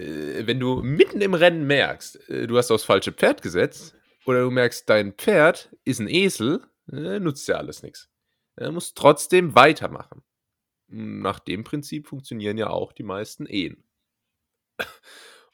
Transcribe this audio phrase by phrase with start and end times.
[0.00, 3.94] äh, wenn du mitten im Rennen merkst, äh, du hast aufs falsche Pferd gesetzt,
[4.26, 8.10] oder du merkst, dein Pferd ist ein Esel, äh, nutzt ja alles nichts.
[8.56, 10.22] Er muss trotzdem weitermachen.
[10.88, 13.84] Nach dem Prinzip funktionieren ja auch die meisten Ehen.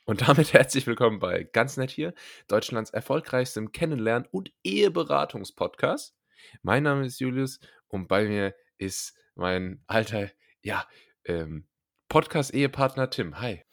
[0.05, 2.15] Und damit herzlich willkommen bei Ganz Nett hier,
[2.47, 6.17] Deutschlands erfolgreichstem Kennenlernen- und Eheberatungspodcast.
[6.63, 7.59] Mein Name ist Julius
[7.89, 10.31] und bei mir ist mein alter,
[10.63, 10.87] ja,
[11.25, 11.67] ähm,
[12.09, 13.41] Podcast-Ehepartner Tim.
[13.41, 13.66] Hi.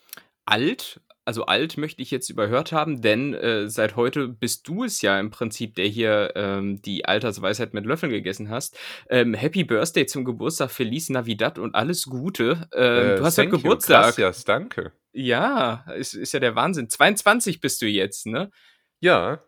[0.45, 5.01] Alt, also alt möchte ich jetzt überhört haben, denn äh, seit heute bist du es
[5.01, 8.77] ja im Prinzip, der hier ähm, die Altersweisheit mit Löffeln gegessen hast.
[9.09, 12.67] Ähm, Happy Birthday zum Geburtstag, Feliz Navidad und alles Gute.
[12.73, 14.15] Ähm, Äh, du hast ja thank you, Geburtstag.
[14.15, 14.91] Gracias, danke.
[15.13, 16.89] Ja, ist, ist ja der Wahnsinn.
[16.89, 18.49] 22 bist du jetzt, ne?
[18.99, 19.43] Ja,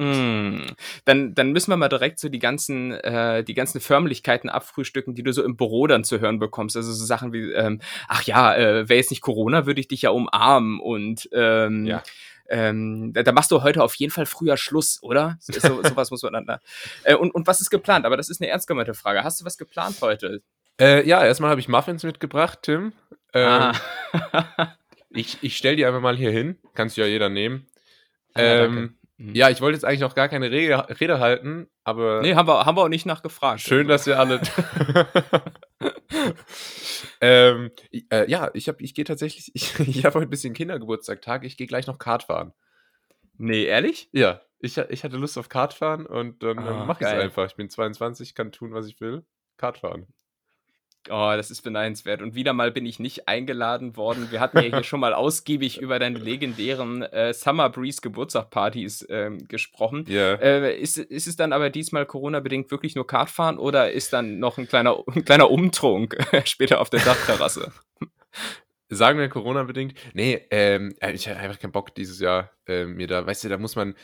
[0.00, 0.64] Mm.
[1.04, 5.22] Dann, dann müssen wir mal direkt so die ganzen, äh, die ganzen Förmlichkeiten abfrühstücken, die
[5.22, 6.76] du so im Büro dann zu hören bekommst.
[6.76, 10.02] Also so Sachen wie, ähm, ach ja, äh, wäre jetzt nicht Corona, würde ich dich
[10.02, 12.02] ja umarmen und ähm, Ja.
[12.48, 15.36] ähm, da, da machst du heute auf jeden Fall früher Schluss, oder?
[15.40, 16.60] So, so, sowas muss man dann da.
[17.04, 18.06] Äh, und, und was ist geplant?
[18.06, 19.22] Aber das ist eine ernst gemeinte Frage.
[19.22, 20.40] Hast du was geplant heute?
[20.80, 22.92] Äh, ja, erstmal habe ich Muffins mitgebracht, Tim.
[23.34, 23.74] Ähm, Ah.
[25.12, 26.56] Ich, ich stell die einfach mal hier hin.
[26.74, 27.66] Kannst du ja jeder nehmen.
[28.34, 28.94] Ah, ähm, Mhm.
[29.34, 32.64] Ja, ich wollte jetzt eigentlich noch gar keine Rede, Rede halten, aber Nee, haben wir,
[32.64, 33.60] haben wir auch nicht nachgefragt.
[33.60, 34.40] schön, dass ihr alle.
[37.20, 37.70] ähm,
[38.10, 39.50] äh, ja, ich, hab, ich gehe tatsächlich.
[39.54, 41.44] Ich, ich habe heute ein bisschen Kindergeburtstag-Tag.
[41.44, 42.52] Ich gehe gleich noch Kart fahren.
[43.36, 44.08] Nee, ehrlich?
[44.12, 47.46] Ja, ich, ich hatte Lust auf Kart fahren und dann Ah, mache ich es einfach.
[47.46, 49.24] Ich bin 22, kann tun, was ich will.
[49.56, 50.06] Kart fahren.
[51.08, 52.20] Oh, das ist beneidenswert.
[52.20, 54.30] Und wieder mal bin ich nicht eingeladen worden.
[54.30, 59.46] Wir hatten ja hier schon mal ausgiebig über deine legendären äh, Summer Breeze Geburtstagpartys ähm,
[59.48, 60.04] gesprochen.
[60.08, 60.34] Ja.
[60.34, 64.58] Äh, ist, ist es dann aber diesmal Corona-bedingt wirklich nur Kartfahren oder ist dann noch
[64.58, 67.72] ein kleiner, ein kleiner Umtrunk später auf der Dachterrasse?
[68.92, 69.94] Sagen wir Corona-bedingt.
[70.14, 73.48] Nee, ähm, äh, ich habe einfach keinen Bock dieses Jahr äh, mir da, weißt du,
[73.48, 73.94] da muss man,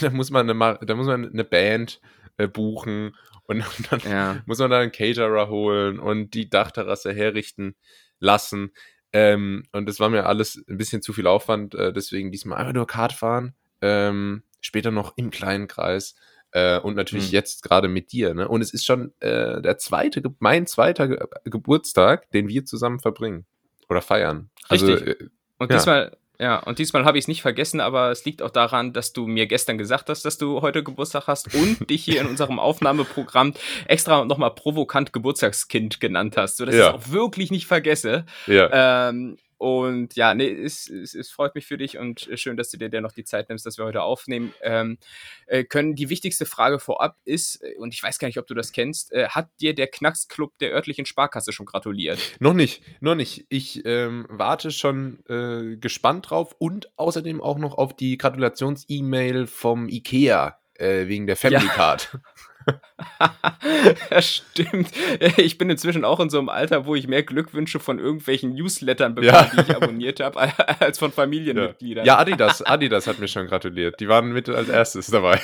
[0.00, 2.00] da muss man eine, da muss man eine Band
[2.36, 4.42] äh, buchen und dann Ja.
[4.46, 7.74] muss man da einen Caterer holen und die Dachterrasse herrichten
[8.20, 8.72] lassen.
[9.12, 12.72] Ähm, und das war mir alles ein bisschen zu viel Aufwand, äh, deswegen diesmal einfach
[12.72, 13.54] nur Kart fahren.
[13.80, 16.16] Ähm, später noch im kleinen Kreis.
[16.50, 17.32] Äh, und natürlich Hm.
[17.32, 18.32] jetzt gerade mit dir.
[18.34, 18.48] Ne?
[18.48, 23.44] Und es ist schon äh, der zweite, mein zweiter Ge Geburtstag, den wir zusammen verbringen.
[23.88, 24.50] Oder feiern.
[24.68, 25.20] Also, Richtig.
[25.20, 25.28] äh,
[25.58, 25.76] Und Ja.
[25.76, 29.12] diesmal, ja, und diesmal habe ich es nicht vergessen, aber es liegt auch daran, dass
[29.12, 32.58] du mir gestern gesagt hast, dass du heute Geburtstag hast und dich hier in unserem
[32.58, 33.54] Aufnahmeprogramm
[33.86, 36.90] extra nochmal provokant Geburtstagskind genannt hast, sodass Ja.
[36.90, 38.24] ich es auch wirklich nicht vergesse.
[38.46, 39.08] ja.
[39.08, 42.76] Ähm, und ja, nee, es, es, es freut mich für dich und schön, dass du
[42.76, 44.98] dir dennoch die Zeit nimmst, dass wir heute aufnehmen ähm,
[45.46, 45.94] äh, können.
[45.94, 49.10] Die wichtigste Frage vorab ist, äh, und ich weiß gar nicht, ob du das kennst,
[49.14, 52.18] äh, hat dir der Knacksclub der örtlichen Sparkasse schon gratuliert?
[52.40, 53.46] Noch nicht, noch nicht.
[53.48, 59.88] Ich ähm, warte schon äh, gespannt drauf und außerdem auch noch auf die Gratulations-E-Mail vom
[59.88, 61.72] IKEA äh, wegen der Family Ja.
[61.72, 62.18] Card.
[64.10, 64.90] ja, stimmt.
[65.36, 69.14] Ich bin inzwischen auch in so einem Alter, wo ich mehr Glückwünsche von irgendwelchen Newslettern
[69.14, 69.50] bekomme, Ja.
[69.54, 70.40] die ich abonniert habe,
[70.80, 71.14] als von Ja.
[71.14, 72.04] Familienmitgliedern.
[72.06, 74.00] ja, Adidas, Adidas hat mir schon gratuliert.
[74.00, 75.40] Die waren mit als erstes dabei.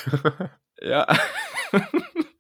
[0.83, 1.07] Ja.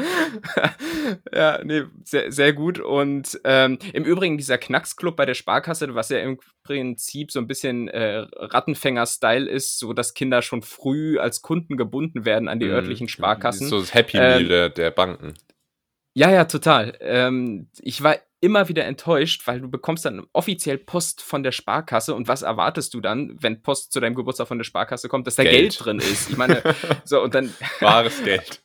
[1.34, 2.78] ja, nee, sehr, sehr gut.
[2.78, 7.46] Und ähm, im Übrigen, dieser Knacksclub bei der Sparkasse, was ja im Prinzip so ein
[7.46, 12.66] bisschen äh, Rattenfänger-Style ist, so dass Kinder schon früh als Kunden gebunden werden an die
[12.66, 12.72] Mhm.
[12.72, 13.68] örtlichen Sparkassen.
[13.68, 15.34] So das Happy Meal Ähm, der, der Banken.
[16.14, 16.96] Ja, ja, total.
[17.00, 22.14] Ähm, ich war immer wieder enttäuscht, weil du bekommst dann offiziell Post von der Sparkasse
[22.14, 25.36] und was erwartest du dann, wenn Post zu deinem Geburtstag von der Sparkasse kommt, dass
[25.36, 25.54] da Geld.
[25.56, 26.30] Geld, drin ist?
[26.30, 26.62] Ich meine,
[27.04, 28.62] so und dann, Wahres Geld.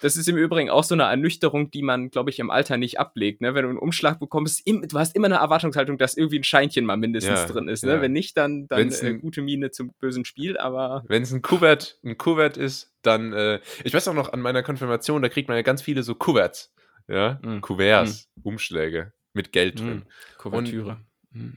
[0.00, 2.98] Das ist im Übrigen auch so eine Ernüchterung, die man, glaube ich, im Alter nicht
[3.00, 3.40] ablegt.
[3.40, 3.54] Ne?
[3.54, 6.84] Wenn du einen Umschlag bekommst, im, du hast immer eine Erwartungshaltung, dass irgendwie ein Scheinchen
[6.84, 7.84] mal mindestens Ja, drin ist.
[7.84, 7.92] Ne?
[7.94, 8.00] ja.
[8.02, 11.42] Wenn nicht, dann, dann äh, ein- gute Miene zum bösen Spiel, aber Wenn es ein
[11.42, 15.48] Kuvert, ein Kuvert ist, dann, äh, ich weiß auch noch, an meiner Konfirmation, da kriegt
[15.48, 16.72] man ja ganz viele so Kuverts.
[17.08, 17.60] Ja, Mm.
[17.60, 19.88] Kuverts, Umschläge mit Geld drin.
[19.88, 20.02] Hm,
[20.36, 20.98] Kuvertüre.
[21.32, 21.54] Hm.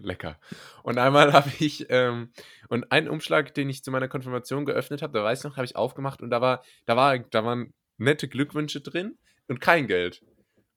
[0.00, 0.38] Lecker.
[0.82, 2.30] Und einmal habe ich, ähm,
[2.68, 5.64] und einen Umschlag, den ich zu meiner Konfirmation geöffnet habe, da weiß ich noch, habe
[5.64, 9.18] ich aufgemacht und da war, da war, da waren nette Glückwünsche drin
[9.48, 10.22] und kein Geld.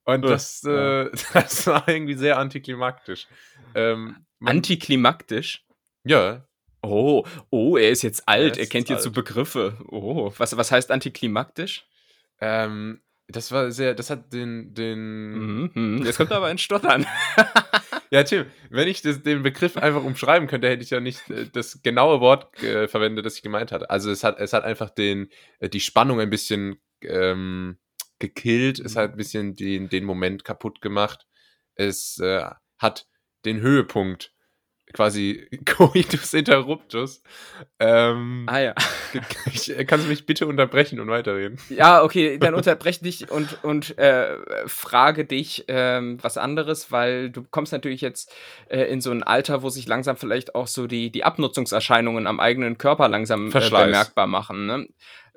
[0.03, 3.27] Und das, äh, das war irgendwie sehr antiklimaktisch.
[3.73, 5.63] Ähm, Antiklimaktisch.
[6.03, 6.45] ja,
[6.87, 9.11] Oh, oh, er ist jetzt alt, Er er kennt jetzt so.
[9.11, 9.75] Begriffe.
[9.87, 11.87] Oh, was, was heißt antiklimaktisch?
[12.39, 15.97] ähm, das war sehr, das hat den, den, Mhm, mhm.
[16.05, 17.07] Jetzt kommt aber ein Stottern.
[18.15, 21.49] Ja, Tim, wenn ich das, den Begriff einfach umschreiben könnte, hätte ich ja nicht äh,
[21.51, 23.89] das genaue Wort äh, verwendet, das ich gemeint hatte.
[23.89, 25.27] Also es hat, es hat einfach den,
[25.59, 27.77] äh, die Spannung ein bisschen ähm,
[28.19, 31.27] gekillt, es hat ein bisschen den, den Moment kaputt gemacht.
[31.75, 33.05] Es äh, hat
[33.43, 34.33] den Höhepunkt
[34.93, 37.21] quasi Coitus Interruptus.
[37.79, 38.73] Ähm, Ah ja.
[39.53, 41.59] ich, kannst du mich bitte unterbrechen und weiterreden?
[41.69, 44.37] Ja, okay, dann unterbrech dich und, und äh,
[44.67, 48.33] frage dich ähm, was anderes, weil du kommst natürlich jetzt
[48.69, 52.39] äh, in so ein Alter, wo sich langsam vielleicht auch so die, die Abnutzungserscheinungen am
[52.39, 54.65] eigenen Körper langsam äh, bemerkbar machen.
[54.65, 54.87] Ne?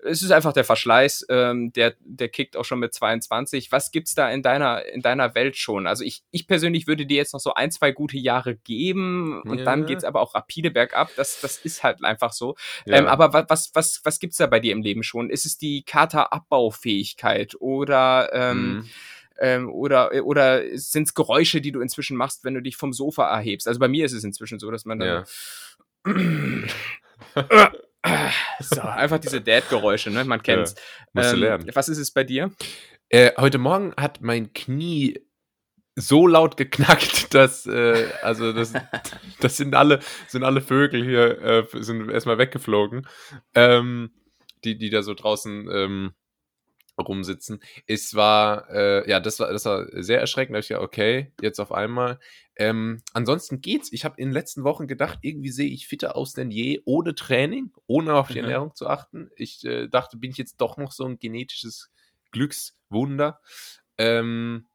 [0.04, 3.72] Es ist einfach der Verschleiß, ähm, der, der kickt auch schon mit 22.
[3.72, 5.86] Was gibt's da in deiner, in deiner Welt schon?
[5.86, 9.58] Also ich, ich persönlich würde dir jetzt noch so ein, zwei gute Jahre geben und
[9.58, 9.64] Ja.
[9.64, 11.10] dann geht's aber auch rapide bergab.
[11.16, 12.54] Das, das ist halt einfach so.
[12.86, 12.96] Ja.
[12.96, 15.30] Ähm, aber wa- was, was, was gibt's da bei dir im Leben schon?
[15.30, 18.90] Ist es die Kata-Abbaufähigkeit oder, ähm, Mhm.
[19.40, 23.28] ähm, oder, oder sind es Geräusche, die du inzwischen machst, wenn du dich vom Sofa
[23.28, 23.66] erhebst?
[23.68, 25.24] Also bei mir ist es inzwischen so, dass man dann
[26.04, 26.04] Ja.
[28.60, 30.24] so, einfach diese Dad-Geräusche, ne?
[30.24, 30.74] Man kennt's.
[31.12, 31.70] Musst du lernen.
[31.74, 32.50] Was ist es bei dir?
[33.08, 35.18] Äh, heute Morgen hat mein Knie
[35.94, 38.72] so laut geknackt, dass äh, also das,
[39.40, 43.06] das sind alle sind alle Vögel hier äh, sind erstmal weggeflogen,
[43.54, 44.10] ähm,
[44.64, 46.12] die die da so draußen ähm,
[46.98, 47.60] rumsitzen.
[47.86, 50.54] Es war äh, ja das war das war sehr erschreckend.
[50.54, 52.18] Da ich gedacht, okay, jetzt auf einmal.
[52.56, 53.92] Ähm, ansonsten geht's.
[53.92, 57.14] Ich habe in den letzten Wochen gedacht, irgendwie sehe ich fitter aus denn je ohne
[57.14, 58.44] Training, ohne auf die Mhm.
[58.44, 59.30] Ernährung zu achten.
[59.36, 61.90] Ich äh, dachte, bin ich jetzt doch noch so ein genetisches
[62.32, 63.40] Glückswunder.
[63.96, 64.66] Ähm,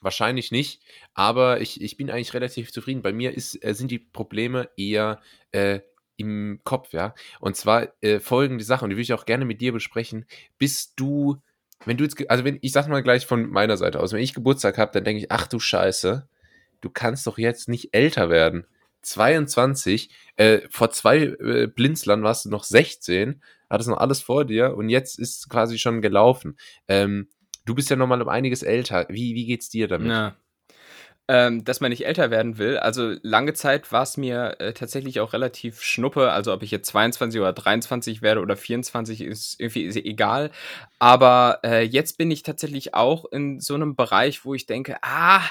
[0.00, 0.82] wahrscheinlich nicht,
[1.14, 3.02] aber ich, ich bin eigentlich relativ zufrieden.
[3.02, 5.20] Bei mir ist, äh, sind die Probleme eher
[5.52, 5.80] äh,
[6.16, 7.14] im Kopf, ja.
[7.40, 10.26] Und zwar äh, folgende Sache, und die würde ich auch gerne mit dir besprechen.
[10.58, 11.36] Bist du,
[11.84, 14.34] wenn du jetzt, also wenn, ich sag mal gleich von meiner Seite aus, wenn ich
[14.34, 16.28] Geburtstag habe, dann denke ich, ach du Scheiße,
[16.80, 18.66] du kannst doch jetzt nicht älter werden.
[19.02, 23.40] 22, äh, vor zwei äh, Blinzlern warst du noch 16,
[23.70, 26.58] hattest noch alles vor dir und jetzt ist quasi schon gelaufen.
[26.88, 27.28] Ähm,
[27.64, 29.06] du bist ja nochmal um einiges älter.
[29.08, 30.08] Wie, wie geht's dir damit?
[30.10, 30.36] Ja.
[31.28, 32.78] Ähm, dass man nicht älter werden will.
[32.78, 36.30] Also lange Zeit war es mir äh, tatsächlich auch relativ schnuppe.
[36.30, 40.52] Also ob ich jetzt 22 oder 23 werde oder 24 ist irgendwie ist egal.
[41.00, 45.42] Aber äh, jetzt bin ich tatsächlich auch in so einem Bereich, wo ich denke, ah,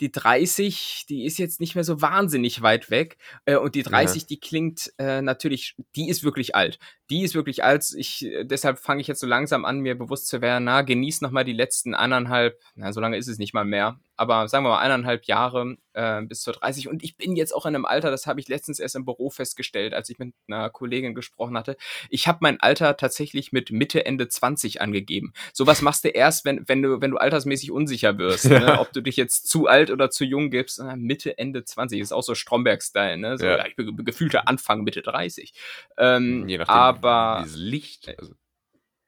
[0.00, 3.18] die 30, die ist jetzt nicht mehr so wahnsinnig weit weg.
[3.44, 6.78] Äh, und die 30, die klingt äh, natürlich, die ist wirklich alt.
[7.10, 7.84] Die ist wirklich alt.
[7.96, 11.20] Ich, äh, deshalb fange ich jetzt so langsam an, mir bewusst zu werden, na, genieß
[11.20, 14.64] noch mal die letzten eineinhalb, na, so lange ist es nicht mal mehr, aber sagen
[14.64, 16.88] wir mal eineinhalb Jahre äh, bis zur 30.
[16.88, 19.30] Und ich bin jetzt auch in einem Alter, das habe ich letztens erst im Büro
[19.30, 21.76] festgestellt, als ich mit einer Kollegin gesprochen hatte.
[22.10, 25.32] Ich habe mein Alter tatsächlich mit Mitte, Ende 20 angegeben.
[25.52, 28.44] Sowas machst du erst, wenn, wenn, du, wenn du altersmäßig unsicher wirst.
[28.46, 28.58] Ja.
[28.58, 28.80] Ne?
[28.80, 30.82] Ob du dich jetzt zu alt oder zu jung gibst.
[30.96, 33.16] Mitte, Ende 20 ist auch so Stromberg-Style.
[33.18, 33.38] Ne?
[33.38, 33.64] So, Ja.
[33.66, 35.52] ich bin gefühlter Anfang Mitte 30.
[35.96, 38.14] Ähm, Je nachdem, aber dieses Licht.
[38.18, 38.34] Also,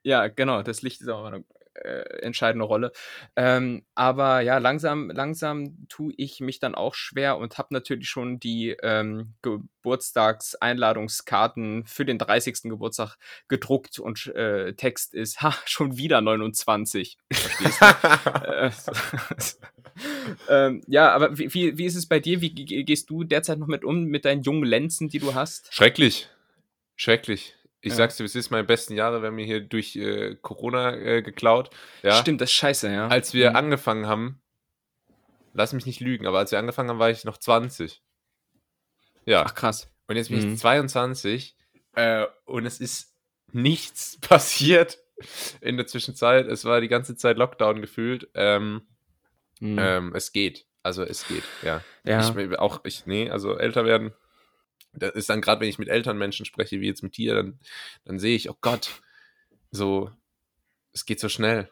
[0.02, 1.30] ja, genau, das Licht ist auch
[1.74, 2.92] äh, entscheidende Rolle.
[3.36, 8.40] Ähm, aber ja, langsam, langsam tue ich mich dann auch schwer und habe natürlich schon
[8.40, 12.62] die ähm, Geburtstagseinladungskarten für den 30.
[12.64, 13.16] Geburtstag
[13.48, 17.18] gedruckt und äh, Text ist, ha, schon wieder 29.
[17.32, 17.86] Verstehst du?
[18.50, 18.70] Äh,
[20.48, 22.40] ähm, ja, aber wie, wie, ist es bei dir?
[22.40, 25.72] Wie ge- gehst du derzeit noch mit um, mit deinen jungen Lenzen, die du hast?
[25.72, 26.28] Schrecklich.
[26.96, 27.54] Schrecklich.
[27.82, 27.96] Ich Ja.
[27.96, 31.70] sag's dir, es ist meine besten Jahre, werden mir hier durch äh, Corona äh, geklaut.
[32.02, 32.12] Ja.
[32.16, 33.08] Stimmt, das ist scheiße, ja.
[33.08, 33.56] Als wir Mhm.
[33.56, 34.42] angefangen haben,
[35.54, 38.02] lass mich nicht lügen, aber als wir angefangen haben, war ich noch 20.
[39.24, 39.44] Ja.
[39.46, 39.88] Ach krass.
[40.08, 40.52] Und jetzt bin Mhm.
[40.54, 41.56] ich 22
[41.94, 43.14] äh, und es ist
[43.52, 44.98] nichts passiert
[45.60, 46.46] in der Zwischenzeit.
[46.46, 48.28] Es war die ganze Zeit Lockdown gefühlt.
[48.34, 48.82] Ähm,
[49.60, 49.78] Mhm.
[49.78, 50.66] ähm, es geht.
[50.82, 51.82] Also es geht, ja.
[52.04, 52.20] ja.
[52.38, 54.14] Ich auch, ich, nee, also älter werden.
[54.92, 57.58] Das ist dann gerade, wenn ich mit älteren Menschen spreche, wie jetzt mit dir, dann,
[58.04, 58.90] dann sehe ich, oh Gott,
[59.70, 60.10] so,
[60.92, 61.70] es geht so schnell.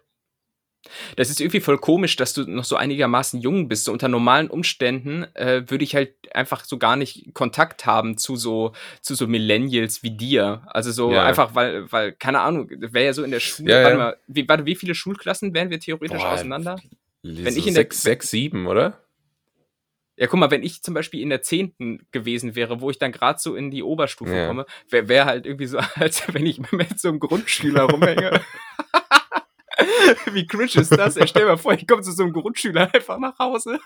[1.17, 3.85] Das ist irgendwie voll komisch, dass du noch so einigermaßen jung bist.
[3.85, 8.37] So unter normalen Umständen äh, würde ich halt einfach so gar nicht Kontakt haben zu
[8.37, 8.73] so
[9.03, 10.63] zu so Millennials wie dir.
[10.67, 11.25] Also so Ja.
[11.25, 13.73] einfach, weil weil keine Ahnung, wäre ja so in der Schule.
[13.73, 14.05] Ja, warte ja.
[14.05, 16.81] mal, wie, warte, wie viele Schulklassen wären wir theoretisch Boah, auseinander?
[17.23, 19.03] Wenn ich in der- sechs, sechs, sieben, oder?
[20.21, 23.13] Ja, guck mal, wenn ich zum Beispiel in der zehnten gewesen wäre, wo ich dann
[23.13, 24.49] gerade so in die Oberstufe Ja.
[24.49, 28.41] komme, wäre wär halt irgendwie so, als wenn ich mit so einem Grundschüler rumhänge.
[30.33, 31.17] Wie cringe ist das?
[31.17, 33.79] Ey, stell dir mal vor, ich komme zu so einem Grundschüler einfach nach Hause.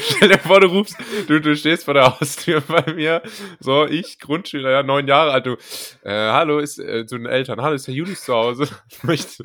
[0.00, 0.96] Stell dir vor, du rufst,
[1.26, 3.22] du, du stehst vor der Haustür bei mir,
[3.60, 5.56] so, ich, Grundschüler, ja, neun Jahre alt, du,
[6.04, 8.66] äh, hallo, ist, äh, zu den Eltern, hallo, ist der Julius zu Hause?
[9.02, 9.44] möchte,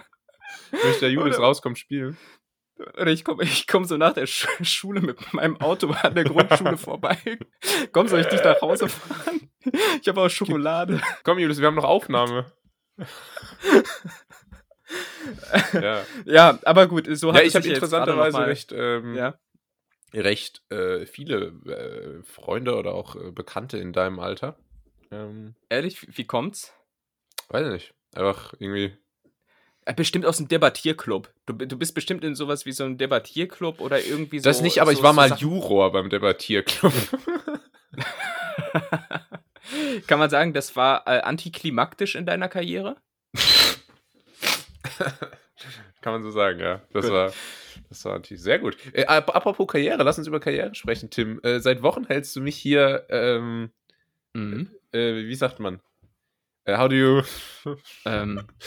[0.71, 2.17] möchte der Julius Oder- rauskommen spielen?
[2.79, 6.23] Oder ich komme ich komm so nach der Sch Schule mit meinem Auto an der
[6.23, 7.17] Grundschule vorbei.
[7.91, 9.49] Komm, soll ich dich nach Hause fahren?
[10.01, 11.01] Ich habe auch Schokolade.
[11.23, 12.51] Komm, Julius, wir haben noch Aufnahme.
[15.73, 16.03] ja.
[16.25, 19.37] Ja, aber gut, so ja, hat ich es habe interessanterweise recht, ähm, Ja.
[20.13, 24.57] recht äh, viele äh, Freunde oder auch äh, Bekannte in deinem Alter.
[25.11, 26.73] Ähm, Ehrlich, wie kommt's?
[27.49, 27.93] weiß nicht.
[28.15, 28.97] Einfach irgendwie.
[29.89, 31.29] Äh, Bestimmt aus dem Debattierclub.
[31.47, 34.49] Du, du bist bestimmt in sowas wie so einem Debattierclub oder irgendwie so.
[34.49, 36.93] Das nicht, aber so, ich war so mal Sachen- Juror beim Debattierclub.
[40.07, 42.97] Kann man sagen, das war äh, antiklimaktisch in deiner Karriere?
[46.01, 46.81] Kann man so sagen, ja.
[46.93, 47.13] Das Gut.
[47.13, 47.33] war,
[47.89, 48.77] das war natürlich sehr gut.
[48.93, 51.39] Äh, ap- apropos Karriere, lass uns über Karriere sprechen, Tim.
[51.43, 53.71] Äh, seit Wochen hältst du mich hier, ähm,
[54.33, 54.69] Mhm.
[54.91, 55.79] äh, wie sagt man?
[56.65, 57.21] Äh, how do you.
[58.05, 58.47] Ähm,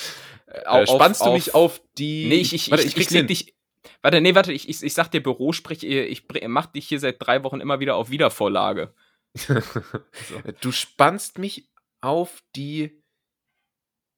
[0.47, 2.29] Äh, spannst du mich auf die.
[2.29, 3.55] Nee, ich, ich, Warte, ich, ich ich, leg dich.
[4.03, 7.01] Warte, nee, warte, ich, ich, ich sag dir Büro, sprich, ich br- mach dich hier
[7.01, 8.93] seit drei Wochen immer wieder auf Wiedervorlage.
[10.61, 11.71] Du spannst mich
[12.03, 13.03] auf die.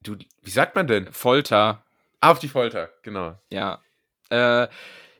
[0.02, 1.12] Du, wie sagt man denn?
[1.12, 1.84] Folter,
[2.20, 3.38] Ah, auf die Folter, genau.
[3.50, 3.80] ja.
[4.30, 4.66] Äh,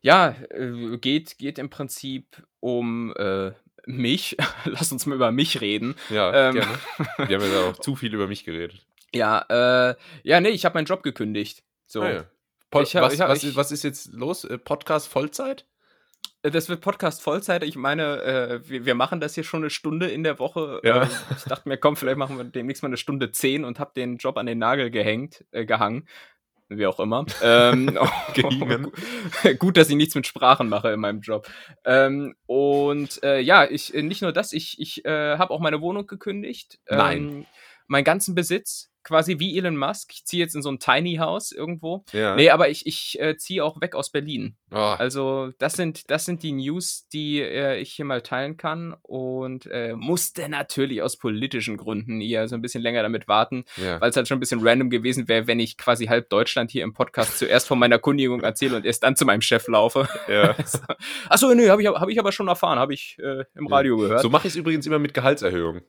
[0.03, 3.53] ja, äh, geht, geht im Prinzip um äh,
[3.87, 4.37] mich.
[4.65, 5.95] Lass uns mal über mich reden.
[6.11, 6.55] Ja, Ähm.
[6.57, 6.79] gerne.
[7.29, 8.85] Wir haben ja auch zu viel über mich geredet.
[9.15, 11.63] Ja, äh, ja, nee, ich habe meinen Job gekündigt.
[11.87, 12.03] So.
[12.03, 12.25] Ah, ja.
[12.71, 14.45] Po Ich hab- was, hab- was, ich- ist, was ist jetzt los?
[14.45, 15.65] Äh, Podcast Vollzeit?
[16.43, 17.63] Äh, Das wird Podcast Vollzeit.
[17.63, 20.81] Ich meine, äh, wir, wir machen das hier schon eine Stunde in der Woche.
[20.83, 21.03] Ja.
[21.05, 23.95] Äh, ich dachte mir, komm, vielleicht machen wir demnächst mal eine Stunde zehn und hab
[23.95, 26.09] den Job an den Nagel gehängt, äh, gehangen.
[26.69, 27.27] Wie auch immer.
[27.43, 27.99] ähm.
[29.59, 31.47] Gut, dass ich nichts mit Sprachen mache in meinem Job.
[31.85, 35.81] Ähm, und äh, ja, ich äh, nicht nur das, ich, ich äh, habe auch meine
[35.81, 36.79] Wohnung gekündigt.
[36.89, 37.19] Nein.
[37.19, 37.47] Ähm,
[37.87, 40.13] meinen ganzen Besitz, quasi wie Elon Musk.
[40.13, 42.05] Ich ziehe jetzt in so ein Tiny House irgendwo.
[42.13, 42.35] Ja.
[42.35, 44.57] Nee, aber ich, ich äh, ziehe auch weg aus Berlin.
[44.73, 48.97] Oh, Also, das sind, das sind die News, die äh, ich hier mal teilen kann
[49.03, 54.01] und äh, musste natürlich aus politischen Gründen hier so ein bisschen länger damit warten, ja.
[54.01, 56.83] weil es halt schon ein bisschen random gewesen wäre, wenn ich quasi halb Deutschland hier
[56.83, 60.09] im Podcast zuerst von meiner Kündigung erzähle und erst dann zu meinem Chef laufe.
[60.29, 60.57] ja.
[61.29, 64.23] Achso, nee, habe ich, hab ich aber schon erfahren, habe ich äh, im Radio gehört.
[64.23, 65.83] So mache ich es übrigens immer mit Gehaltserhöhung.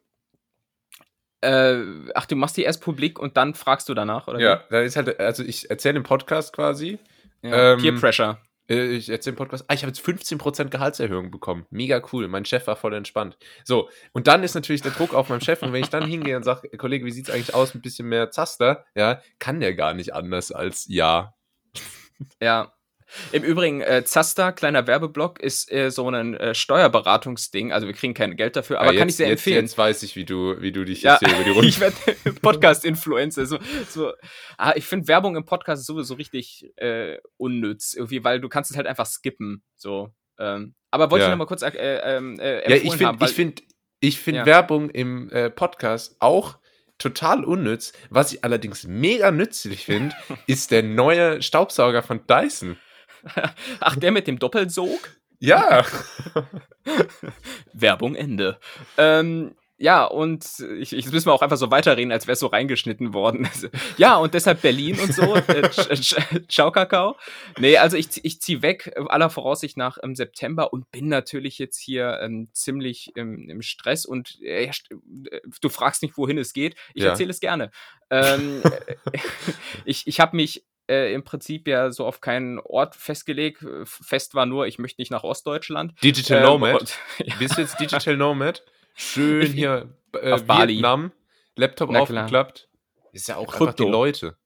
[1.45, 4.39] Äh, ach, du machst die erst publik und dann fragst du danach, oder?
[4.39, 6.99] Ja, da ist halt, also ich erzähle im Podcast quasi.
[7.41, 7.49] wie?
[7.49, 7.73] ja.
[7.73, 8.37] Ähm, Peer Pressure.
[8.67, 11.67] Äh, Ich erzähle im Podcast, ah, ich habe jetzt 15% Gehaltserhöhung bekommen.
[11.69, 12.27] Mega cool.
[12.27, 13.37] Mein Chef war voll entspannt.
[13.63, 15.61] So, und dann ist natürlich der Druck auf meinem Chef.
[15.61, 17.75] Und wenn ich dann hingehe und sage, Kollege, wie sieht's eigentlich aus?
[17.75, 21.35] Ein bisschen mehr Zaster, ja, kann der gar nicht anders als ja.
[22.41, 22.73] Ja.
[23.31, 27.71] Im Übrigen, äh, Zaster, kleiner Werbeblock, ist äh, so ein äh, Steuerberatungsding.
[27.71, 29.65] Also wir kriegen kein Geld dafür, aber ja, kann jetzt, ich sehr jetzt, empfehlen.
[29.65, 31.67] Jetzt weiß ich, wie du, wie du dich ja, jetzt hier über die Runde.
[31.67, 31.95] ich werde
[32.41, 33.45] Podcast-Influencer.
[33.45, 33.59] So,
[33.89, 34.13] so.
[34.57, 38.77] Ah, ich finde Werbung im Podcast sowieso richtig äh, unnütz, irgendwie, weil du kannst es
[38.77, 39.63] halt einfach skippen.
[39.75, 40.09] So.
[40.39, 41.29] Ähm, aber wollte Ja.
[41.29, 43.63] ich noch mal kurz äh, ähm, äh, ja, ich finde ich find,
[43.99, 44.45] ich find Ja.
[44.45, 46.57] Werbung im äh, Podcast auch
[46.97, 47.93] total unnütz.
[48.09, 50.15] Was ich allerdings mega nützlich finde,
[50.47, 52.77] ist der neue Staubsauger von Dyson.
[53.79, 54.99] Ach, der mit dem Doppelsog?
[55.39, 55.85] Ja.
[57.73, 58.59] Werbung Ende.
[58.97, 60.45] Ähm, ja, und
[60.79, 63.49] ich, ich, jetzt müssen wir auch einfach so weiterreden, als wäre es so reingeschnitten worden.
[63.97, 65.35] ja, und deshalb Berlin und so.
[65.47, 65.69] Äh,
[66.47, 67.17] Ciao, Kakao.
[67.59, 71.59] Nee, also ich, zieh- ich ziehe weg, aller Voraussicht nach im September und bin natürlich
[71.59, 74.71] jetzt hier ähm, ziemlich im, im Stress und äh, äh,
[75.59, 76.75] du fragst nicht, wohin es geht.
[76.93, 77.09] Ich Ja.
[77.09, 77.71] erzähle es gerne.
[78.09, 78.95] Ähm, äh,
[79.85, 83.63] ich ich habe mich äh, im Prinzip ja so auf keinen Ort festgelegt.
[83.63, 85.93] Äh, Fest war nur, ich möchte nicht nach Ostdeutschland.
[86.03, 86.81] Digital Ähm, Nomad.
[86.81, 86.99] und-
[87.39, 88.63] Bist du jetzt Digital Nomad?
[88.95, 89.89] Schön hier
[90.21, 90.75] äh, auf Bali.
[90.75, 91.11] Vietnam,
[91.55, 92.23] Laptop Na klar.
[92.23, 92.69] aufgeklappt.
[93.11, 93.85] Ist ja auch einfach Krypto.
[93.85, 94.37] die Leute.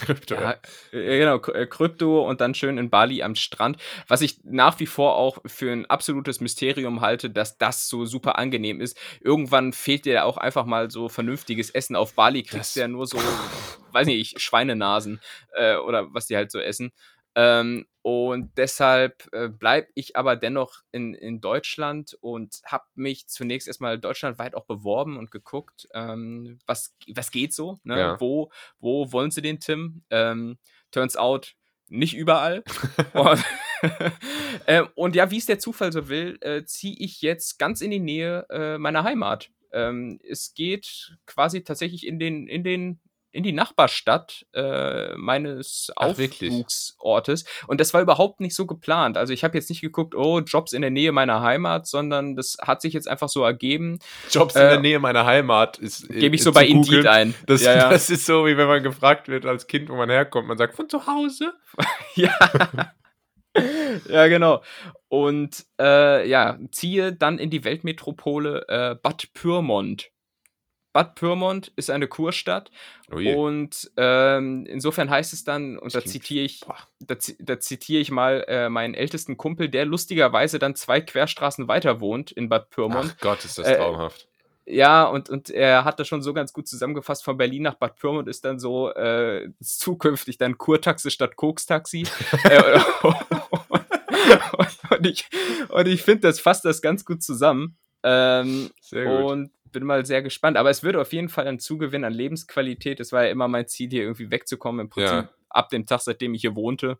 [0.00, 0.34] Krypto.
[0.34, 0.52] Ja,
[0.92, 3.76] äh, genau, äh, Krypto und dann schön in Bali am Strand.
[4.08, 8.38] Was ich nach wie vor auch für ein absolutes Mysterium halte, dass das so super
[8.38, 8.98] angenehm ist.
[9.20, 11.96] Irgendwann fehlt dir auch einfach mal so vernünftiges Essen.
[11.96, 13.18] Auf Bali kriegst Das- du ja nur so,
[13.92, 15.20] weiß nicht, Schweinenasen
[15.54, 16.92] äh, oder was die halt so essen.
[17.34, 23.68] Ähm, und deshalb äh, bleibe ich aber dennoch in, in Deutschland und habe mich zunächst
[23.68, 27.98] erstmal deutschlandweit auch beworben und geguckt, ähm, was, was geht so, ne?
[27.98, 28.20] Ja.
[28.20, 30.02] wo, wo wollen sie den Tim?
[30.10, 30.58] Ähm,
[30.90, 31.54] turns out,
[31.88, 32.64] nicht überall.
[33.14, 33.44] und,
[34.66, 37.92] ähm, und ja, wie es der Zufall so will, äh, ziehe ich jetzt ganz in
[37.92, 39.50] die Nähe äh, meiner Heimat.
[39.72, 43.00] Ähm, es geht quasi tatsächlich in den, in den
[43.32, 46.08] in die Nachbarstadt äh, meines Ach?
[46.08, 47.44] Aufwuchsortes.
[47.66, 49.16] Und das war überhaupt nicht so geplant.
[49.16, 52.56] Also ich habe jetzt nicht geguckt, oh, Jobs in der Nähe meiner Heimat, sondern das
[52.60, 53.98] hat sich jetzt einfach so ergeben.
[54.30, 56.08] Jobs in Äh, der Nähe meiner Heimat ist.
[56.10, 56.82] äh, Gebe ich so bei googeln.
[56.98, 57.34] Indeed ein.
[57.46, 57.90] Das, ja, ja.
[57.90, 60.48] das ist so, wie wenn man gefragt wird als Kind, wo man herkommt.
[60.48, 61.52] Man sagt, von zu Hause.
[62.14, 62.36] Ja.
[64.08, 64.62] ja, genau.
[65.08, 70.10] Und äh, ja, ziehe dann in die Weltmetropole äh, Bad Pyrmont.
[70.92, 72.70] Bad Pyrmont ist eine Kurstadt
[73.10, 76.60] Oh und ähm, insofern heißt es dann, und da zitiere ich,
[77.00, 82.00] da, da zitiere ich mal äh, meinen ältesten Kumpel, der lustigerweise dann zwei Querstraßen weiter
[82.00, 83.14] wohnt in Bad Pyrmont.
[83.16, 84.28] Ach Gott, ist das Äh, traumhaft.
[84.64, 87.24] Ja, und, und er hat das schon so ganz gut zusammengefasst.
[87.24, 92.04] Von Berlin nach Bad Pyrmont ist dann so äh, zukünftig dann Kurtaxi statt Kokstaxi.
[92.44, 95.28] äh, und, und ich,
[95.68, 97.76] und ich finde, das fasst das ganz gut zusammen.
[98.04, 99.30] Ähm, Sehr gut.
[99.30, 100.56] und bin mal sehr gespannt.
[100.56, 103.00] Aber es wird auf jeden Fall ein Zugewinn an Lebensqualität.
[103.00, 104.82] Das war ja immer mein Ziel, hier irgendwie wegzukommen.
[104.82, 105.28] Im Prinzip Ja.
[105.50, 106.98] ab dem Tag, seitdem ich hier wohnte.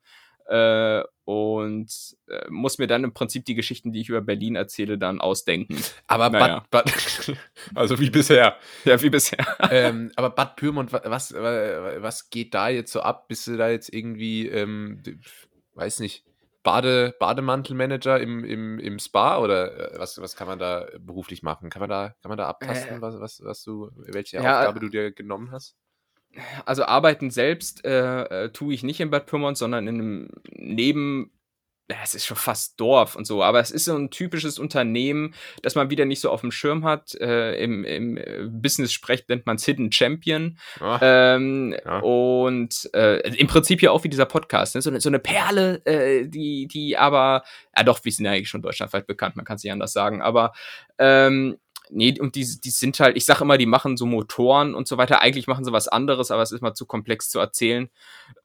[0.48, 1.88] Äh, und
[2.26, 5.76] äh, muss mir dann im Prinzip die Geschichten, die ich über Berlin erzähle, dann ausdenken.
[6.08, 6.64] Aber naja.
[6.70, 7.36] Bad, Bad
[7.76, 8.56] also wie bisher.
[8.84, 9.38] Ja, wie bisher.
[9.70, 13.28] ähm, aber Bad Pyrmont, wa- was, wa- was geht da jetzt so ab?
[13.28, 15.00] Bist du da jetzt irgendwie, ähm,
[15.74, 16.24] weiß nicht,
[16.62, 21.70] Bade, Bademantelmanager im, im, im Spa oder äh, was, was kann man da beruflich machen?
[21.70, 24.80] Kann man da, kann man da abtasten, Äh, was, was, was du, welche ja, Aufgabe
[24.80, 25.76] du dir genommen hast?
[26.64, 31.30] Also arbeiten selbst äh, äh, tue ich nicht in Bad Pyrmont, sondern in einem Neben,
[32.02, 35.74] es ist schon fast Dorf und so, aber es ist so ein typisches Unternehmen, das
[35.74, 37.14] man wieder nicht so auf dem Schirm hat.
[37.20, 40.58] Äh, Im im äh, Business-Sprech nennt man es Hidden Champion.
[40.80, 41.98] Ah, Ähm, Ja.
[42.00, 44.82] Und äh, im Prinzip ja auch wie dieser Podcast, ne?
[44.82, 47.42] so, eine, so eine Perle, äh, die, die aber,
[47.76, 50.22] ja doch, wir sind ja eigentlich schon deutschlandweit bekannt, man kann es nicht anders sagen,
[50.22, 50.52] aber
[50.98, 51.58] ähm,
[51.92, 54.96] nee, und die, die sind halt, ich sage immer, die machen so Motoren und so
[54.96, 55.20] weiter.
[55.20, 57.88] Eigentlich machen sie was anderes, aber es ist mal zu komplex zu erzählen.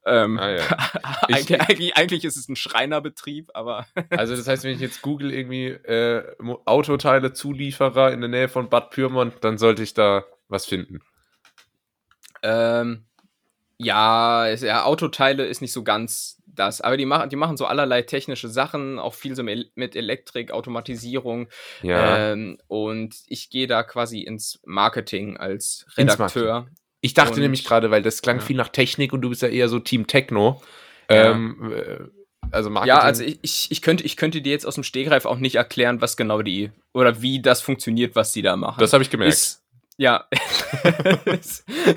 [0.06, 0.64] Ähm, Ah, ja.
[1.28, 5.32] eigentlich, eigentlich, eigentlich ist es ein Schreinerbetrieb, aber Also das heißt, wenn ich jetzt google
[5.32, 10.24] irgendwie äh, Mo- Autoteile Zulieferer in der Nähe von Bad Pyrmont, dann sollte ich da
[10.48, 11.00] was finden.
[12.42, 13.04] Ähm,
[13.78, 17.66] ja, es, ja, Autoteile ist nicht so ganz das, aber die machen, die machen so
[17.66, 21.48] allerlei technische Sachen, auch viel so mit Elektrik, Automatisierung.
[21.82, 22.32] Ja.
[22.32, 26.68] Ähm, und ich gehe da quasi ins Marketing als Redakteur.
[27.00, 28.42] Ich dachte Und- nämlich gerade, weil das klang Ja.
[28.44, 30.60] viel nach Technik und du bist ja eher so Team Techno.
[31.10, 31.30] Ja.
[31.32, 31.98] Ähm, äh,
[32.50, 32.96] also Marketing.
[32.96, 35.56] Ja, also ich, ich, ich, könnte, ich könnte dir jetzt aus dem Stegreif auch nicht
[35.56, 38.80] erklären, was genau die oder wie das funktioniert, was die da machen.
[38.80, 39.32] das habe ich gemerkt.
[39.34, 39.62] Ist,
[39.98, 40.26] ja,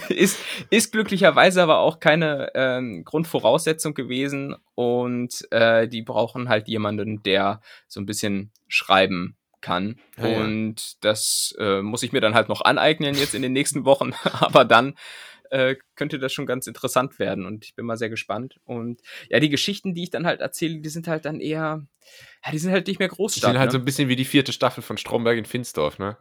[0.09, 7.21] ist, ist, glücklicherweise aber auch keine ähm, Grundvoraussetzung gewesen und äh, die brauchen halt jemanden,
[7.21, 9.99] der so ein bisschen schreiben kann.
[10.17, 10.39] Ja, ja.
[10.39, 14.13] und das äh, muss ich mir dann halt noch aneignen jetzt in den nächsten Wochen,
[14.39, 14.95] aber dann
[15.51, 18.59] äh, könnte das schon ganz interessant werden und ich bin mal sehr gespannt.
[18.65, 21.85] Und ja, die Geschichten, die ich dann halt erzähle, die sind halt dann eher,
[22.43, 23.51] ja, die sind halt nicht mehr die Großstadt.
[23.51, 23.73] sind halt ne?
[23.73, 26.17] so ein bisschen wie die vierte Staffel von Stromberg in Finsdorf, ne?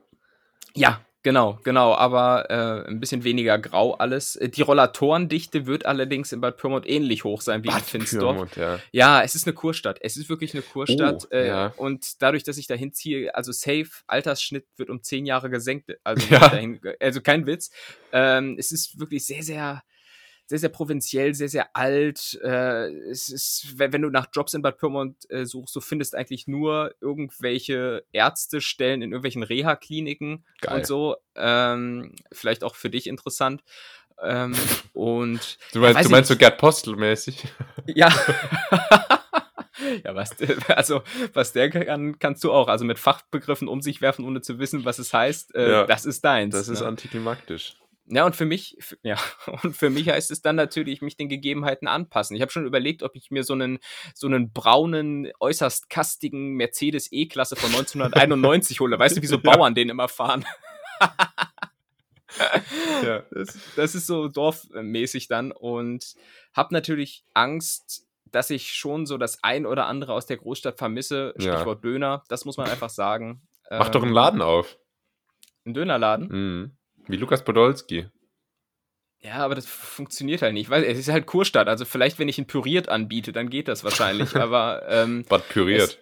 [0.74, 4.37] Ja, genau, genau, aber äh, ein bisschen weniger grau alles.
[4.37, 8.35] Äh, Die Rollatorendichte wird allerdings in Bad Pyrmont ähnlich hoch sein wie in Finsdorf.
[8.35, 8.78] Pyrmont, ja.
[8.92, 9.98] Ja, es ist eine Kurstadt.
[10.02, 11.26] Es ist wirklich eine Kurstadt.
[11.30, 11.72] Oh, äh, ja.
[11.76, 15.90] Und dadurch, dass ich da hinziehe, also safe, Altersschnitt wird um zehn Jahre gesenkt.
[16.04, 16.48] Also, Ja.
[16.48, 17.70] dahin, also kein Witz.
[18.12, 19.83] Ähm, es ist wirklich sehr, sehr,
[20.50, 22.36] sehr, sehr provinziell, sehr, sehr alt.
[22.42, 26.16] Äh, es ist, wenn, wenn du nach Jobs in Bad Pyrmont äh, suchst, du findest
[26.16, 31.14] eigentlich nur irgendwelche Ärztestellen in irgendwelchen Reha-Kliniken und so.
[31.36, 33.62] Ähm, vielleicht auch für dich interessant.
[34.20, 34.52] Ähm,
[34.92, 36.36] und Du meinst, weiß du meinst so.
[36.36, 37.44] Gerd Postel-mäßig?
[37.86, 38.08] ja.
[40.04, 40.30] ja, was,
[40.66, 42.66] also, was der kann, kannst du auch.
[42.66, 45.54] Also mit Fachbegriffen um sich werfen, ohne zu wissen, was es heißt.
[45.54, 45.86] Äh, Ja.
[45.86, 46.56] Das ist deins.
[46.56, 46.88] Das ist ne?
[46.88, 47.76] antiklimaktisch.
[48.12, 49.16] Ja, und für mich, ja,
[49.62, 52.35] und für mich heißt es dann natürlich, mich den Gegebenheiten anpassen.
[52.35, 53.79] Ich habe schon überlegt, ob ich mir so einen,
[54.14, 58.99] so einen braunen, äußerst kastigen Mercedes E-Klasse von 1991 hole.
[58.99, 59.53] Weißt du, wie so Ja.
[59.53, 60.44] Bauern den immer fahren?
[63.03, 63.25] Ja.
[63.33, 66.14] Das, das ist so dorfmäßig dann und
[66.55, 71.35] habe natürlich Angst, dass ich schon so das ein oder andere aus der Großstadt vermisse.
[71.38, 71.57] Ja.
[71.57, 73.42] Stichwort Döner, das muss man einfach sagen.
[73.68, 74.79] Mach doch einen Ähm, Laden auf.
[75.64, 76.29] Einen Dönerladen?
[76.29, 76.77] Mhm.
[77.08, 78.06] Wie Lukas Podolski.
[79.22, 80.70] Ja, aber das funktioniert halt nicht.
[80.70, 81.68] Weil es ist halt Kurstadt.
[81.68, 84.34] Also vielleicht, wenn ich ihn püriert anbiete, dann geht das wahrscheinlich.
[84.36, 85.98] aber ähm, Bad püriert.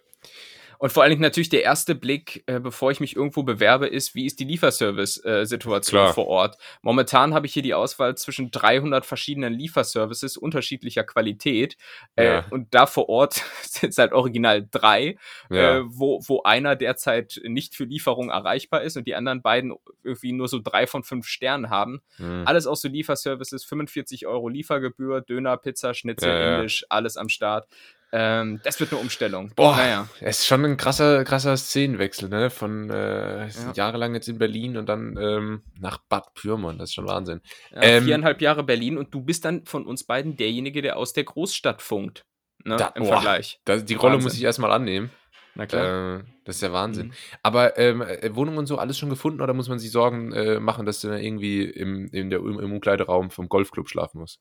[0.78, 4.14] Und vor allen Dingen natürlich der erste Blick, äh, bevor ich mich irgendwo bewerbe, ist,
[4.14, 6.14] wie ist die Lieferservice-Situation Klar.
[6.14, 6.56] vor Ort?
[6.82, 11.76] Momentan habe ich hier die Auswahl zwischen 300 verschiedenen Lieferservices unterschiedlicher Qualität.
[12.16, 12.46] Äh, Ja.
[12.50, 15.16] und da vor Ort sind es halt original drei,
[15.50, 15.78] ja.
[15.78, 20.32] äh, wo, wo einer derzeit nicht für Lieferung erreichbar ist und die anderen beiden irgendwie
[20.32, 22.00] nur so drei von fünf Sternen haben.
[22.18, 22.42] Mhm.
[22.46, 26.56] Alles auch so Lieferservices, 45 Euro Liefergebühr, Döner, Pizza, Schnitzel, ja.
[26.56, 27.66] Indisch, alles am Start.
[28.10, 29.52] Ähm, das wird eine Umstellung.
[29.54, 30.08] Boah, Naja.
[30.20, 32.48] es ist schon ein krasser, krasser Szenenwechsel, ne?
[32.48, 33.72] Von äh, Ja.
[33.74, 36.80] jahrelang jetzt in Berlin und dann ähm, nach Bad Pyrmont.
[36.80, 37.42] Das ist schon Wahnsinn.
[37.70, 41.12] Ja, Ähm, viereinhalb Jahre Berlin und du bist dann von uns beiden derjenige, der aus
[41.12, 42.24] der Großstadt funkt.
[42.64, 43.14] Ne, Da- Im boah.
[43.14, 43.60] Vergleich.
[43.66, 44.24] Das, die Rolle Wahnsinn.
[44.24, 45.10] muss ich erstmal annehmen.
[45.54, 46.20] Na klar.
[46.20, 47.08] Äh, das ist ja Wahnsinn.
[47.08, 47.12] Mhm.
[47.42, 50.60] Aber ähm, äh, Wohnungen und so alles schon gefunden oder muss man sich Sorgen äh,
[50.60, 54.40] machen, dass du dann irgendwie im, in der, im, im Umkleideraum vom Golfclub schlafen musst?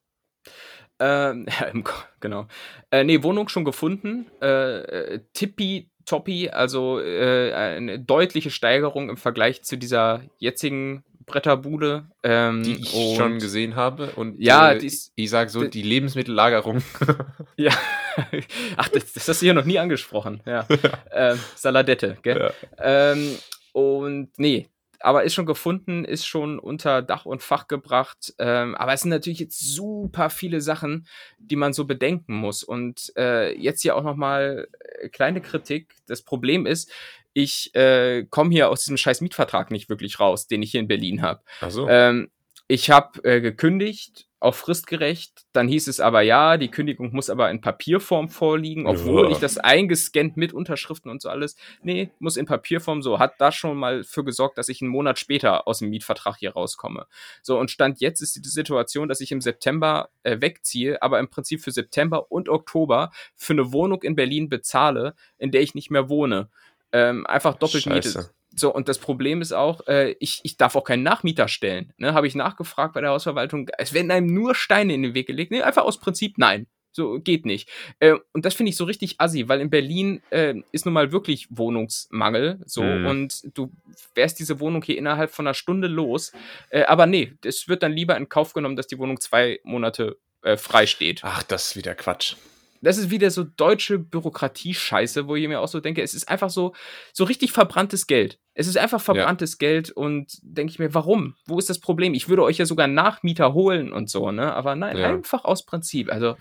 [0.99, 1.71] Ähm, ja,
[2.19, 2.47] genau.
[2.91, 4.27] Äh, nee, Wohnung schon gefunden.
[4.41, 12.05] Äh, äh, Tippi Toppi, also äh, eine deutliche Steigerung im Vergleich zu dieser jetzigen Bretterbude.
[12.23, 14.11] Ähm, die ich schon gesehen habe.
[14.15, 16.81] Und ja, äh, ist, ich sage so, die Lebensmittellagerung.
[17.57, 17.71] ja.
[18.77, 20.41] Ach, das, das, hast du hier noch nie angesprochen.
[20.45, 20.65] Ja.
[21.11, 22.53] ähm, Saladette, gell?
[22.79, 23.11] Ja.
[23.11, 23.37] Ähm,
[23.73, 28.33] und nee, aber ist schon gefunden, ist schon unter Dach und Fach gebracht.
[28.39, 31.07] Ähm, aber es sind natürlich jetzt super viele Sachen,
[31.37, 32.63] die man so bedenken muss.
[32.63, 35.95] Und äh, jetzt hier auch nochmal äh, kleine Kritik.
[36.07, 36.91] Das Problem ist,
[37.33, 40.87] ich äh, komme hier aus diesem scheiß Mietvertrag nicht wirklich raus, den ich hier in
[40.87, 41.41] Berlin habe.
[41.61, 41.87] Ach so.
[41.87, 42.31] Ähm,
[42.67, 45.45] ich habe äh, gekündigt auf fristgerecht.
[45.51, 49.31] Dann hieß es aber ja, die Kündigung muss aber in Papierform vorliegen, obwohl ja.
[49.31, 51.55] ich das eingescannt mit Unterschriften und so alles.
[51.81, 53.19] Nee, muss in Papierform so.
[53.19, 56.51] Hat das schon mal für gesorgt, dass ich einen Monat später aus dem Mietvertrag hier
[56.51, 57.07] rauskomme.
[57.41, 61.29] So, und Stand jetzt ist die Situation, dass ich im September äh, wegziehe, aber im
[61.29, 65.89] Prinzip für September und Oktober für eine Wohnung in Berlin bezahle, in der ich nicht
[65.89, 66.49] mehr wohne.
[66.91, 68.17] Ähm, einfach doppelt Scheiße.
[68.19, 68.36] Miete.
[68.59, 71.93] So, und das Problem ist auch, äh, ich, ich darf auch keinen Nachmieter stellen.
[71.97, 72.13] Ne?
[72.13, 73.69] Habe ich nachgefragt bei der Hausverwaltung.
[73.77, 75.51] Es werden einem nur Steine in den Weg gelegt.
[75.51, 76.65] Nee, einfach aus Prinzip nein.
[76.91, 77.69] So geht nicht.
[77.99, 81.11] Äh, und das finde ich so richtig assi, weil in Berlin äh, ist nun mal
[81.11, 82.59] wirklich Wohnungsmangel.
[82.65, 83.05] So, mhm.
[83.05, 83.71] und du
[84.15, 86.31] wärst diese Wohnung hier innerhalb von einer Stunde los.
[86.71, 90.17] Äh, aber nee, es wird dann lieber in Kauf genommen, dass die Wohnung zwei Monate
[90.41, 91.21] äh, frei steht.
[91.23, 92.35] Ach, das ist wieder Quatsch
[92.81, 96.49] das ist wieder so deutsche Bürokratie-Scheiße, wo ich mir auch so denke, es ist einfach
[96.49, 96.73] so,
[97.13, 98.39] so richtig verbranntes Geld.
[98.59, 99.67] Es ist einfach verbranntes ja.
[99.67, 101.35] Geld und denke ich mir, warum?
[101.45, 102.15] Wo ist das Problem?
[102.15, 104.51] Ich würde euch ja sogar Nachmieter holen und so, ne?
[104.51, 105.07] Aber nein, ja.
[105.07, 106.11] einfach aus Prinzip.
[106.11, 106.37] Also.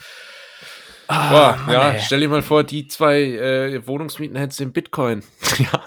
[1.09, 2.01] Ah, Boah, Mann, ja, ey.
[2.01, 5.25] stell dir mal vor, die zwei äh, Wohnungsmieten hättest du in Bitcoin.
[5.59, 5.85] ja.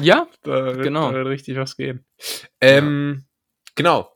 [0.00, 1.12] Ja, da wird, genau.
[1.12, 2.04] Da wird richtig was gehen.
[2.60, 3.22] Ähm, ja.
[3.76, 4.15] Genau.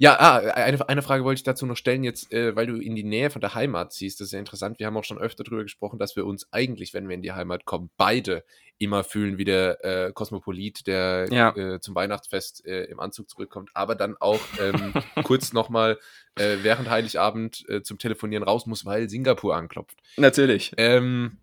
[0.00, 2.94] Ja, ah, eine, eine Frage wollte ich dazu noch stellen, jetzt, äh, weil du in
[2.94, 4.20] die Nähe von der Heimat ziehst.
[4.20, 4.78] Das ist ja interessant.
[4.78, 7.32] Wir haben auch schon öfter darüber gesprochen, dass wir uns eigentlich, wenn wir in die
[7.32, 8.44] Heimat kommen, beide
[8.78, 11.56] immer fühlen wie der äh, Kosmopolit, der ja.
[11.56, 15.98] äh, zum Weihnachtsfest äh, im Anzug zurückkommt, aber dann auch ähm, kurz nochmal
[16.36, 19.98] äh, während Heiligabend äh, zum Telefonieren raus muss, weil Singapur anklopft.
[20.16, 20.72] Natürlich.
[20.76, 21.38] Ähm,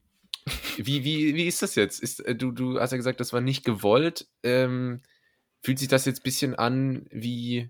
[0.77, 2.01] wie, wie, wie ist das jetzt?
[2.01, 4.27] Ist, äh, du, du hast ja gesagt, das war nicht gewollt.
[4.43, 5.01] Ähm,
[5.61, 7.69] fühlt sich das jetzt ein bisschen an wie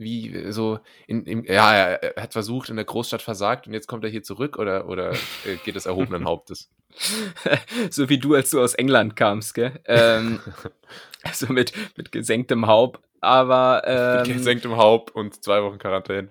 [0.00, 3.86] wie äh, so in, in, ja, er hat versucht, in der Großstadt versagt und jetzt
[3.86, 6.70] kommt er hier zurück oder, oder äh, geht es erhobenen Hauptes?
[7.90, 9.78] so wie du, als du aus England kamst, gell?
[9.86, 10.40] Ähm,
[11.32, 13.82] so mit, mit gesenktem Haupt, aber.
[13.86, 16.28] Ähm, mit gesenktem Haupt und zwei Wochen Quarantäne.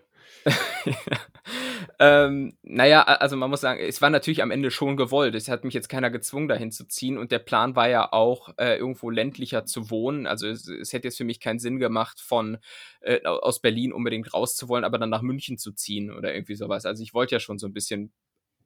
[1.99, 5.35] ähm, naja, also man muss sagen, es war natürlich am Ende schon gewollt.
[5.35, 7.17] Es hat mich jetzt keiner gezwungen, dahin zu ziehen.
[7.17, 10.27] Und der Plan war ja auch, äh, irgendwo ländlicher zu wohnen.
[10.27, 12.57] Also es, es, hätte jetzt für mich keinen Sinn gemacht, von
[13.01, 16.85] äh, aus Berlin unbedingt rauszuwollen, aber dann nach München zu ziehen oder irgendwie sowas.
[16.85, 18.11] Also ich wollte ja schon so ein bisschen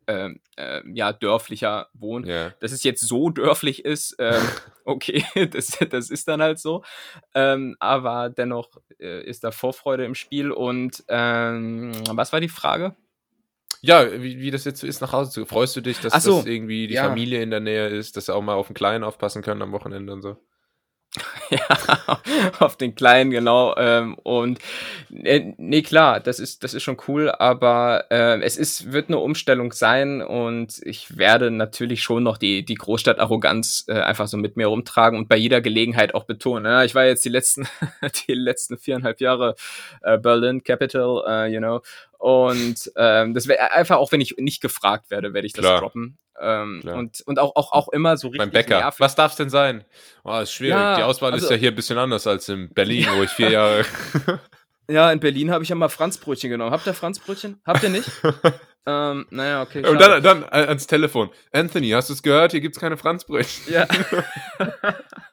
[0.05, 2.25] äh, ja, dörflicher wohnen.
[2.25, 2.53] Yeah.
[2.59, 4.41] Dass es jetzt so dörflich ist, ähm,
[4.85, 6.83] okay, das, das ist dann halt so.
[7.33, 10.51] Ähm, aber dennoch äh, ist da Vorfreude im Spiel.
[10.51, 12.95] Und ähm, was war die Frage?
[13.81, 15.45] Ja, wie, wie das jetzt so ist, nach Hause zu.
[15.45, 17.03] Freust du dich, dass, so, dass irgendwie die ja.
[17.03, 19.73] Familie in der Nähe ist, dass sie auch mal auf den Kleinen aufpassen können am
[19.73, 20.37] Wochenende und so?
[21.69, 22.21] ja,
[22.59, 23.75] auf den kleinen, genau.
[23.77, 24.59] Ähm, und
[25.11, 29.19] äh, nee, klar, das ist, das ist schon cool, aber äh, es ist, wird eine
[29.19, 34.57] Umstellung sein und ich werde natürlich schon noch die, die Großstadt-Arroganz äh, einfach so mit
[34.57, 36.65] mir rumtragen und bei jeder Gelegenheit auch betonen.
[36.65, 37.67] Ja, ich war jetzt die letzten,
[38.27, 39.55] die letzten viereinhalb Jahre
[40.01, 41.81] äh, Berlin Capital, uh, you know,
[42.23, 45.81] und ähm, das wäre einfach, auch wenn ich nicht gefragt werde, werde ich das Klar.
[45.81, 46.17] droppen.
[46.39, 48.39] Ähm, und, und auch, auch, auch immer so richtig.
[48.39, 48.80] Beim Bäcker.
[48.80, 49.00] Nervig.
[49.00, 49.84] Was darf es denn sein?
[50.24, 50.76] Oh, ist schwierig.
[50.76, 53.30] Ja, Die Auswahl also, ist ja hier ein bisschen anders als in Berlin, wo ich
[53.30, 53.86] vier Jahre.
[54.89, 56.72] ja, in Berlin habe ich ja mal Franzbrötchen genommen.
[56.72, 57.62] Habt ihr Franzbrötchen?
[57.65, 58.10] Habt ihr nicht?
[58.86, 59.84] ähm, naja, okay.
[59.84, 59.91] Schade.
[59.91, 61.30] Und dann, dann äh, ans Telefon.
[61.52, 62.52] Anthony, hast du es gehört?
[62.52, 63.74] Hier gibt es keine Franzbrötchen.
[63.74, 63.88] Ja.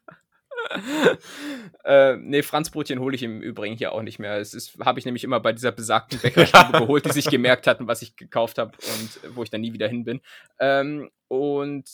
[1.85, 4.39] äh, nee, Franzbrötchen hole ich im Übrigen hier auch nicht mehr.
[4.39, 8.03] Es habe ich nämlich immer bei dieser besagten Bäckerstube geholt, die sich gemerkt hatten, was
[8.03, 10.21] ich gekauft habe und wo ich dann nie wieder hin bin.
[10.59, 11.89] Ähm, und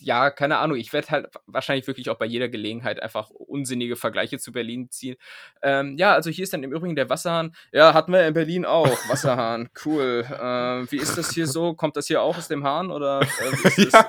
[0.00, 4.38] ja, keine Ahnung, ich werde halt wahrscheinlich wirklich auch bei jeder Gelegenheit einfach unsinnige Vergleiche
[4.38, 5.16] zu Berlin ziehen.
[5.62, 7.54] Ähm, ja, also hier ist dann im Übrigen der Wasserhahn.
[7.72, 8.88] Ja, hatten wir in Berlin auch.
[9.08, 10.24] Wasserhahn, cool.
[10.40, 11.74] Ähm, wie ist das hier so?
[11.74, 14.08] Kommt das hier auch aus dem Hahn oder äh, ja.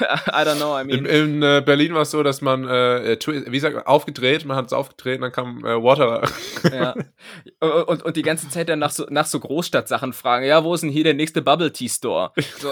[0.00, 1.04] I don't know, I mean.
[1.04, 4.66] In, in äh, Berlin war es so, dass man, äh, wie gesagt, aufgedreht, man hat
[4.66, 6.28] es aufgedreht, dann kam äh, Water.
[6.72, 6.94] ja.
[7.60, 10.82] Und, und die ganze Zeit dann nach so, nach so Großstadtsachen fragen, ja, wo ist
[10.82, 12.32] denn hier der nächste Bubble Tea Store?
[12.58, 12.70] So.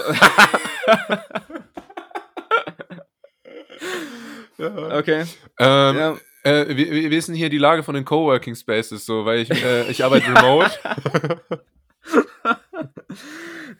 [4.57, 4.97] Ja.
[4.97, 5.25] Okay.
[5.59, 6.17] Ähm, Ja.
[6.43, 9.25] äh, wie, wie ist denn hier die Lage von den Coworking Spaces so?
[9.25, 10.71] Weil ich, äh, ich arbeite remote.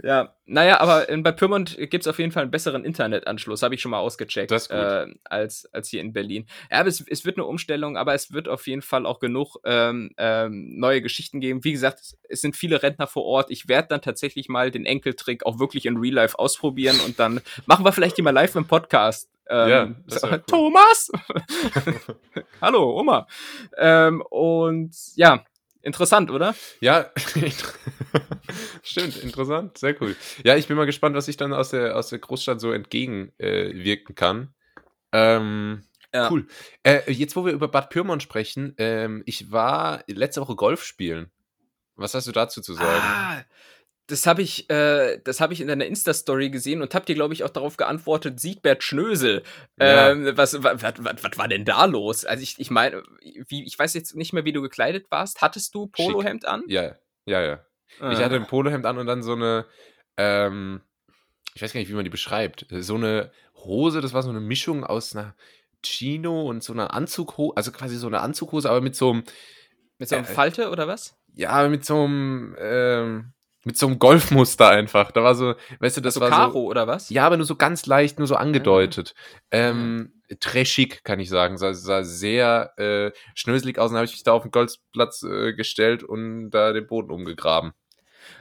[0.03, 3.73] Ja, naja, aber äh, bei Pyrmont gibt es auf jeden Fall einen besseren Internetanschluss, habe
[3.75, 4.77] ich schon mal ausgecheckt, Das ist gut.
[4.77, 6.45] Äh, als, als hier in Berlin.
[6.71, 9.57] Ja, aber es, es wird eine Umstellung, aber es wird auf jeden Fall auch genug
[9.65, 11.63] ähm, ähm, neue Geschichten geben.
[11.63, 13.49] Wie gesagt, es- es sind viele Rentner vor Ort.
[13.49, 17.41] Ich werde dann tatsächlich mal den Enkeltrick auch wirklich in Real Life ausprobieren und dann
[17.65, 19.29] machen wir vielleicht die mal live im Podcast.
[19.49, 19.95] Ähm, Ja,
[20.31, 20.43] cool.
[20.47, 21.11] Thomas!
[22.61, 23.27] Hallo, Oma.
[23.77, 25.43] Ähm, und ja,
[25.81, 26.55] interessant, oder?
[26.81, 27.11] Ja,
[28.83, 30.15] stimmt, interessant, sehr cool.
[30.43, 34.11] Ja, ich bin mal gespannt, was ich dann aus der, aus der Großstadt so entgegenwirken
[34.11, 34.53] äh, kann.
[35.11, 35.83] Ähm,
[36.13, 36.29] Ja.
[36.31, 36.47] Cool.
[36.83, 41.31] Äh, jetzt, wo wir über Bad Pyrmont sprechen, ähm, ich war letzte Woche Golf spielen.
[41.95, 42.87] Was hast du dazu zu sagen?
[43.03, 43.43] Ah,
[44.07, 47.33] das habe ich, äh, das habe ich in deiner Insta-Story gesehen und hab dir, glaube
[47.33, 49.43] ich, auch darauf geantwortet, Siegbert Schnösel.
[49.79, 50.11] Ja.
[50.11, 52.25] Ähm, was, was, was, was war denn da los?
[52.25, 53.03] Also ich, ich meine,
[53.47, 55.41] wie, ich weiß jetzt nicht mehr, wie du gekleidet warst.
[55.41, 56.63] Hattest du Polohemd an?
[56.67, 57.65] Ja, ja, ja.
[57.89, 58.23] Ich Ah.
[58.23, 59.65] hatte ein Polohemd an und dann so eine,
[60.17, 60.81] ähm,
[61.53, 62.65] ich weiß gar nicht, wie man die beschreibt.
[62.69, 65.35] So eine Hose, das war so eine Mischung aus einer
[65.83, 69.23] Chino und so einer Anzughose, also quasi so eine Anzughose, aber mit so einem,
[69.97, 71.15] mit so einem äh, Falte oder was?
[71.33, 73.33] ja, mit so einem, ähm,
[73.67, 75.11] mit so einem Golfmuster einfach.
[75.11, 76.65] Da war so, weißt du, das so war Karo so.
[76.67, 77.09] oder was?
[77.09, 79.13] Ja, aber nur so ganz leicht, nur so angedeutet.
[79.51, 81.57] Ähm, très chic, kann ich sagen.
[81.57, 83.91] Sah, sah sehr äh, schnöselig aus.
[83.91, 87.73] Dann habe ich mich da auf den Golfplatz äh, gestellt und da den Boden umgegraben.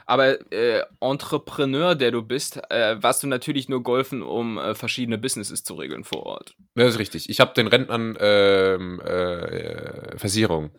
[0.05, 5.17] Aber äh, Entrepreneur, der du bist, äh, warst du natürlich nur golfen, um äh, verschiedene
[5.17, 6.55] Businesses zu regeln vor Ort.
[6.75, 7.29] Das ist richtig.
[7.29, 10.71] Ich habe den Rentnern ähm, äh, Versicherung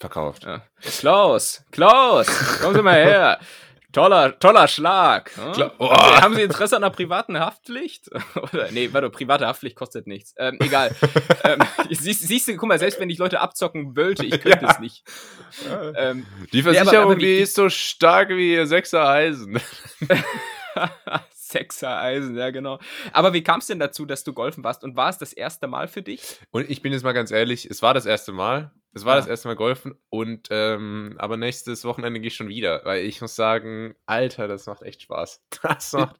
[0.00, 0.44] verkauft.
[0.44, 0.62] Ja.
[0.80, 2.26] Klaus, Klaus,
[2.60, 3.38] kommen Sie mal her.
[3.92, 5.30] Toller, toller Schlag.
[5.36, 5.70] hm?
[5.78, 5.90] Oh.
[5.90, 8.08] Haben, Sie, haben Sie Interesse an einer privaten Haftpflicht?
[8.52, 10.34] Oder, nee, warte, private Haftpflicht kostet nichts.
[10.38, 10.94] Ähm, egal.
[11.44, 11.58] ähm,
[11.90, 14.70] siehst, siehst du, guck mal, selbst wenn ich Leute abzocken wollte, ich könnte Ja.
[14.72, 15.04] es nicht.
[15.96, 19.60] Ähm, Die aber- Versicherung, aber wie- die ist so stark wie ihr Sechser Eisen.
[21.34, 22.78] Sexereisen, ja genau.
[23.12, 24.84] Aber wie kam es denn dazu, dass du golfen warst?
[24.84, 26.22] Und war es das erste Mal für dich?
[26.50, 28.70] Und ich bin jetzt mal ganz ehrlich, es war das erste Mal.
[28.94, 29.20] Es war Ja.
[29.20, 33.20] das erste Mal Golfen und ähm, aber nächstes Wochenende gehe ich schon wieder, weil ich
[33.22, 35.42] muss sagen, Alter, das macht echt Spaß.
[35.62, 36.16] Das macht,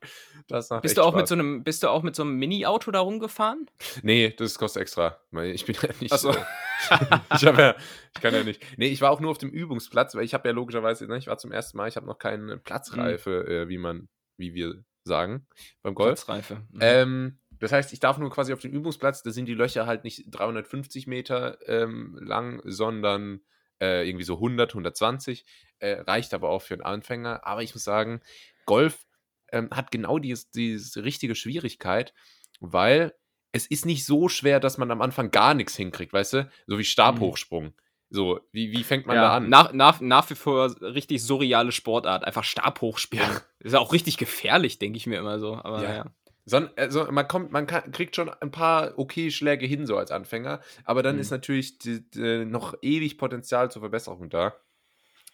[0.48, 1.20] das macht Bist echt du auch Spaß.
[1.20, 3.66] mit so einem, bist du auch mit so einem Mini-Auto da rumgefahren?
[4.02, 5.18] Nee, das kostet extra.
[5.42, 6.30] Ich bin ja nicht Ach so.
[7.34, 7.74] ich, hab ja,
[8.14, 8.62] ich kann ja nicht.
[8.78, 11.26] Nee, ich war auch nur auf dem Übungsplatz, weil ich habe ja logischerweise, ne, ich
[11.26, 14.08] war zum ersten Mal, ich habe noch keine Platzreife, äh, wie man,
[14.38, 15.46] wie wir sagen,
[15.82, 16.24] beim Golf.
[16.24, 16.62] Platzreife.
[16.70, 16.78] Mhm.
[16.80, 20.02] Ähm, das heißt, ich darf nur quasi auf den Übungsplatz, da sind die Löcher halt
[20.02, 23.40] nicht 350 Meter ähm, lang, sondern
[23.80, 25.44] äh, irgendwie so 100, 120.
[25.78, 27.46] Äh, reicht aber auch für einen Anfänger.
[27.46, 28.20] Aber ich muss sagen,
[28.66, 29.06] Golf
[29.52, 32.14] ähm, hat genau diese diese richtige Schwierigkeit,
[32.58, 33.14] weil
[33.52, 36.50] es ist nicht so schwer, dass man am Anfang gar nichts hinkriegt, weißt du?
[36.66, 37.74] So wie Stabhochsprung.
[38.10, 39.48] So, wie, wie fängt man da ja, an?
[39.48, 42.24] nach, nach, nach wie vor richtig surreale Sportart.
[42.24, 43.30] Einfach Stabhochspringen.
[43.30, 43.42] Ja.
[43.60, 45.54] Ist ja auch richtig gefährlich, denke ich mir immer so.
[45.54, 45.94] Aber Ja.
[45.94, 46.04] ja.
[46.44, 50.10] Son, also man kommt, man kann, kriegt schon ein paar okay Schläge hin, so als
[50.10, 51.20] Anfänger, aber dann Mhm.
[51.20, 54.54] ist natürlich die, die, noch ewig Potenzial zur Verbesserung da.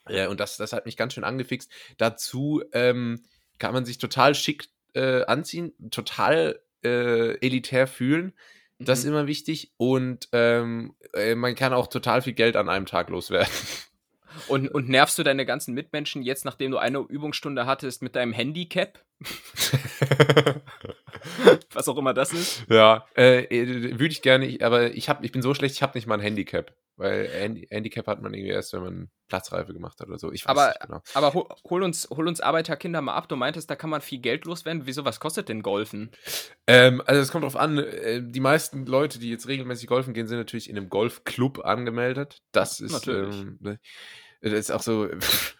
[0.09, 1.71] Ja, und das, das hat mich ganz schön angefixt.
[1.99, 3.23] Dazu ähm,
[3.59, 8.33] kann man sich total schick äh, anziehen, total äh, elitär fühlen.
[8.79, 9.11] Das ist Mhm.
[9.13, 9.73] immer wichtig.
[9.77, 13.53] Und ähm, äh, man kann auch total viel Geld an einem Tag loswerden.
[14.49, 18.33] Und, und nervst du deine ganzen Mitmenschen jetzt, nachdem du eine Übungsstunde hattest, mit deinem
[18.33, 18.99] Handicap?
[21.73, 22.65] Was auch immer das ist.
[22.69, 25.97] Ja, äh, äh, würde ich gerne, aber ich, hab, ich bin so schlecht, ich habe
[25.99, 26.75] nicht mal ein Handicap.
[26.97, 30.33] Weil Handi Handicap hat man irgendwie erst, wenn man Platzreife gemacht hat oder so.
[30.33, 31.01] Ich weiß Aber- nicht genau.
[31.15, 33.29] Aber hol, hol, uns, hol uns Arbeiterkinder mal ab.
[33.29, 34.85] Du meintest, da kann man viel Geld loswerden.
[34.85, 36.11] Wieso, was kostet denn Golfen?
[36.67, 40.27] Ähm, also es kommt drauf an, äh, die meisten Leute, die jetzt regelmäßig golfen gehen,
[40.27, 42.43] sind natürlich in einem Golfclub angemeldet.
[42.51, 43.43] Das ist, Natürlich.
[43.43, 43.79] ähm, ne,
[44.41, 45.09] das ist auch so,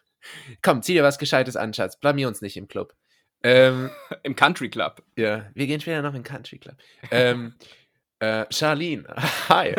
[0.63, 2.95] komm, zieh dir was Gescheites an, Schatz, blamier uns nicht im Club.
[3.43, 3.91] Ähm,
[4.25, 5.03] Im Country Club.
[5.17, 6.77] ja, wir gehen später noch in den Country Club.
[7.13, 7.55] ähm,
[8.19, 9.05] äh, Charlene,
[9.49, 9.75] hi.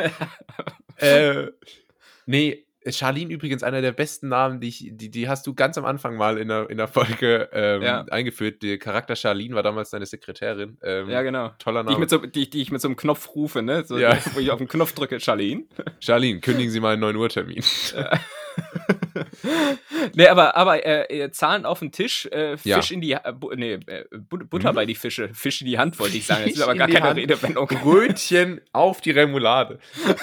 [0.98, 1.52] äh,
[2.26, 5.84] nee, Charlene übrigens einer der besten Namen, die, ich, die, die hast du ganz am
[5.84, 8.06] Anfang mal in der, in der Folge ähm, Ja.
[8.10, 8.64] eingeführt.
[8.64, 10.78] Der Charakter Charlene war damals deine Sekretärin.
[10.82, 11.50] Ähm, Ja, genau.
[11.60, 12.00] Toller Die ich, Name.
[12.00, 13.84] mit so, die, die ich mit so einem Knopf rufe, ne?
[13.84, 14.18] So, Ja.
[14.34, 15.66] Wo ich auf den Knopf drücke, Charlene.
[16.00, 17.62] Charlene, kündigen Sie mal einen 9 Uhr Termin.
[20.16, 22.82] nee, aber, aber äh, äh, Zahlen auf den Tisch, äh, Fisch Ja.
[22.96, 24.76] in die äh, bu nee, äh, But- Butter Hm?
[24.76, 26.44] bei die Fische, Fisch in die Hand wollte ich sagen.
[26.46, 27.18] Das ist aber gar keine Hand.
[27.20, 27.68] Redewendung.
[27.68, 29.80] Brötchen auf die Remoulade.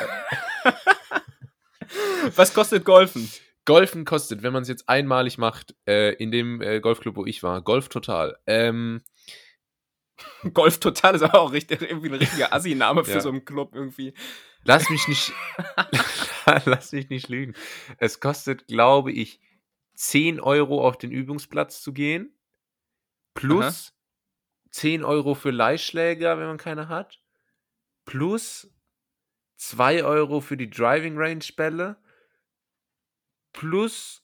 [2.34, 3.30] Was kostet Golfen?
[3.64, 7.62] Golfen kostet, wenn man es jetzt einmalig macht, äh, in dem Golfclub, wo ich war,
[7.62, 9.02] Golf total, ähm,
[10.54, 13.20] Golf Total ist aber auch richtig, irgendwie ein richtiger Assi-Name für Ja.
[13.20, 14.14] so einen Club irgendwie.
[14.66, 15.32] Lass mich nicht,
[16.64, 17.54] lass mich nicht lügen.
[17.98, 19.40] Es kostet, glaube ich,
[19.94, 22.34] 10 Euro auf den Übungsplatz zu gehen.
[23.34, 23.94] Plus
[24.70, 27.22] 10 Euro für Leihschläger, wenn man keine hat.
[28.04, 28.70] Plus
[29.56, 31.96] 2 Euro für die Driving Range Bälle.
[33.52, 34.22] Plus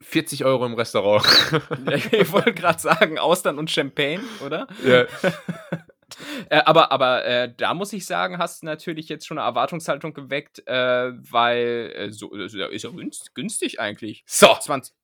[0.00, 1.24] 40 Euro im Restaurant.
[2.12, 4.66] Ich wollte gerade sagen, Austern und Champagne, oder?
[4.84, 5.06] ja.
[6.50, 10.14] Äh, aber aber äh, da muss ich sagen, hast du natürlich jetzt schon eine Erwartungshaltung
[10.14, 14.22] geweckt, äh, weil äh, so das ist ja günst- günstig eigentlich.
[14.26, 14.94] So, 20,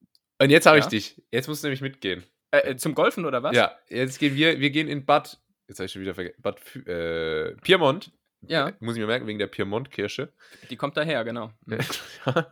[0.40, 0.90] und jetzt habe ich Ja?
[0.90, 1.20] dich.
[1.32, 2.22] Jetzt musst du nämlich mitgehen.
[2.52, 3.56] äh, äh, zum Golfen oder was?
[3.56, 6.60] Ja, jetzt gehen wir, wir gehen in Bad, jetzt habe ich schon wieder vergessen, Bad
[6.86, 8.12] äh, Piemont.
[8.46, 10.32] Ja, Muss ich mir merken, wegen der Piemont-Kirsche.
[10.68, 11.52] die kommt daher, genau.
[11.66, 12.50] ja.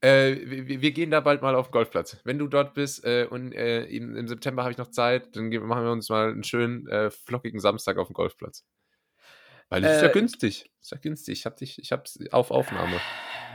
[0.00, 2.18] äh, wir, wir gehen da bald mal auf den Golfplatz.
[2.24, 5.48] Wenn du dort bist äh, und äh, im, im September habe ich noch Zeit, dann
[5.48, 8.64] machen wir uns mal einen schönen, äh, flockigen Samstag auf dem Golfplatz.
[9.72, 10.70] Weil es ist ja Äh, günstig.
[10.82, 11.38] Ist ja günstig.
[11.38, 13.00] Ich habe dich, ich hab's auf Aufnahme.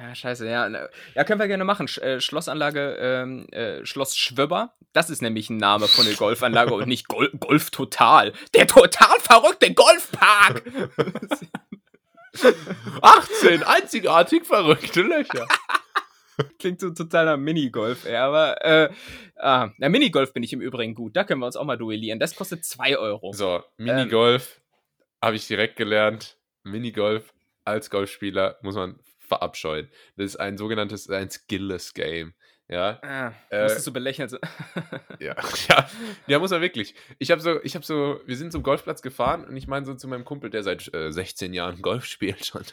[0.02, 0.68] Ja, scheiße, ja.
[0.68, 0.90] ne.
[1.14, 1.88] Ja, können wir gerne machen.
[1.88, 4.74] Sch äh, Schlossanlage, ähm, äh, Schloss Schwöber.
[4.94, 8.34] Das ist nämlich ein Name von der Golfanlage und nicht Gol Golf Total.
[8.56, 10.64] Der total verrückte Golfpark!
[13.02, 15.48] 18 einzigartig verrückte Löcher.
[16.60, 18.90] Klingt so totaler Minigolf, ey, aber äh,
[19.38, 21.16] ah, na, Minigolf bin ich im Übrigen gut.
[21.16, 22.20] Da können wir uns auch mal duellieren.
[22.20, 23.34] Das kostet 2 Euro.
[23.34, 24.62] So, Minigolf
[25.22, 26.38] habe ich direkt gelernt.
[26.64, 27.34] Minigolf
[27.66, 29.90] als Golfspieler muss man verabscheuen.
[30.16, 32.34] Das ist ein sogenanntes ein Skillless Game.
[32.70, 34.30] Ja, Ah, Äh, musstest du belächeln.
[35.20, 35.36] ja,
[35.70, 35.90] ja,
[36.28, 36.96] ja, muss man wirklich.
[37.18, 39.94] Ich habe so, ich habe so, wir sind zum Golfplatz gefahren und ich meine so
[39.94, 42.64] zu meinem Kumpel, der seit äh, 16 Jahren Golf spielt schon,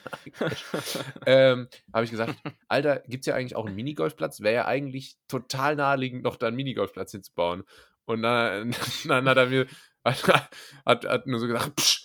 [1.27, 2.35] ähm, habe ich gesagt,
[2.69, 4.41] Alter, gibt's ja eigentlich auch einen Minigolfplatz?
[4.41, 7.63] Wäre ja eigentlich total naheliegend, noch da einen Minigolfplatz hinzubauen.
[8.05, 9.67] Und dann, dann hat er mir,
[10.05, 10.51] hat,
[10.85, 12.04] hat, hat nur so gesagt, Psch,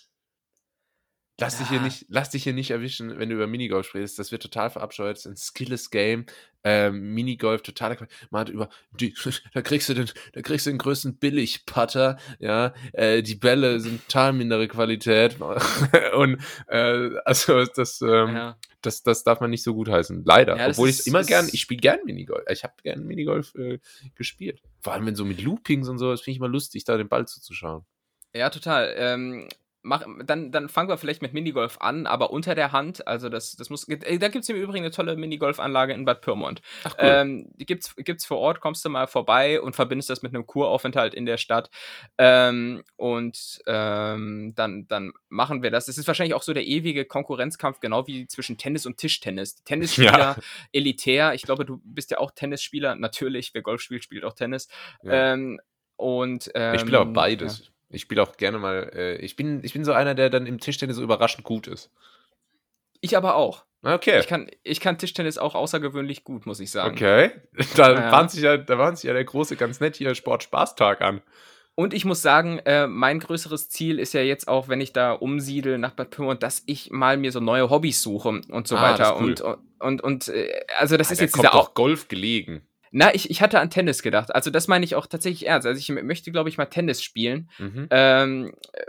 [1.39, 1.83] lass dich hier Ja.
[1.83, 4.19] nicht, lass dich hier nicht erwischen, wenn du über Minigolf sprichst.
[4.19, 5.15] Das wird total verabscheut.
[5.15, 6.25] Das ist ein skillless Game.
[6.63, 8.09] Ähm, Minigolf, totaler Quatsch.
[8.31, 9.13] Man hat über, die,
[9.53, 12.73] da kriegst du den, da kriegst du den größten Billig-Putter, ja.
[12.91, 15.37] Äh, die Bälle sind total mindere Qualität.
[16.15, 18.57] Und äh, also das, ähm, ja.
[18.81, 20.23] das, das darf man nicht so gut heißen.
[20.25, 20.57] Leider.
[20.57, 22.43] Ja, Obwohl ich immer gern, ich spiele gern Minigolf.
[22.51, 23.79] Ich habe gern Minigolf äh,
[24.15, 24.61] gespielt.
[24.81, 27.07] Vor allem wenn so mit Loopings und so, das finde ich immer lustig, da den
[27.07, 27.85] Ball zuzuschauen.
[28.35, 28.93] Ja, total.
[28.97, 29.47] Ähm,
[29.81, 33.07] mach, dann, dann fangen wir vielleicht mit Minigolf an, aber unter der Hand.
[33.07, 33.87] Also das, das muss.
[33.87, 36.61] Äh, da gibt es im Übrigen eine tolle Minigolfanlage in Bad Pyrmont.
[36.83, 40.33] Ach Ähm, die gibt's, gibt's vor Ort, kommst du mal vorbei und verbindest das mit
[40.33, 41.69] einem Kuraufenthalt in der Stadt.
[42.17, 45.87] Ähm, und ähm, dann, dann machen wir das.
[45.87, 49.55] Es ist wahrscheinlich auch so der ewige Konkurrenzkampf, genau wie zwischen Tennis und Tischtennis.
[49.55, 50.35] Die Tennisspieler Ja.
[50.73, 51.33] elitär.
[51.33, 52.95] Ich glaube, du bist ja auch Tennisspieler.
[52.95, 54.67] Natürlich, wer Golf spielt, spielt auch Tennis.
[55.03, 55.33] Ja.
[55.33, 55.59] Ähm,
[55.95, 57.71] und, ähm, ich spiele aber beides.
[57.89, 60.59] Ich spiele auch gerne mal, äh, ich, bin, ich bin so einer, der dann im
[60.59, 61.89] Tischtennis so überraschend gut ist.
[63.01, 63.65] Ich aber auch.
[63.81, 64.19] Okay.
[64.19, 66.93] Ich kann, ich kann Tischtennis auch außergewöhnlich gut, muss ich sagen.
[66.95, 67.31] Okay.
[67.75, 68.11] Da, Ja.
[68.11, 71.21] bahnt sich ja, da sich ja der große, ganz nett hier Sport-Spaßtag an.
[71.75, 75.13] Und ich muss sagen, äh, mein größeres Ziel ist ja jetzt auch, wenn ich da
[75.13, 78.81] umsiedel nach Bad Pyrmont, dass ich mal mir so neue Hobbys suche und so Ah,
[78.91, 79.15] weiter.
[79.21, 79.29] cool.
[79.41, 79.41] Und,
[79.79, 81.73] und, und, äh, also das Ah, ist jetzt kommt dieser auch.
[81.73, 82.63] Golf gelegen.
[82.91, 84.33] Na, ich, ich hatte an Tennis gedacht.
[84.33, 85.67] Also das meine ich auch tatsächlich ernst.
[85.67, 87.49] Also ich möchte, glaube ich, mal Tennis spielen.
[87.59, 87.87] Mhm.
[87.91, 88.83] Ähm, äh,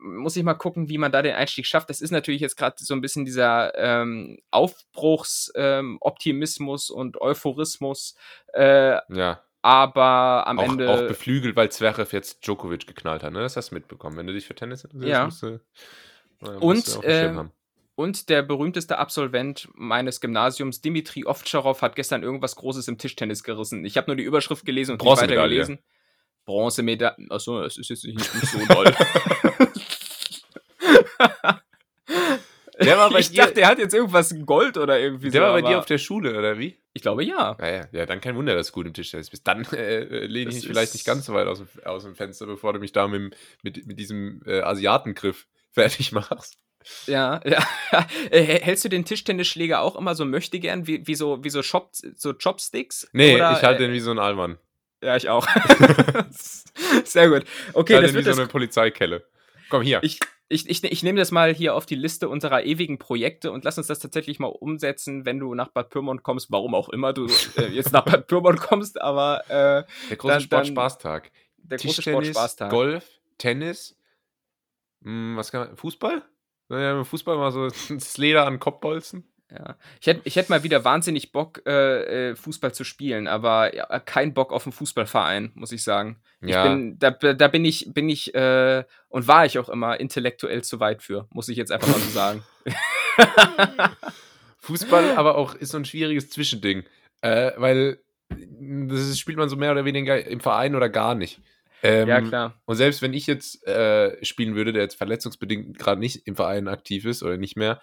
[0.00, 1.90] muss ich mal gucken, wie man da den Einstieg schafft.
[1.90, 8.14] Das ist natürlich jetzt gerade so ein bisschen dieser ähm, Aufbruchsoptimismus ähm, Optimismus und Euphorismus.
[8.54, 9.42] Äh, Ja.
[9.62, 10.88] aber am auch, Ende.
[10.88, 13.40] auch beflügelt, weil Zverev jetzt Djokovic geknallt hat, ne?
[13.40, 14.16] Das hast du mitbekommen.
[14.16, 15.24] Wenn du dich für Tennis interessierst, Ja.
[15.24, 15.60] musst du,
[16.40, 17.08] na, musst Und, du
[17.98, 23.84] Und der berühmteste Absolvent meines Gymnasiums, Dimitri Ovtcharov, hat gestern irgendwas Großes im Tischtennis gerissen.
[23.84, 25.50] Ich habe nur die Überschrift gelesen und nicht weiter Bronzemedaille.
[25.54, 25.78] gelesen.
[26.44, 27.26] Bronzemedaille.
[27.28, 28.94] Achso, das ist jetzt nicht, nicht so doll.
[32.80, 35.46] Der war bei ich dir- dachte, der hat jetzt irgendwas Gold oder irgendwie Der so.
[35.48, 36.78] war bei dir auf der Schule, oder wie?
[36.94, 37.56] ich glaube ja.
[37.58, 39.44] Ja, ja, ja, dann kein Wunder, dass du gut im Tischtennis bist.
[39.48, 42.14] Dann äh, äh, lehne ich mich vielleicht nicht ganz so weit aus dem, aus dem
[42.14, 43.34] Fenster, bevor du mich da mit,
[43.64, 46.56] mit, mit diesem äh, Asiatengriff fertig machst.
[47.06, 48.06] Ja, ja.
[48.30, 51.62] Äh, Hältst du den Tischtennisschläger auch immer so möchte gern, wie, wie so, wie so,
[51.62, 53.08] Chop, so Chopsticks?
[53.12, 54.58] Nee, Oder, ich halte äh, den wie so ein Allmann.
[55.02, 55.46] Ja, ich auch.
[57.04, 57.44] Sehr gut.
[57.72, 59.24] Okay, ich halte das den wie so eine Polizeikelle.
[59.68, 60.02] Komm hier.
[60.02, 60.18] Ich,
[60.48, 63.76] ich, ich, ich nehme das mal hier auf die Liste unserer ewigen Projekte und lass
[63.76, 67.26] uns das tatsächlich mal umsetzen, wenn du nach Bad Pyrmont kommst, warum auch immer du
[67.56, 71.30] äh, jetzt nach Bad Pyrmont kommst, aber äh, der große dann- Sport-Spaßtag.
[71.58, 72.70] der große Sportspaßtag.
[72.70, 73.04] Golf,
[73.36, 73.96] Tennis,
[75.02, 76.22] hm, was kann man, Fußball?
[76.68, 79.24] Naja, im Fußball mal so das Leder an Kopfbolzen.
[79.50, 79.76] Ja.
[80.00, 83.98] Ich hätte ich hätt mal wieder wahnsinnig Bock, äh, äh, Fußball zu spielen, aber ja,
[84.00, 86.20] kein Bock auf einen Fußballverein, muss ich sagen.
[86.42, 86.64] Ja.
[86.64, 90.62] Ich bin, da, da bin ich, bin ich, äh, und war ich auch immer intellektuell
[90.62, 92.42] zu weit für, muss ich jetzt einfach mal so sagen.
[94.58, 96.84] Fußball aber auch ist so ein schwieriges Zwischending.
[97.22, 101.40] Äh, weil das spielt man so mehr oder weniger im Verein oder gar nicht.
[101.82, 102.60] Ähm, ja, klar.
[102.64, 106.68] Und selbst wenn ich jetzt äh, spielen würde, der jetzt verletzungsbedingt gerade nicht im Verein
[106.68, 107.80] aktiv ist oder nicht mehr,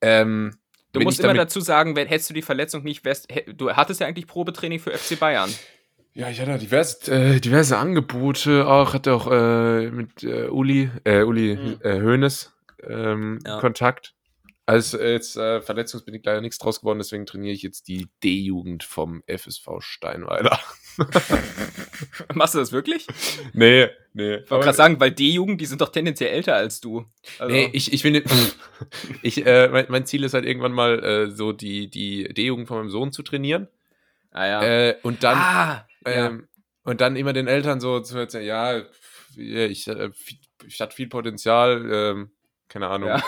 [0.00, 0.58] ähm,
[0.92, 4.06] Du musst immer dazu sagen, wenn, hättest du die Verletzung nicht, wärst, du hattest ja
[4.06, 5.52] eigentlich Probetraining für FC Bayern.
[6.14, 11.22] Ja, ich hatte diverse, äh, diverse Angebote auch, hatte auch äh, mit äh, Uli, äh,
[11.22, 11.78] Uli Mhm.
[11.82, 12.52] äh, Hoeneß
[12.88, 13.60] ähm, Ja.
[13.60, 14.14] Kontakt.
[14.64, 19.22] Also jetzt äh, verletzungsbedingt leider nichts draus geworden, deswegen trainiere ich jetzt die D-Jugend vom
[19.26, 20.58] FSV Steinweiler.
[22.34, 23.06] Machst du das wirklich?
[23.52, 24.36] nee, nee.
[24.36, 27.04] Ich wollte gerade sagen, weil D-Jugend, die sind doch tendenziell älter als du.
[27.38, 28.24] Also, Nee, ich, ich will
[29.22, 32.78] ich, äh, mein, mein Ziel ist halt irgendwann mal äh, so die, die D-Jugend von
[32.78, 33.68] meinem Sohn zu trainieren.
[34.32, 34.62] ah, ja.
[34.62, 35.38] Äh, und dann.
[35.38, 36.26] ah, ja.
[36.26, 36.48] Ähm,
[36.84, 38.78] Und dann immer den Eltern so zu erzählen, ja,
[39.36, 40.10] ja, ich, äh,
[40.66, 42.30] ich hatte viel Potenzial, ähm,
[42.68, 43.10] keine Ahnung.
[43.10, 43.22] Ja.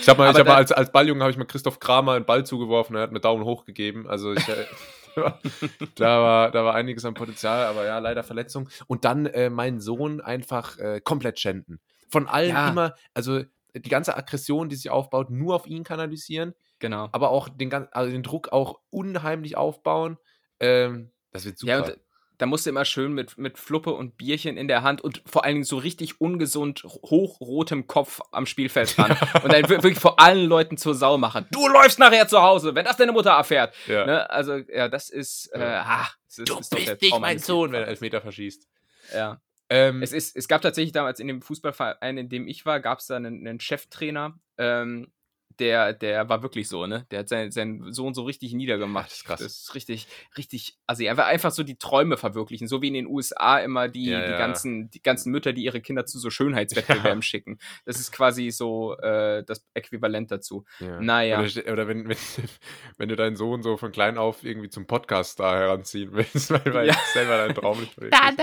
[0.00, 2.24] Ich habe mal, ich hab mal als, als Balljunge habe ich mal Christoph Kramer einen
[2.24, 4.06] Ball zugeworfen, er hat mir Daumen hoch gegeben.
[4.08, 4.66] Also ich, äh,
[5.96, 8.68] da, war, da war einiges an Potenzial, aber ja, leider Verletzung.
[8.86, 11.80] Und dann äh, meinen Sohn einfach äh, komplett schänden.
[12.10, 12.68] Von allen Ja.
[12.70, 13.42] immer, also
[13.74, 17.08] die ganze Aggression, die sich aufbaut, nur auf ihn kanalisieren genau.
[17.12, 20.18] aber auch den, also den Druck auch unheimlich aufbauen.
[20.60, 21.72] Ähm, das wird super.
[21.72, 21.98] Ja, und
[22.42, 25.44] da musst du immer schön mit, mit Fluppe und Bierchen in der Hand und vor
[25.44, 29.16] allen Dingen so richtig ungesund hochrotem Kopf am Spielfeld ran.
[29.44, 31.46] Und dann wir- wirklich vor allen Leuten zur Sau machen.
[31.52, 33.74] Du läufst nachher zu Hause, wenn das deine Mutter erfährt.
[33.86, 34.04] ja.
[34.06, 34.28] Ne?
[34.30, 35.50] Also, ja, das ist.
[35.54, 37.88] Äh, ah, das ist, du ist bist nicht mein Sohn, wenn er.
[37.88, 38.66] Elfmeter verschießt.
[39.14, 39.40] Ja.
[39.70, 42.98] Ähm, Es, ist, es gab tatsächlich damals in dem Fußballverein, in dem ich war, gab
[42.98, 45.12] es da einen, einen Cheftrainer, ähm,
[45.58, 47.06] der, der war wirklich so, ne?
[47.10, 49.06] Der hat seinen, seinen Sohn so richtig niedergemacht.
[49.10, 49.40] Das ist krass.
[49.40, 52.94] Das ist richtig, richtig, also er war einfach so die Träume verwirklichen, so wie in
[52.94, 54.38] den USA immer die, Ja, die, ja.
[54.38, 57.58] ganzen, die ganzen Mütter, die ihre Kinder zu so Schönheitswettbewerben schicken.
[57.84, 60.64] Das ist quasi so äh, das Äquivalent dazu.
[60.80, 61.00] ja.
[61.00, 61.40] Naja.
[61.40, 62.16] Oder, oder wenn, wenn,
[62.98, 66.74] wenn du deinen Sohn so von klein auf irgendwie zum Podcast da heranziehen willst, weil,
[66.74, 66.96] weil Ja.
[67.12, 68.38] selber dein Traum nicht verwirklicht Da, hast.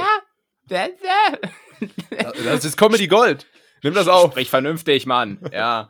[0.70, 0.88] da, da,
[2.22, 2.32] da.
[2.44, 3.46] Das ist Comedy Gold.
[3.82, 4.32] Nimm das auf.
[4.32, 5.40] Sprich vernünftig, Mann.
[5.54, 5.90] Ja.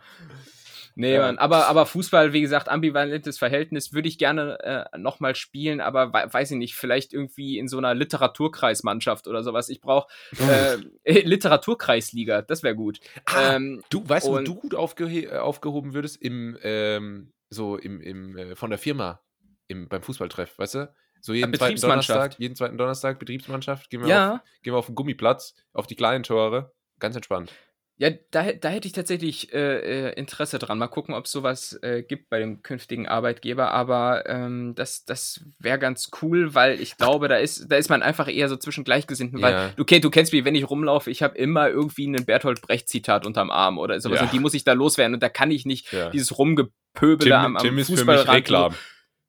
[1.00, 1.22] Nee, Ja.
[1.22, 1.38] Mann.
[1.38, 4.60] Aber, aber Fußball, wie gesagt, ambivalentes Verhältnis würde ich gerne
[4.94, 9.42] äh, nochmal spielen, aber wei- weiß ich nicht, vielleicht irgendwie in so einer Literaturkreismannschaft oder
[9.42, 9.70] sowas.
[9.70, 10.76] Ich brauche äh,
[11.22, 13.00] Literaturkreisliga, das wäre gut.
[13.26, 16.22] Ah, ähm, Du weißt, wo du gut aufgehe äh, aufgehoben würdest?
[16.22, 19.22] Im, ähm, so im, im, äh, von der Firma,
[19.68, 20.94] im, beim Fußballtreff, weißt du?
[21.22, 21.80] So jeden zweiten.
[21.80, 25.88] Donnerstag, jeden zweiten Donnerstag Betriebsmannschaft, gehen wir, auf, ja, gehen wir auf den Gummiplatz, auf
[25.88, 26.72] die kleinen Tore.
[27.00, 27.52] Ganz entspannt.
[28.00, 30.78] Ja da, da hätte ich tatsächlich äh, äh, Interesse dran.
[30.80, 33.72] Mal gucken, ob es sowas äh, gibt bei dem künftigen Arbeitgeber.
[33.72, 38.02] Aber ähm, das, das wäre ganz cool, weil ich glaube, da ist, da ist man
[38.02, 39.42] einfach eher so zwischen Gleichgesinnten.
[39.42, 39.70] Weil Ja.
[39.76, 43.26] du, okay, du kennst mich, wenn ich rumlaufe, ich habe immer irgendwie einen Bertolt Brecht-Zitat
[43.28, 44.20] unterm Arm oder sowas.
[44.20, 44.24] Ja.
[44.24, 45.14] Und die muss ich da loswerden.
[45.14, 46.10] Und da kann ich nicht Ja.
[46.10, 48.28] dieses Rumgepöbel am, am Tim ist für mich.
[48.28, 48.74] Reklam.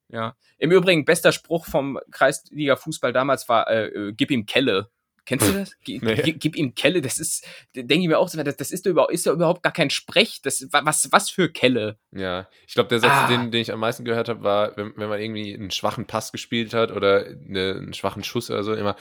[0.09, 0.35] Ja.
[0.57, 4.89] Im Übrigen, bester Spruch vom Kreisliga-Fußball damals war, äh, äh, gib ihm Kelle.
[5.25, 5.77] Kennst du das?
[5.83, 6.15] Gib, Nee.
[6.33, 7.45] gib, ihm Kelle, das ist,
[7.75, 9.89] denke ich mir auch, so, das, das ist, doch überhaupt, ist doch überhaupt gar kein
[9.91, 10.41] Sprech.
[10.41, 11.97] Das, wa- was, was für Kelle?
[12.11, 13.27] Ja, ich glaube, der Satz, Ah.
[13.27, 16.31] den, den ich am meisten gehört habe, war, wenn, wenn man irgendwie einen schwachen Pass
[16.31, 18.95] gespielt hat oder eine, einen schwachen Schuss oder so, immer,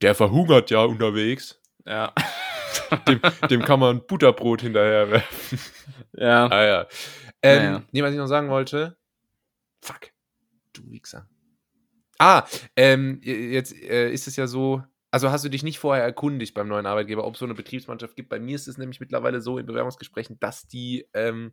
[0.00, 1.60] der verhungert ja unterwegs.
[1.86, 2.12] Ja.
[3.06, 5.58] Dem, dem kann man Butterbrot hinterher werfen.
[6.16, 6.46] Ja.
[6.50, 6.86] Ah ja.
[7.42, 7.82] Ähm, Naja.
[7.92, 8.96] Nee, was ich noch sagen wollte.
[9.82, 10.10] Fuck.
[10.72, 11.28] Du Wichser.
[12.18, 12.44] Ah,
[12.76, 14.82] ähm, jetzt äh, ist es ja so.
[15.10, 18.14] Also hast du dich nicht vorher erkundigt beim neuen Arbeitgeber, ob es so eine Betriebsmannschaft
[18.16, 18.28] gibt?
[18.28, 21.52] Bei mir ist es nämlich mittlerweile so in Bewerbungsgesprächen, dass die, ähm,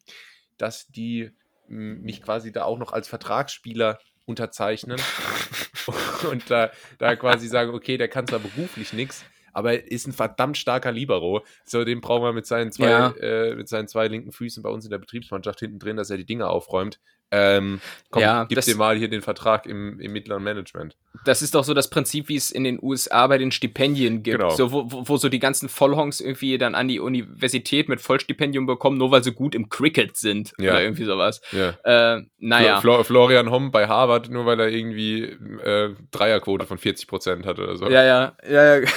[0.57, 1.31] dass die
[1.67, 4.99] mich quasi da auch noch als Vertragsspieler unterzeichnen
[6.31, 10.13] und da, da quasi sagen, okay, der kann zwar beruflich nichts, aber er ist ein
[10.13, 11.43] verdammt starker Libero.
[11.63, 13.11] So, den brauchen wir mit seinen zwei, Ja.
[13.11, 16.17] äh, mit seinen zwei linken Füßen bei uns in der Betriebsmannschaft hinten drin, dass er
[16.17, 16.99] die Dinge aufräumt.
[17.31, 20.95] Ähm, komm, Ja, gib das- dir mal hier den Vertrag im, im mittleren Management.
[21.25, 24.37] Das ist doch so das Prinzip, wie es in den USA bei den Stipendien gibt.
[24.37, 24.51] Genau.
[24.51, 28.97] So, wo, wo, so die ganzen Vollhongs irgendwie dann an die Universität mit Vollstipendium bekommen,
[28.97, 30.71] nur weil sie gut im Cricket sind Ja.
[30.73, 31.41] oder irgendwie sowas.
[31.51, 31.69] Ja.
[32.17, 32.79] Äh, naja.
[32.79, 37.59] Flo Florian Homm bei Harvard, nur weil er irgendwie äh, Dreierquote von 40 Prozent hat
[37.59, 37.89] oder so.
[37.89, 38.87] Ja, ja, ja, ja.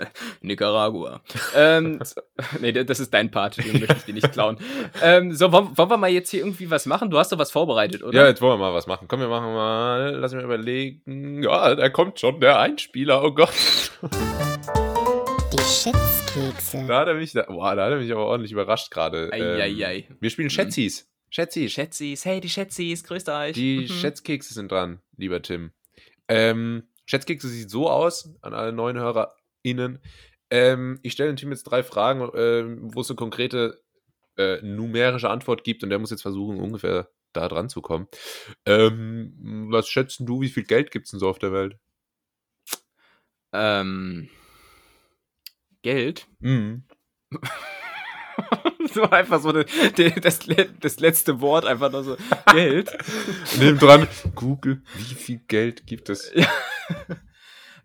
[0.40, 1.22] Nicaragua.
[1.54, 2.20] ähm, so-
[2.60, 4.58] nee, das ist dein Part, den möchte ich dir nicht klauen.
[5.02, 7.10] ähm, so, wollen, wollen wir mal jetzt hier irgendwie was machen?
[7.10, 8.20] Du hast doch was vorbereitet, oder?
[8.22, 9.06] Ja, jetzt wollen wir mal was machen.
[9.08, 10.14] Komm, wir machen mal.
[10.16, 11.42] Lass mich mal überlegen.
[11.42, 13.22] Ja, da kommt schon der Einspieler.
[13.22, 13.52] Oh Gott.
[15.52, 16.84] Die Schätzkekse.
[16.86, 19.30] Da hat er mich, da, boah, da hat er mich aber ordentlich überrascht gerade.
[19.32, 20.08] Ähm, Eieiei.
[20.20, 21.08] wir spielen Schätzis.
[21.30, 21.72] Schätzis.
[21.72, 23.52] Schätzis, hey, die Schätzis, grüßt euch.
[23.52, 23.86] Die Mhm.
[23.88, 25.72] Schätzkekse sind dran, lieber Tim.
[26.28, 28.98] Ähm, Schätzkekse sieht so aus, an alle neuen
[29.64, 30.00] HörerInnen.
[30.50, 33.82] Ähm, ich stelle dem Tim jetzt drei Fragen, ähm, wo es eine konkrete
[34.36, 38.08] äh, numerische Antwort gibt und der muss jetzt versuchen, ungefähr da dran zu kommen.
[38.64, 41.78] Ähm, was schätzen du, wie viel Geld gibt es denn so auf der Welt?
[43.52, 44.28] Ähm,
[45.82, 46.26] Geld.
[46.40, 46.84] Mhm.
[48.94, 50.38] so einfach so das,
[50.80, 52.16] das letzte Wort, einfach nur so
[52.52, 52.96] Geld.
[53.58, 54.06] Neben dran,
[54.36, 56.32] Google, wie viel Geld gibt es?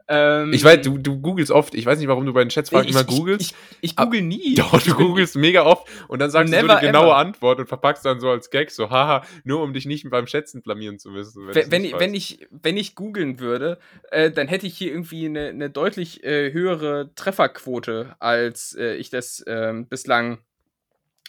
[0.07, 1.75] ähm, Ich weiß, du, du googelst oft.
[1.75, 3.53] Ich weiß nicht, warum du bei den Schätzfragen ich, immer ich, googelst.
[3.81, 4.55] Ich, ich google nie.
[4.55, 7.17] Doch, du Ich googelst mega oft und dann sagst du so Never die genaue ever.
[7.17, 10.61] Antwort und verpackst dann so als Gag so, haha, nur um dich nicht beim Schätzen
[10.61, 11.47] blamieren zu müssen.
[11.47, 13.79] Wenn, wenn, ich, wenn, ich, wenn ich googeln würde,
[14.11, 19.09] äh, dann hätte ich hier irgendwie eine, eine deutlich äh, höhere Trefferquote, als äh, ich
[19.09, 20.39] das ähm, bislang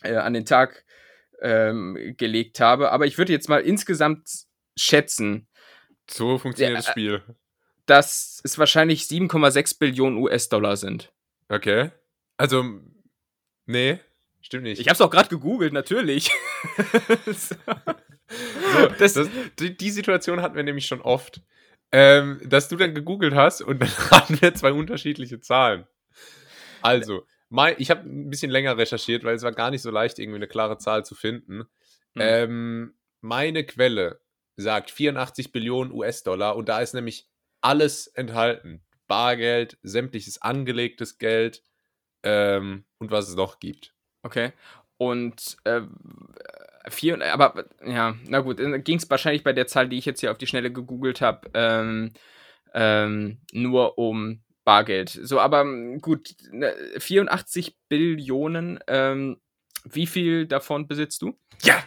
[0.03, 0.85] äh, an den Tag
[1.41, 2.91] ähm, gelegt habe.
[2.93, 4.29] Aber ich würde jetzt mal insgesamt
[4.77, 5.47] schätzen,
[6.11, 7.23] So funktioniert Ja, das Spiel.
[7.87, 11.13] Dass es wahrscheinlich 7,6 Billionen US-Dollar sind.
[11.49, 11.91] Okay.
[12.37, 12.65] Also,
[13.67, 14.01] nee,
[14.41, 14.81] stimmt nicht.
[14.81, 16.31] Ich habe es auch gerade gegoogelt, natürlich.
[17.27, 17.55] so,
[18.99, 19.29] das- das,
[19.59, 21.41] die, die Situation hatten wir nämlich schon oft.
[21.93, 25.87] Ähm, dass du dann gegoogelt hast und dann hatten wir zwei unterschiedliche Zahlen.
[26.83, 30.19] Also, mein, ich habe ein bisschen länger recherchiert, weil es war gar nicht so leicht,
[30.19, 31.61] irgendwie eine klare Zahl zu finden.
[32.15, 32.21] Hm.
[32.21, 34.21] Ähm, meine Quelle
[34.57, 37.29] sagt 84 Billionen US-Dollar und da ist nämlich
[37.65, 38.83] alles enthalten.
[39.07, 41.63] Bargeld, sämtliches angelegtes Geld
[42.23, 43.95] ähm, und was es noch gibt.
[44.23, 44.53] Okay.
[44.97, 45.83] Und äh,
[46.89, 50.21] vier, aber ja, na gut, dann ging es wahrscheinlich bei der Zahl, die ich jetzt
[50.21, 52.13] hier auf die Schnelle gegoogelt habe, ähm,
[52.73, 55.11] ähm, nur um Bargeld.
[55.11, 59.41] So, aber ähm, gut, ne, 84 Billionen, ähm,
[59.85, 61.39] wie viel davon besitzt du?
[61.63, 61.83] Ja!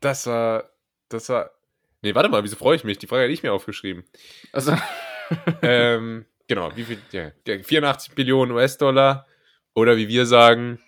[0.00, 0.70] Das war.
[1.08, 1.50] Das war.
[2.04, 2.98] Nee, warte mal, wieso freue ich mich?
[2.98, 4.04] Die Frage hätte ich mir aufgeschrieben.
[4.52, 4.76] Also,
[5.62, 6.98] ähm, genau, wie viel?
[7.12, 9.26] Ja, ja, 84 Billionen US-Dollar
[9.74, 10.78] oder wie wir sagen,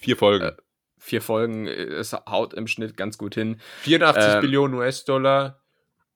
[0.00, 0.46] vier Folgen.
[0.46, 0.52] Äh,
[0.96, 3.60] vier Folgen, äh, es haut im Schnitt ganz gut hin.
[3.82, 5.60] 84 ähm, Billionen US-Dollar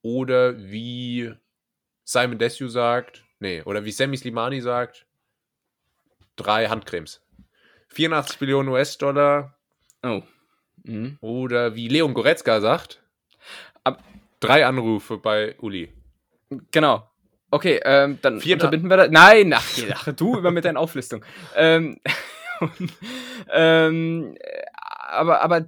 [0.01, 1.31] oder wie
[2.03, 5.05] Simon Desue sagt, nee, oder wie Sammy Slimani sagt,
[6.35, 7.21] drei Handcremes.
[7.89, 9.55] 84 Billionen US-Dollar
[10.03, 10.23] Oh.
[10.83, 11.17] Mhm.
[11.21, 13.03] oder wie Leon Goretzka sagt,
[13.83, 14.03] Ab-
[14.39, 15.91] drei Anrufe bei Uli.
[16.71, 17.09] Genau.
[17.51, 19.09] Okay, ähm, dann Vier- unterbinden wir das.
[19.11, 21.23] Nein, ach, ach du immer mit deiner Auflistung.
[21.55, 21.99] Ähm,
[23.53, 24.61] ähm, äh,
[25.07, 25.61] aber aber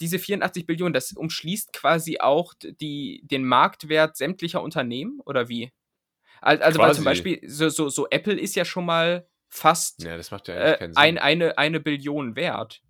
[0.00, 5.72] diese 84 Billionen, das umschließt quasi auch die, den Marktwert sämtlicher Unternehmen oder wie?
[6.40, 6.98] Al- Also, weil Quasi.
[6.98, 10.54] zum Beispiel so, so, so Apple ist ja schon mal fast Ja, das macht ja
[10.54, 12.82] äh, ein, eine, eine Billion wert.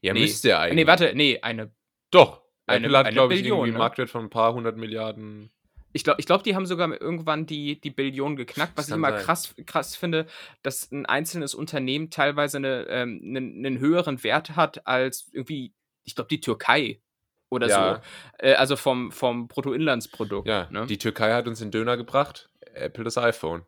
[0.00, 0.20] ja, nee.
[0.20, 0.84] müsste ja eigentlich.
[0.84, 1.72] Nee, warte, nee, eine
[2.10, 2.42] Doch.
[2.66, 3.78] Eine- Apple hat, glaube ich, Billion, irgendwie ne?
[3.78, 5.50] Marktwert von ein paar hundert Milliarden.
[5.92, 9.10] Ich glaube, ich glaub, die haben sogar irgendwann die, die Billion geknackt, was ich immer
[9.12, 9.20] sein.
[9.20, 10.26] krass, krass finde,
[10.62, 16.16] dass ein einzelnes Unternehmen teilweise eine, ähm, einen, einen höheren Wert hat als irgendwie, ich
[16.16, 17.00] glaube, die Türkei
[17.48, 18.02] oder Ja.
[18.40, 18.44] so.
[18.44, 20.48] Äh, also vom, vom Bruttoinlandsprodukt.
[20.48, 20.86] Ja, ne?
[20.86, 23.62] die Türkei hat uns den Döner gebracht, Apple das iPhone.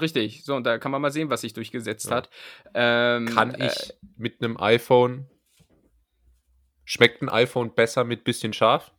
[0.00, 0.42] Richtig.
[0.44, 2.16] So, und da kann man mal sehen, was sich durchgesetzt Ja.
[2.16, 2.30] hat.
[2.74, 5.26] Ähm, Kann äh, ich mit einem iPhone.
[6.84, 8.90] Schmeckt ein iPhone besser mit bisschen scharf?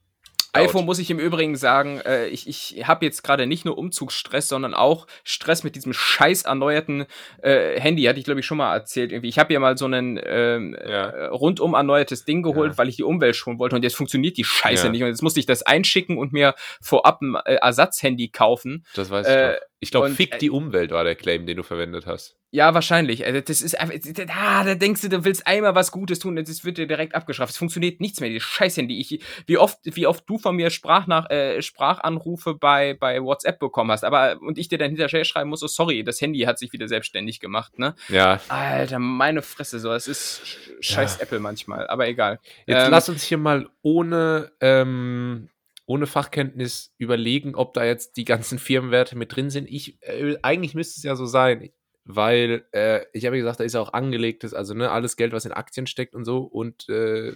[0.55, 4.47] iPhone muss ich im Übrigen sagen, äh, ich, ich habe jetzt gerade nicht nur Umzugsstress,
[4.49, 7.07] sondern auch Stress mit diesem scheiß erneuerten
[7.41, 8.03] äh, Handy.
[8.03, 9.11] Hatte ich, glaube ich, schon mal erzählt.
[9.11, 9.29] Irgendwie.
[9.29, 11.09] Ich habe ja mal so ein ähm, Ja.
[11.09, 12.77] äh, rundum erneuertes Ding geholt, Ja.
[12.77, 13.75] weil ich die Umwelt schonen wollte.
[13.75, 14.91] Und jetzt funktioniert die Scheiße Ja.
[14.91, 15.01] nicht.
[15.01, 18.85] Und jetzt musste ich das einschicken und mir vorab ein äh, Ersatzhandy kaufen.
[18.93, 19.59] Das weiß ich Äh, doch.
[19.83, 22.35] Ich glaube, Fick äh, die Umwelt war der Claim, den du verwendet hast.
[22.51, 23.25] Ja, wahrscheinlich.
[23.25, 23.95] Also das ist einfach,
[24.29, 27.15] ah, da denkst du, du willst einmal was Gutes tun, und das wird dir direkt
[27.15, 27.51] abgeschafft.
[27.51, 28.99] Es funktioniert nichts mehr, dieses Scheiß-Handy.
[28.99, 33.91] Ich, wie oft, wie oft du von mir Sprachnach, äh, Sprachanrufe bei, bei WhatsApp bekommen
[33.91, 36.71] hast, aber und ich dir dann hinterher schreiben muss, oh sorry, das Handy hat sich
[36.73, 37.95] wieder selbstständig gemacht, ne?
[38.09, 38.39] Ja.
[38.49, 42.39] Alter, meine Fresse, so, das ist sch- scheiß Apple manchmal, aber egal.
[42.67, 45.49] Jetzt Ähm, lass uns hier mal ohne, ähm,
[45.85, 49.67] ohne Fachkenntnis überlegen, ob da jetzt die ganzen Firmenwerte mit drin sind.
[49.69, 51.71] Ich, äh, eigentlich müsste es ja so sein,
[52.05, 55.33] weil äh, ich habe ja gesagt, da ist ja auch angelegtes, also ne, alles Geld,
[55.33, 57.33] was in Aktien steckt und so und äh,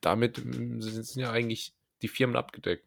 [0.00, 2.84] damit mm, sind ja eigentlich die Firmen abgedeckt.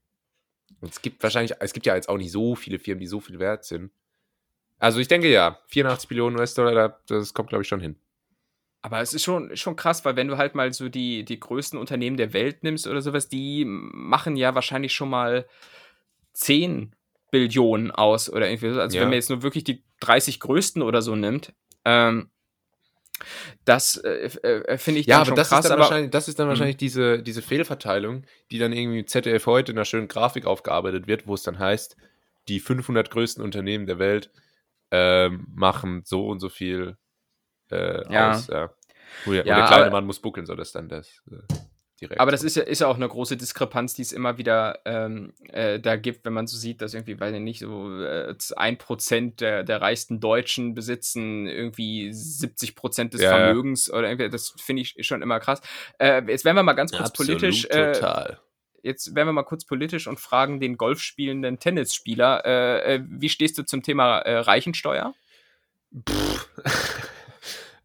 [0.82, 3.20] Und es gibt wahrscheinlich, es gibt ja jetzt auch nicht so viele Firmen, die so
[3.20, 3.92] viel wert sind.
[4.80, 7.98] Also ich denke ja, 84 Billionen US-Dollar, da- das kommt glaube ich schon hin.
[8.86, 11.80] Aber es ist schon, schon krass, weil wenn du halt mal so die, die größten
[11.80, 15.48] Unternehmen der Welt nimmst oder sowas, die machen ja wahrscheinlich schon mal
[16.34, 16.94] 10
[17.32, 18.80] Billionen aus oder irgendwie so.
[18.80, 19.02] Also Ja.
[19.02, 21.52] wenn man jetzt nur wirklich die 30 größten oder so nimmt,
[21.84, 22.30] ähm,
[23.66, 26.28] Das äh, äh, finde ich Ja, aber schon das, krass, ist dann aber wahrscheinlich, das
[26.28, 26.50] ist dann Mhm.
[26.50, 31.26] wahrscheinlich diese, diese Fehlverteilung, die dann irgendwie ZDF heute in einer schönen Grafik aufgearbeitet wird,
[31.26, 31.98] wo es dann heißt,
[32.48, 34.32] die 500 größten Unternehmen der Welt
[34.92, 36.98] ähm, machen so und so viel
[37.72, 38.32] äh, Ja.
[38.32, 38.48] aus.
[38.48, 38.70] Ja.
[39.28, 41.36] Oh ja, der kleine aber- Mann muss buckeln, so das dann das äh,
[42.02, 42.20] direkt.
[42.20, 45.32] Aber das ist ja, ist ja auch eine große Diskrepanz, die es immer wieder ähm,
[45.50, 48.78] äh, da gibt, wenn man so sieht, dass irgendwie, weiß ich nicht, so äh, ein
[48.78, 53.30] Prozent der, der reichsten Deutschen besitzen irgendwie 70 Prozent des Ja.
[53.30, 55.62] Vermögens oder irgendwie, das finde ich schon immer krass.
[55.98, 58.40] Äh, jetzt werden wir mal ganz kurz politisch, äh, total.
[58.84, 63.64] jetzt werden wir mal kurz politisch und fragen den golfspielenden Tennisspieler, äh, wie stehst du
[63.64, 65.14] zum Thema äh, Reichensteuer?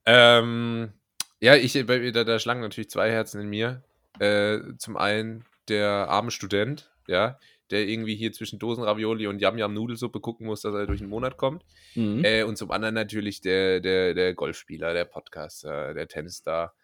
[0.07, 0.93] ähm,
[1.41, 3.83] ja, ich, bei mir- da, da schlagen natürlich zwei Herzen in mir.
[4.19, 7.39] Äh, zum einen der arme Student, ja,
[7.71, 11.65] der irgendwie hier zwischen Dosenravioli und Yam-Yam-Nudelsuppe gucken muss, dass er durch den Monat kommt.
[11.95, 12.25] Mhm.
[12.25, 16.75] Äh, und zum anderen natürlich der, der, der Golfspieler, der Podcaster, der Tennisstar.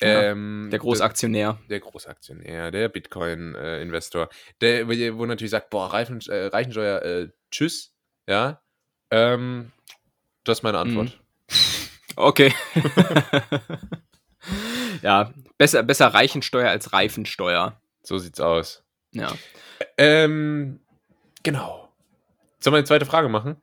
[0.00, 1.60] Ja, Ähm, der Großaktionär.
[1.68, 7.94] Der, der Großaktionär, der Bitcoin-Investor, der, wo natürlich sagt, boah, Reifen, äh, Reichensteuer, äh, tschüss,
[8.28, 8.60] ja.
[9.12, 9.70] Ähm,
[10.42, 11.21] das ist meine Antwort.
[12.16, 12.52] Okay.
[15.02, 17.80] ja, besser, besser Reichensteuer als Reifensteuer.
[18.02, 18.84] So sieht's aus.
[19.12, 19.32] Ja.
[19.98, 20.80] Ähm,
[21.42, 21.88] genau.
[22.60, 23.60] Sollen wir eine zweite Frage machen?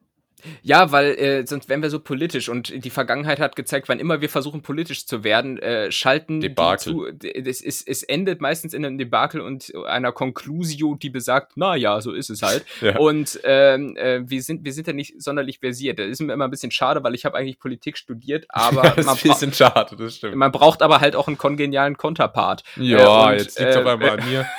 [0.62, 4.22] Ja, weil äh, sonst wären wir so politisch und die Vergangenheit hat gezeigt, wann immer
[4.22, 7.18] wir versuchen politisch zu werden, äh, schalten Debakel.
[7.22, 7.50] die zu.
[7.50, 12.02] Es, ist, es endet meistens in einem Debakel und einer Conclusio, die besagt, na ja,
[12.02, 12.66] so ist es halt.
[12.82, 12.98] Ja.
[12.98, 16.00] Und ähm, äh, wir sind wir sind ja nicht sonderlich versiert.
[16.00, 19.06] Das ist mir immer ein bisschen schade, weil ich habe eigentlich Politik studiert, aber das
[19.06, 20.36] man, ist ein bisschen schade, das stimmt.
[20.36, 22.64] man braucht aber halt auch einen kongenialen Konterpart.
[22.78, 24.46] Ja, Äh, und, jetzt liegt's äh, auf einmal an mir.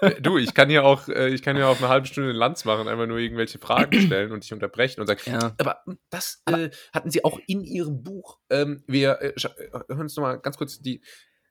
[0.00, 2.64] Äh, du, ich kann hier auch, äh, ich kann hier auch eine halbe Stunde Lanz
[2.64, 5.54] machen, einfach nur irgendwelche Fragen stellen und dich unterbrechen und sagen, Ja.
[5.58, 8.38] aber das äh, hatten sie auch in ihrem Buch.
[8.50, 11.02] Ähm, wir äh, äh, hören uns noch mal ganz kurz die,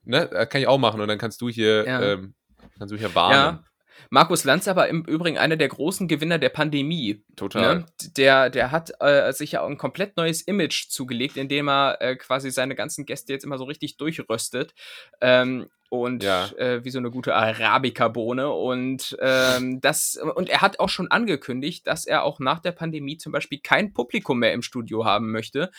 [0.04, 2.02] ne, kann ich auch machen und dann kannst du hier, Ja.
[2.02, 2.36] ähm,
[2.78, 3.34] kannst du hier warnen.
[3.58, 3.64] Ja.
[4.10, 7.24] Markus Lanz aber im Übrigen einer der großen Gewinner der Pandemie.
[7.36, 7.80] Total.
[7.80, 7.86] Ne?
[8.18, 12.16] Der, der hat äh, sich ja auch ein komplett neues Image zugelegt, indem er äh,
[12.16, 14.74] quasi seine ganzen Gäste jetzt immer so richtig durchröstet.
[15.22, 16.48] Ähm, und Ja.
[16.58, 18.50] äh, wie so eine gute Arabica-Bohne.
[18.50, 23.18] Und ähm, das, und er hat auch schon angekündigt, dass er auch nach der Pandemie
[23.18, 25.70] zum Beispiel kein Publikum mehr im Studio haben möchte,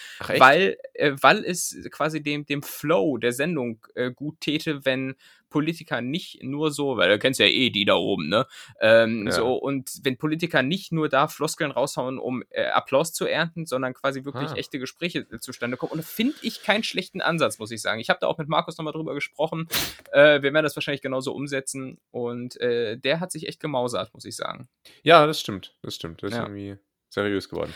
[0.40, 5.14] weil, äh, weil es quasi dem, dem Flow der Sendung äh, gut täte, wenn
[5.52, 8.46] Politiker nicht nur so, weil du kennst ja eh die da oben, ne?
[8.80, 9.32] Ähm, Ja.
[9.32, 13.94] So, und wenn Politiker nicht nur da Floskeln raushauen, um äh, Applaus zu ernten, sondern
[13.94, 14.56] quasi wirklich Ah.
[14.56, 15.92] echte Gespräche äh, zustande kommen.
[15.92, 18.00] Und da finde ich keinen schlechten Ansatz, muss ich sagen.
[18.00, 19.68] Ich habe da auch mit Markus nochmal drüber gesprochen.
[20.12, 21.98] Äh, wir werden das wahrscheinlich genauso umsetzen.
[22.10, 24.68] Und äh, der hat sich echt gemausert, muss ich sagen.
[25.02, 26.22] Ja, das stimmt, das stimmt.
[26.22, 26.42] Das ist Ja.
[26.44, 26.76] irgendwie
[27.10, 27.72] seriös geworden.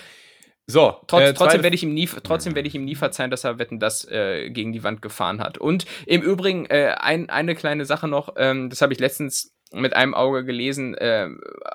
[0.68, 3.44] So, Trotz, äh, trotzdem werde ich ihm nie, trotzdem werde ich ihm nie verzeihen, dass
[3.44, 5.58] er Wetten das äh, gegen die Wand gefahren hat.
[5.58, 9.94] Und im Übrigen äh, ein, eine kleine Sache noch, ähm, das habe ich letztens mit
[9.94, 10.94] einem Auge gelesen.
[10.94, 11.28] Äh,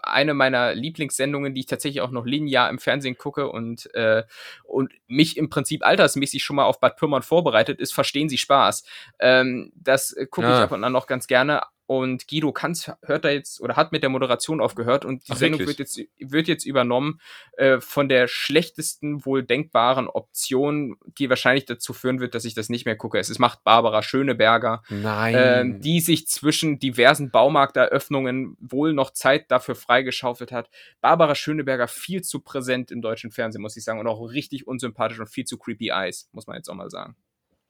[0.04, 4.24] eine meiner Lieblingssendungen, die ich tatsächlich auch noch linear im Fernsehen gucke und äh,
[4.64, 8.84] und mich im Prinzip altersmäßig schon mal auf Bad Pyrmont vorbereitet ist, verstehen Sie Spaß.
[9.20, 10.64] Ähm, das äh, gucke ich Ah.
[10.64, 11.62] ab und an noch ganz gerne.
[11.92, 15.36] Und Guido Kanz hört da jetzt oder hat mit der Moderation aufgehört und die Ach,
[15.36, 15.78] Sendung wirklich?
[15.78, 17.20] wird jetzt, wird jetzt übernommen
[17.58, 22.70] äh, von der schlechtesten wohl denkbaren Option, die wahrscheinlich dazu führen wird, dass ich das
[22.70, 23.20] nicht mehr gucke.
[23.20, 25.36] Es ist macht Barbara Schöneberger, Nein.
[25.38, 30.70] ähm, die sich zwischen diversen Baumarkteröffnungen wohl noch Zeit dafür freigeschaufelt hat.
[31.02, 35.20] Barbara Schöneberger viel zu präsent im deutschen Fernsehen, muss ich sagen, und auch richtig unsympathisch
[35.20, 37.18] und viel zu creepy eyes, muss man jetzt auch mal sagen.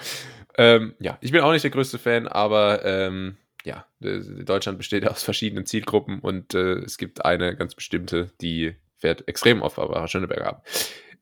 [0.58, 5.22] ähm, ja, ich bin auch nicht der größte Fan, aber ähm, ja, Deutschland besteht aus
[5.22, 10.48] verschiedenen Zielgruppen und äh, es gibt eine ganz bestimmte, die fährt extrem auf Barbara Schöneberger
[10.48, 10.66] ab.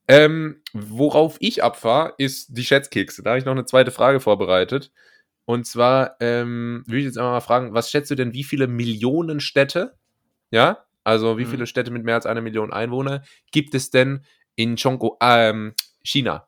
[0.07, 3.23] Ähm, worauf ich abfahre, ist die Schätzkekse.
[3.23, 4.91] Da habe ich noch eine zweite Frage vorbereitet.
[5.45, 8.67] Und zwar ähm, würde ich jetzt einmal mal fragen, was schätzt du denn, wie viele
[8.67, 9.95] Millionen Städte,
[10.51, 11.49] ja, also wie Mhm.
[11.49, 14.25] viele Städte mit mehr als einer Million Einwohner gibt es denn
[14.55, 15.73] in Chongqing, ähm,
[16.03, 16.47] China?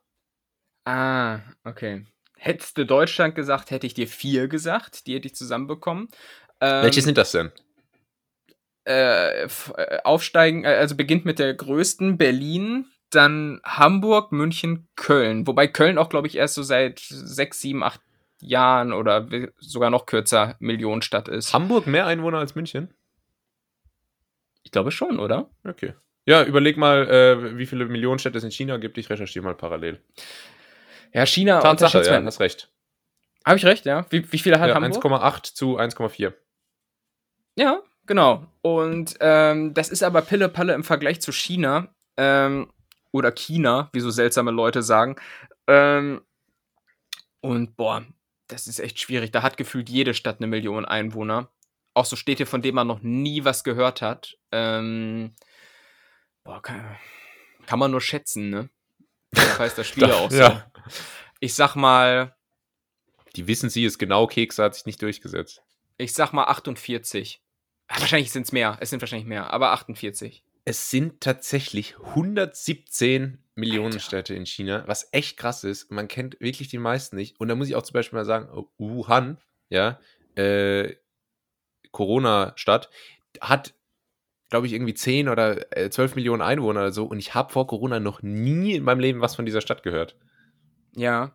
[0.88, 2.06] Ah, okay.
[2.38, 5.08] Hättest du Deutschland gesagt, hätte ich dir vier gesagt.
[5.08, 6.08] Die hätte ich zusammenbekommen.
[6.62, 7.52] Ähm, Welche sind das denn?
[8.88, 9.48] äh, äh,
[10.04, 15.46] aufsteigen, äh, also beginnt mit der größten, Berlin, dann Hamburg, München, Köln.
[15.46, 18.00] Wobei Köln auch, glaube ich, erst so seit sechs, sieben, acht
[18.40, 19.28] Jahren oder
[19.58, 21.54] sogar noch kürzer Millionenstadt ist.
[21.54, 22.94] Hamburg mehr Einwohner als München?
[24.64, 25.50] ich glaube schon, oder?
[25.64, 25.94] Okay.
[26.26, 28.98] Ja, überleg mal, äh, wie viele Millionenstädte es in China gibt.
[28.98, 30.02] Ich recherchiere mal parallel.
[31.18, 32.72] Ja, China Tatsache, ja, hast recht.
[33.44, 34.06] Habe ich recht, ja?
[34.12, 35.04] Wie, wie viele hat Ja, Hamburg?
[35.04, 36.32] 1,8 zu 1,4.
[37.56, 38.46] Ja, genau.
[38.62, 41.88] Und ähm, das ist aber Pille-Palle im Vergleich zu China
[42.18, 42.72] ähm,
[43.12, 45.16] oder China, wie so seltsame Leute sagen.
[45.66, 46.22] Ähm,
[47.42, 48.06] und boah,
[48.48, 49.32] das ist echt schwierig.
[49.32, 51.50] Da hat gefühlt jede Stadt eine Million Einwohner.
[51.96, 54.38] Auch so Städte, von denen man noch nie was gehört hat.
[54.52, 55.34] Ähm,
[56.44, 56.96] boah, kann,
[57.66, 58.70] kann man nur schätzen, ne?
[59.32, 60.38] Das heißt das Spiel ja auch so.
[60.38, 60.72] Ja.
[61.40, 62.36] Ich sag mal,
[63.36, 65.62] Die wissen sie es genau, Kekse hat sich nicht durchgesetzt.
[65.98, 67.42] ich sag mal 48.
[67.88, 68.78] Ah, wahrscheinlich sind es mehr.
[68.80, 70.44] Es sind wahrscheinlich mehr, aber 48.
[70.66, 74.00] Es sind tatsächlich 117 Millionen Alter.
[74.00, 75.90] Städte in China, was echt krass ist.
[75.92, 77.40] Man kennt wirklich die meisten nicht.
[77.40, 79.38] Und da muss ich auch zum Beispiel mal sagen, oh, Wuhan,
[79.70, 80.00] ja,
[80.36, 80.96] äh,
[81.92, 82.90] Corona-Stadt,
[83.40, 83.74] hat,
[84.50, 87.06] glaube ich, irgendwie 10 oder äh, 12 Millionen Einwohner oder so.
[87.06, 90.16] Und ich habe vor Corona noch nie in meinem Leben was von dieser Stadt gehört.
[90.98, 91.32] Ja,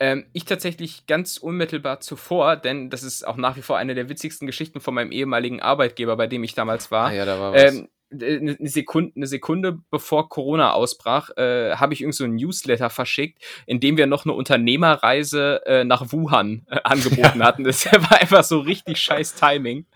[0.00, 4.08] ähm, ich tatsächlich ganz unmittelbar zuvor, denn das ist auch nach wie vor eine der
[4.08, 7.06] witzigsten Geschichten von meinem ehemaligen Arbeitgeber, bei dem ich damals war.
[7.06, 7.62] Ah ja, da war was.
[7.62, 12.90] Ähm, eine Sekunde, eine Sekunde bevor Corona ausbrach, äh, habe ich irgend so ein Newsletter
[12.90, 17.62] verschickt, in dem wir noch eine Unternehmerreise äh, nach Wuhan äh, angeboten hatten.
[17.62, 19.86] Das war einfach so richtig scheiß Timing.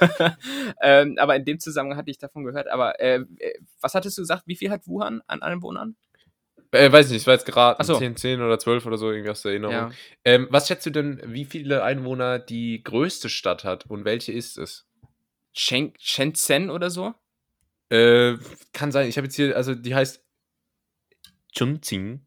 [0.82, 2.68] ähm, aber in dem Zusammenhang hatte ich davon gehört.
[2.68, 4.44] Aber äh, äh, was hattest du gesagt?
[4.46, 5.96] Wie viel hat Wuhan an Einwohnern?
[6.76, 7.96] Äh, weiß nicht, es war jetzt gerade so.
[7.98, 9.74] 10, 10 oder 12 oder so, irgendwie aus der Erinnerung.
[9.74, 9.90] Ja.
[10.24, 14.58] Ähm, was schätzt du denn, wie viele Einwohner die größte Stadt hat und welche ist
[14.58, 14.86] es?
[15.52, 17.14] Shen Shenzhen oder so?
[17.88, 18.34] Äh,
[18.72, 20.22] kann sein, ich habe jetzt hier, also die heißt
[21.56, 22.26] Chongqing.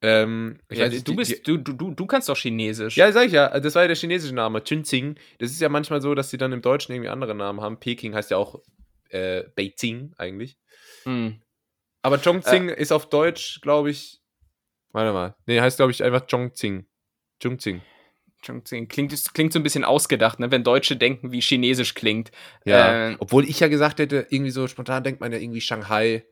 [0.00, 2.96] Ähm, ich Ja, weiß du, die- bist, die, du, du, du, kannst doch Chinesisch.
[2.96, 5.16] ja, sag ich ja, das war ja der chinesische Name, Chongqing.
[5.38, 7.80] Das ist ja manchmal so, dass die dann im Deutschen irgendwie andere Namen haben.
[7.80, 8.60] Peking heißt ja auch
[9.10, 10.56] äh, Beijing eigentlich.
[11.04, 11.40] Hm.
[12.02, 14.20] Aber Chongqing ist auf Deutsch, glaube ich.
[14.92, 15.36] Warte mal.
[15.46, 16.86] Nee, heißt, glaube ich, einfach Chongqing.
[17.42, 17.82] Chongqing.
[18.44, 18.88] Chongqing.
[18.88, 20.50] Klingt, klingt so ein bisschen ausgedacht, ne?
[20.50, 22.30] wenn Deutsche denken, wie Chinesisch klingt.
[22.64, 23.10] Ja.
[23.10, 26.24] Äh, Obwohl ich ja gesagt hätte, irgendwie so spontan denkt man ja irgendwie Shanghai,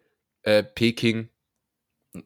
[0.42, 1.30] äh, Peking.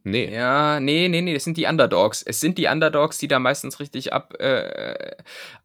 [0.04, 0.32] Nee.
[0.32, 2.22] Ja, nee, nee, nee, das sind die Underdogs.
[2.22, 5.16] Es sind die Underdogs, die da meistens richtig ab, äh,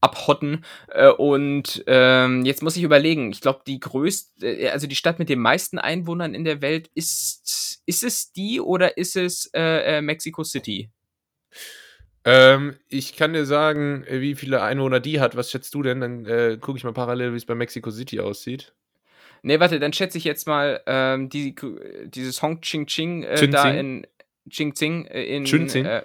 [0.02, 0.66] abhotten.
[0.90, 5.20] Äh, und ähm, jetzt muss ich überlegen, ich glaube, die größte, äh, also die Stadt
[5.20, 9.98] mit den meisten Einwohnern in der Welt ist, ist es die oder ist es äh,
[9.98, 10.90] äh, Mexico City?
[12.24, 15.36] Ähm, ich kann dir sagen, äh, wie viele Einwohner die hat.
[15.36, 16.02] Was schätzt du denn?
[16.02, 18.74] Dann gucke ich mal parallel, wie es bei Mexico City aussieht.
[19.46, 21.54] Nee, warte, dann schätze ich jetzt mal ähm, die,
[22.06, 24.08] dieses Hong Ching Ching äh, da in
[24.50, 25.68] Ching äh, in Ching.
[25.86, 26.04] Äh,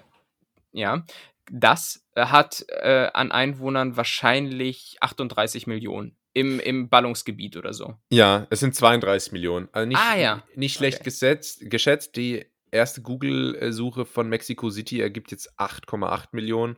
[0.71, 1.05] ja,
[1.51, 7.95] das äh, hat äh, an Einwohnern wahrscheinlich 38 Millionen im, im Ballungsgebiet oder so.
[8.09, 9.67] Ja, es sind 32 Millionen.
[9.73, 10.43] Also nicht, Ah, ja.
[10.55, 11.03] nicht schlecht Okay.
[11.05, 12.15] gesetzt, geschätzt.
[12.15, 16.77] Die erste Google-Suche von Mexico City ergibt jetzt 8,8 Millionen.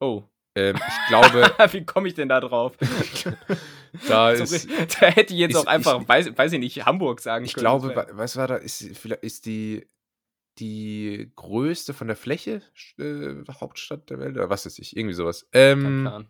[0.00, 0.22] Oh.
[0.56, 2.76] Ähm, ich glaube, Wie komme ich denn da drauf?
[4.08, 4.68] da ist.
[5.00, 7.54] da hätte ich jetzt ist- auch einfach, ich- weiß, weiß ich nicht, Hamburg sagen Ich
[7.54, 7.62] können.
[7.62, 8.56] glaube, wär- wa- was war da?
[8.56, 9.86] Ist, vielleicht ist die,
[10.58, 12.62] die größte von der Fläche
[12.98, 15.48] äh, Hauptstadt der Welt oder was weiß ich, irgendwie sowas.
[15.52, 16.26] Ähm,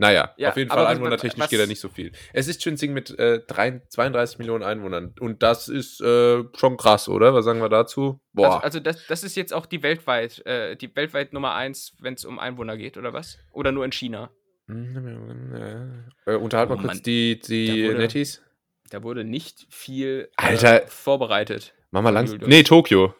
[0.00, 2.12] naja, Ja, auf jeden Fall einwohnertechnisch was- geht da nicht so viel.
[2.32, 7.08] Es ist Chunzing mit äh, drei- 32 Millionen Einwohnern und das ist äh, schon krass,
[7.08, 7.34] oder?
[7.34, 8.20] Was sagen wir dazu?
[8.32, 8.46] Boah.
[8.56, 12.14] Also, also das, das ist jetzt auch die weltweit, äh, die weltweit Nummer eins, wenn
[12.14, 13.38] es um Einwohner geht, oder was?
[13.52, 14.30] Oder nur in China?
[14.68, 17.02] äh, unterhalt Oh mal kurz Mann.
[17.02, 18.42] die, die Da wurde- Netties.
[18.90, 20.84] Da wurde nicht viel Alter.
[20.84, 21.74] Äh, vorbereitet.
[21.90, 22.38] Mach mal langsam.
[22.46, 23.14] Nee, Tokio.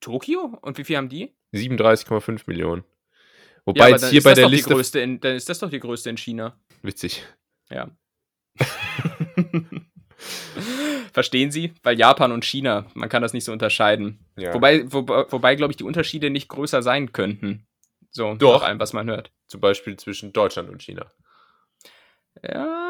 [0.00, 0.58] Tokio?
[0.62, 1.34] Und wie viel haben die?
[1.54, 2.82] 37,5 Millionen.
[2.82, 4.74] Ja, Wobei aber jetzt hier bei der Liste.
[4.74, 6.58] größte in, dann ist das doch die größte in China.
[6.82, 7.24] Witzig.
[7.70, 7.90] Ja.
[11.12, 11.74] Verstehen Sie?
[11.82, 14.24] Weil Japan und China, man kann das nicht so unterscheiden.
[14.36, 14.54] Ja.
[14.54, 17.66] Wobei, wobei, wobei glaube ich, die Unterschiede nicht größer sein könnten.
[18.10, 18.60] So, Doch.
[18.60, 19.32] nach allem, was man hört.
[19.48, 21.10] Zum Beispiel zwischen Deutschland und China.
[22.42, 22.85] Ja,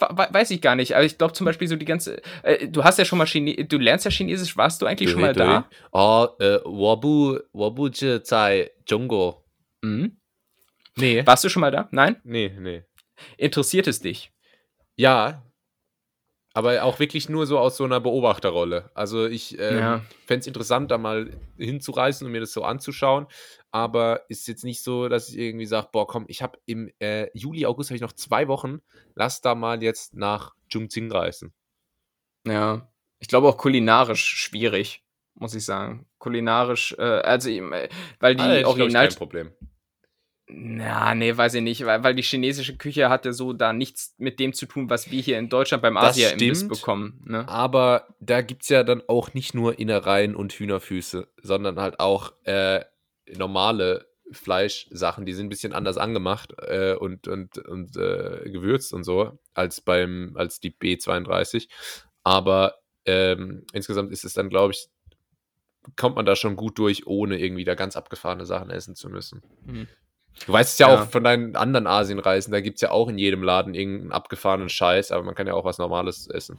[0.00, 0.94] weiß ich gar nicht.
[0.94, 2.20] Aber ich glaube zum Beispiel so die ganze.
[2.42, 4.56] Äh, du hast ja schon mal Chine du lernst ja Chinesisch.
[4.56, 5.68] Warst du eigentlich schon mal da?
[5.92, 9.44] Oh, äh, Wabu, Wabu Zai Jongo.
[9.82, 10.16] Mhm.
[10.96, 11.26] Nee.
[11.26, 11.88] Warst du schon mal da?
[11.90, 12.16] Nein?
[12.24, 12.82] Nee, nee.
[13.36, 14.32] Interessiert es dich?
[14.96, 15.42] Ja,
[16.56, 18.90] aber auch wirklich nur so aus so einer Beobachterrolle.
[18.94, 20.02] Also ich ähm, Ja.
[20.26, 23.26] fände es interessant, da mal hinzureisen und mir das so anzuschauen.
[23.72, 27.28] Aber ist jetzt nicht so, dass ich irgendwie sage, boah, komm, ich habe im äh,
[27.34, 28.80] Juli, August habe ich noch zwei Wochen,
[29.14, 31.52] lass da mal jetzt nach Chongqing reisen.
[32.46, 32.88] Ja.
[33.18, 35.04] Ich glaube auch kulinarisch schwierig,
[35.34, 36.06] muss ich sagen.
[36.18, 37.88] Kulinarisch, äh, also, äh,
[38.18, 39.08] weil die Ah, glaub ich, Original.
[39.08, 39.52] kein Problem.
[40.48, 44.38] Na, nee, weiß ich nicht, weil, weil die chinesische Küche hatte so da nichts mit
[44.38, 46.72] dem zu tun, was wir hier in Deutschland beim Asia-Imbiss stimmt.
[46.72, 47.20] bekommen.
[47.26, 47.48] Ne?
[47.48, 52.32] Aber da gibt es ja dann auch nicht nur Innereien und Hühnerfüße, sondern halt auch
[52.44, 52.84] äh,
[53.34, 59.02] normale Fleischsachen, die sind ein bisschen anders angemacht äh, und, und, und äh, gewürzt und
[59.02, 61.68] so als beim, als die B32.
[62.22, 64.88] Aber ähm, insgesamt ist es dann, glaube ich,
[65.96, 69.42] kommt man da schon gut durch, ohne irgendwie da ganz abgefahrene Sachen essen zu müssen.
[69.64, 69.88] Mhm.
[70.44, 71.02] Du weißt es ja, Ja.
[71.02, 74.68] auch von deinen anderen Asienreisen, da gibt es ja auch in jedem Laden irgendeinen abgefahrenen
[74.68, 76.58] Scheiß, aber man kann ja auch was Normales essen.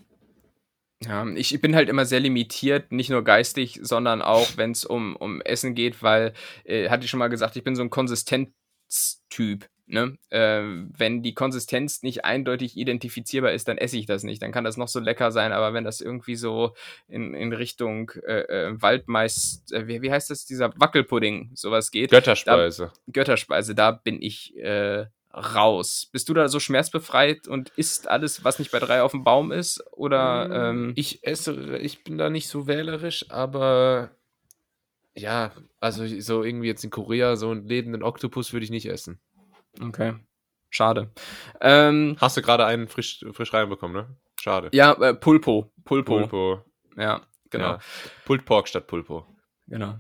[1.03, 5.15] Ja, ich bin halt immer sehr limitiert, nicht nur geistig, sondern auch, wenn es um,
[5.15, 9.69] um Essen geht, weil, äh, hatte ich schon mal gesagt, ich bin so ein Konsistenztyp.
[9.89, 10.17] Ne?
[10.29, 10.63] Äh,
[10.97, 14.41] wenn die Konsistenz nicht eindeutig identifizierbar ist, dann esse ich das nicht.
[14.41, 16.75] Dann kann das noch so lecker sein, aber wenn das irgendwie so
[17.07, 22.11] in, in Richtung äh, äh, Waldmeist, äh, wie, wie heißt das, dieser Wackelpudding, sowas geht,
[22.11, 22.91] Götterspeise.
[23.11, 26.09] Götterspeise, da bin ich äh, raus.
[26.11, 29.53] Bist du da so schmerzbefreit und isst alles, was nicht bei drei auf dem Baum
[29.53, 29.81] ist?
[29.93, 34.11] Oder ähm, ich esse, ich bin da nicht so wählerisch, aber
[35.15, 39.19] ja, also so irgendwie jetzt in Korea so einen lebenden Oktopus würde ich nicht essen.
[39.81, 40.15] Okay.
[40.69, 41.11] Schade.
[41.61, 44.15] Ähm, Hast du gerade einen frisch, frisch reinbekommen, ne?
[44.39, 44.69] Schade.
[44.73, 45.71] ja, äh, Pulpo.
[45.85, 46.19] Pulpo.
[46.19, 46.61] Pulpo.
[46.97, 47.71] Ja, genau.
[47.73, 47.79] Ja.
[48.25, 49.25] Pulled Pork statt Pulpo.
[49.67, 49.99] Genau.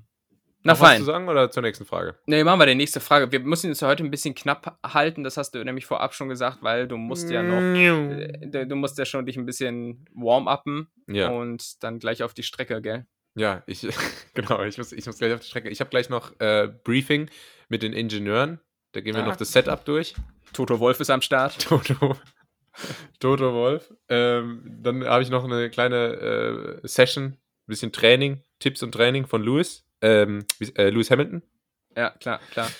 [0.63, 0.99] Na Noch was fein.
[0.99, 2.17] zu sagen oder zur nächsten Frage?
[2.25, 3.31] Ne, machen wir die nächste Frage.
[3.31, 6.57] Wir müssen uns heute ein bisschen knapp halten, das hast du nämlich vorab schon gesagt,
[6.61, 10.87] weil du musst ja noch, äh, du du musst ja schon dich ein bisschen warm-uppen
[11.07, 11.29] Ja.
[11.29, 13.05] und dann gleich auf die Strecke, gell?
[13.35, 13.87] Ja, ich,
[14.33, 15.69] genau, ich muss, ich muss gleich auf die Strecke.
[15.69, 17.29] Ich habe gleich noch äh, Briefing
[17.69, 18.59] mit den Ingenieuren.
[18.97, 19.27] Da gehen wir Ah.
[19.27, 20.15] noch das Setup durch.
[20.53, 21.59] Toto Wolf ist am Start.
[21.67, 22.17] Toto.
[23.19, 23.93] Toto Wolf.
[24.09, 27.37] Ähm, dann habe ich noch eine kleine äh, Session, ein
[27.67, 29.85] bisschen Training, Tipps und Training von Lewis.
[30.01, 30.45] Ähm,
[30.75, 31.43] äh, Lewis Hamilton.
[31.95, 32.71] Ja, klar, klar.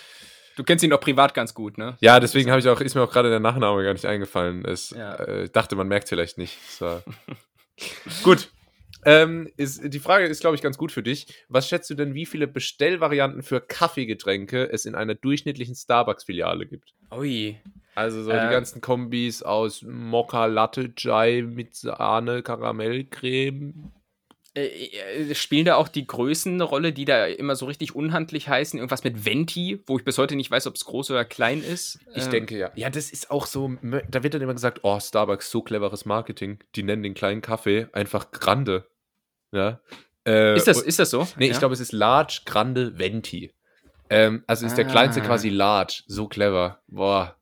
[0.55, 1.97] Du kennst ihn doch privat ganz gut, ne?
[1.99, 4.65] Ja, deswegen habe ich auch, ist mir auch gerade der Nachname gar nicht eingefallen.
[4.65, 5.13] Es, Ja.
[5.18, 6.57] äh, dachte, man merkt vielleicht nicht.
[6.65, 6.80] Es
[8.24, 8.49] gut.
[9.06, 11.28] Ähm, ist, die Frage ist, glaube ich, ganz gut für dich.
[11.50, 16.93] Was schätzt du denn, wie viele Bestellvarianten für Kaffeegetränke es in einer durchschnittlichen Starbucks-Filiale gibt?
[17.12, 17.60] Ui.
[17.95, 18.48] Also so Äh.
[18.48, 23.91] die ganzen Kombis aus Mokka Latte Chai mit Sahne, Karamellcreme.
[24.58, 28.49] Äh, äh, spielen da auch die Größen eine Rolle, die da immer so richtig unhandlich
[28.49, 28.80] heißen?
[28.80, 31.99] Irgendwas mit Venti, wo ich bis heute nicht weiß, ob es groß oder klein ist?
[32.16, 32.72] Ich Ähm, denke ja.
[32.76, 33.72] Ja, das ist auch so,
[34.10, 36.60] da wird dann immer gesagt, oh, Starbucks, so cleveres Marketing.
[36.76, 38.88] Die nennen den kleinen Kaffee einfach Grande.
[39.51, 39.80] Ja.
[40.26, 41.28] Äh, Ist das, und- ist das so?
[41.38, 41.51] Nee, Ja?
[41.53, 43.53] ich glaube, es ist Large, Grande, Venti.
[44.10, 45.26] Ähm, also ist der kleinste Ah.
[45.26, 46.03] quasi Large.
[46.08, 46.82] So clever.
[46.88, 47.36] Boah.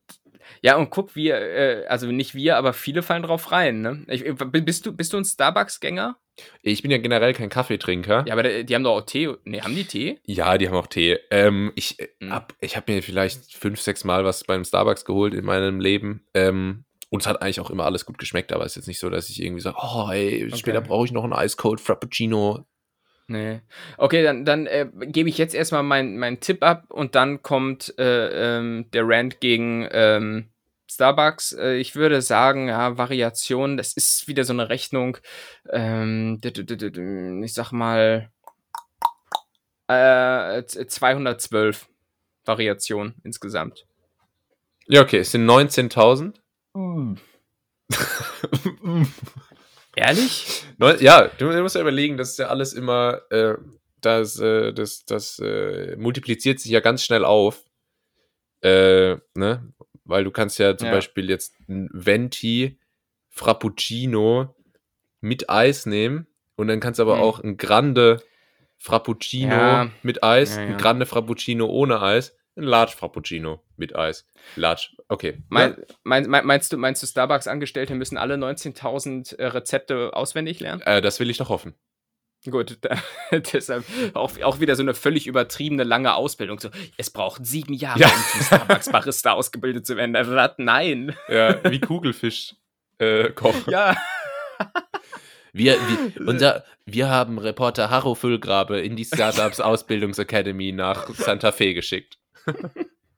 [0.61, 4.03] Ja, und guck, wir, äh, also nicht wir, aber viele fallen drauf rein, ne?
[4.07, 6.18] Ich, äh, bist, du, bist du ein Starbucks-Gänger?
[6.62, 8.26] Ich bin ja generell kein Kaffeetrinker.
[8.28, 9.30] Ja, aber die, haben doch auch Tee.
[9.46, 10.20] Ne, haben die Tee?
[10.26, 11.18] Ja, die haben auch Tee.
[11.32, 12.32] Ähm, ich äh, Mhm.
[12.32, 16.26] hab, ich habe mir vielleicht fünf, sechs Mal was beim Starbucks geholt in meinem Leben.
[16.34, 19.00] Ähm, und es hat eigentlich auch immer alles gut geschmeckt, aber es ist jetzt nicht
[19.00, 20.88] so, dass ich irgendwie sage, oh, ey, später Okay.
[20.88, 22.66] brauche ich noch einen Ice Cold Frappuccino.
[23.28, 23.62] Nee.
[23.98, 27.94] Okay, dann, dann äh, gebe ich jetzt erstmal meinen mein Tipp ab und dann kommt
[27.98, 30.50] äh, ähm, der Rant gegen ähm,
[30.96, 31.54] Starbucks.
[31.54, 35.18] Äh, ich würde sagen, ja, Variation, das ist wieder so eine Rechnung.
[35.70, 36.39] Ähm,
[37.43, 38.30] ich sag mal
[39.88, 41.88] äh, z- 212
[42.46, 43.86] Variationen insgesamt.
[44.88, 46.36] Ja, okay, es sind 19.000.
[49.96, 50.64] Ehrlich?
[50.78, 53.56] Neu- ja, du, du musst ja überlegen, das ist ja alles immer, äh,
[54.02, 57.64] das, äh, das, das äh, multipliziert sich ja ganz schnell auf.
[58.62, 59.74] Äh, ne?
[60.06, 60.93] Weil du kannst ja zum Ja.
[60.93, 62.80] Beispiel jetzt ein Venti
[63.30, 64.56] Frappuccino
[65.22, 67.22] mit Eis nehmen und dann kannst du aber Hm.
[67.22, 68.22] auch ein Grande
[68.78, 69.91] Frappuccino Ja.
[70.03, 74.28] mit Eis, Ja, ein Grande Frappuccino ohne Eis, ein Large Frappuccino mit Eis.
[74.56, 75.41] Large, okay.
[75.49, 80.82] Mein, mein, mein, meinst du, meinst du Starbucks-Angestellte müssen alle 19.000 äh, Rezepte auswendig lernen?
[80.82, 81.74] Äh, das will ich doch hoffen.
[82.50, 82.98] Gut, da,
[83.32, 83.84] deshalb
[84.14, 86.60] auch, auch wieder so eine völlig übertriebene lange Ausbildung.
[86.60, 88.08] So, es braucht sieben Jahre, Ja.
[88.08, 90.16] um zum Starbucks-Barista ausgebildet zu werden.
[90.16, 90.52] Also, Was?
[90.58, 91.16] Nein.
[91.28, 92.56] Ja, wie Kugelfisch.
[93.00, 93.72] Äh, kochen.
[93.72, 93.98] Ja.
[95.52, 101.74] Wir, wir, unser, wir haben Reporter Harro Füllgrabe in die Startups Ausbildungsakademie nach Santa Fe
[101.74, 102.18] geschickt.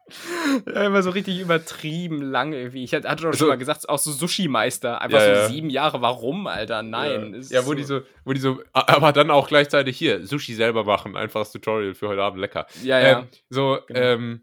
[0.73, 0.83] ja.
[0.85, 2.83] Immer so richtig übertrieben lang irgendwie.
[2.83, 5.01] Ich hatte doch Also- schon mal gesagt, auch so Sushi-Meister.
[5.01, 5.47] Einfach Ja, so ja.
[5.49, 6.01] sieben Jahre.
[6.01, 6.81] Warum, Alter?
[6.83, 7.43] Nein.
[7.49, 11.15] Ja, wo, die so, wo die so, aber dann auch gleichzeitig hier, Sushi selber machen.
[11.15, 12.67] Einfaches Tutorial für heute Abend lecker.
[12.83, 13.19] Ja, ja.
[13.19, 13.99] Ähm, so, Genau.
[13.99, 14.41] ähm,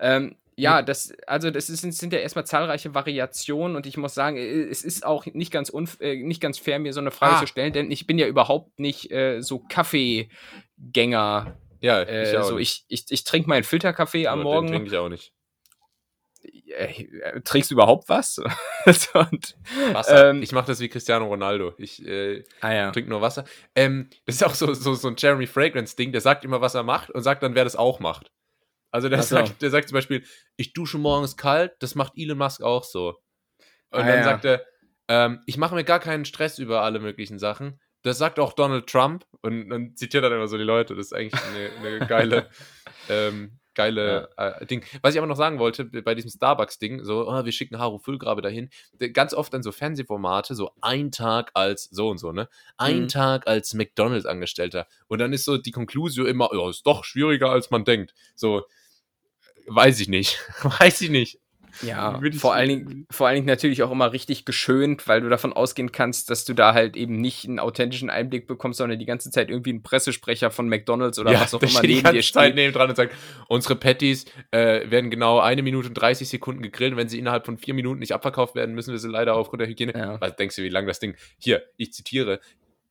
[0.00, 4.36] Ähm, ja, das, also das ist, sind ja erstmal zahlreiche Variationen und ich muss sagen,
[4.36, 7.40] es ist auch nicht ganz, unf äh, nicht ganz fair, mir so eine Frage Ah.
[7.40, 11.56] zu stellen, denn ich bin ja überhaupt nicht äh, so Kaffeegänger.
[11.84, 12.84] Ja, Äh, auch so, nicht.
[12.88, 14.66] ich, ich, ich trinke meinen Filterkaffee am Aber den Morgen.
[14.68, 15.32] trinke ich auch nicht.
[16.42, 18.38] Äh, äh, trinkst du überhaupt was?
[19.14, 19.56] Und,
[19.92, 20.30] Wasser.
[20.30, 21.74] Ähm, ich mache das wie Cristiano Ronaldo.
[21.78, 22.90] Ich äh, ah ja.
[22.90, 23.44] trinke nur Wasser.
[23.74, 26.12] Ähm, das ist auch so, so, so ein Jeremy Fragrance-Ding.
[26.12, 28.30] Der sagt immer, was er macht und sagt dann, wer das auch macht.
[28.90, 29.36] Also der, so.
[29.36, 30.24] sagt, der sagt zum Beispiel,
[30.56, 33.08] ich dusche morgens kalt, das macht Elon Musk auch so.
[33.90, 34.24] Und Ah, dann ja.
[34.24, 34.64] sagt er,
[35.08, 37.80] ähm, ich mache mir gar keinen Stress über alle möglichen Sachen.
[38.04, 40.94] Das sagt auch Donald Trump und, und zitiert dann immer so die Leute.
[40.94, 42.50] Das ist eigentlich eine, eine geile,
[43.08, 44.84] ähm, geile äh, Ding.
[45.00, 48.42] Was ich aber noch sagen wollte, bei diesem Starbucks-Ding, so, oh, wir schicken Haru Füllgrabe
[48.42, 48.68] dahin,
[49.14, 52.48] ganz oft dann so Fernsehformate, so ein Tag als so und so, ne?
[52.76, 53.08] Ein Mhm.
[53.08, 54.86] Tag als McDonalds-Angestellter.
[55.08, 58.14] Und dann ist so die Konklusion immer, ja, ist doch schwieriger, als man denkt.
[58.34, 58.64] So,
[59.66, 60.38] weiß ich nicht.
[60.62, 61.40] weiß ich nicht.
[61.82, 65.52] Ja, vor allen, Dingen, vor allen Dingen natürlich auch immer richtig geschönt, weil du davon
[65.52, 69.30] ausgehen kannst, dass du da halt eben nicht einen authentischen Einblick bekommst, sondern die ganze
[69.30, 72.22] Zeit irgendwie einen Pressesprecher von McDonalds oder was auch immer steht die neben ganze dir
[72.22, 72.54] Zeit steht.
[72.54, 73.14] neben dran und sagt,
[73.48, 76.92] unsere Patties äh, werden genau eine Minute und 30 Sekunden gegrillt.
[76.92, 79.60] und Wenn sie innerhalb von vier Minuten nicht abverkauft werden, müssen wir sie leider aufgrund
[79.60, 79.92] der Hygiene.
[79.96, 80.20] Ja.
[80.20, 81.16] Was denkst du, wie lang das Ding?
[81.38, 82.40] Hier, ich zitiere.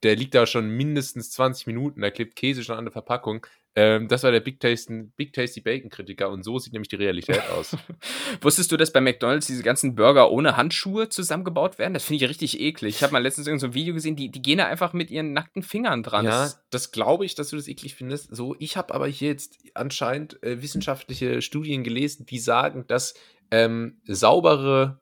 [0.03, 3.47] Der liegt da schon mindestens 20 Minuten, da klebt Käse schon an der Verpackung.
[3.75, 6.95] Ähm, das war der Big Tasty, Big Tasty Bacon Kritiker und so sieht nämlich die
[6.95, 7.75] Realität aus.
[8.41, 11.95] Wusstest du, dass bei McDonalds diese ganzen Burger ohne Handschuhe zusammengebaut werden?
[11.95, 12.95] Das finde ich richtig eklig.
[12.97, 15.09] Ich habe mal letztens irgend so ein Video gesehen, die, die gehen da einfach mit
[15.09, 16.25] ihren nackten Fingern dran.
[16.25, 18.35] Ja, Das- das glaube ich, dass du das eklig findest.
[18.35, 23.15] So, ich habe aber hier jetzt anscheinend äh, wissenschaftliche Studien gelesen, die sagen, dass
[23.49, 24.99] ähm, saubere,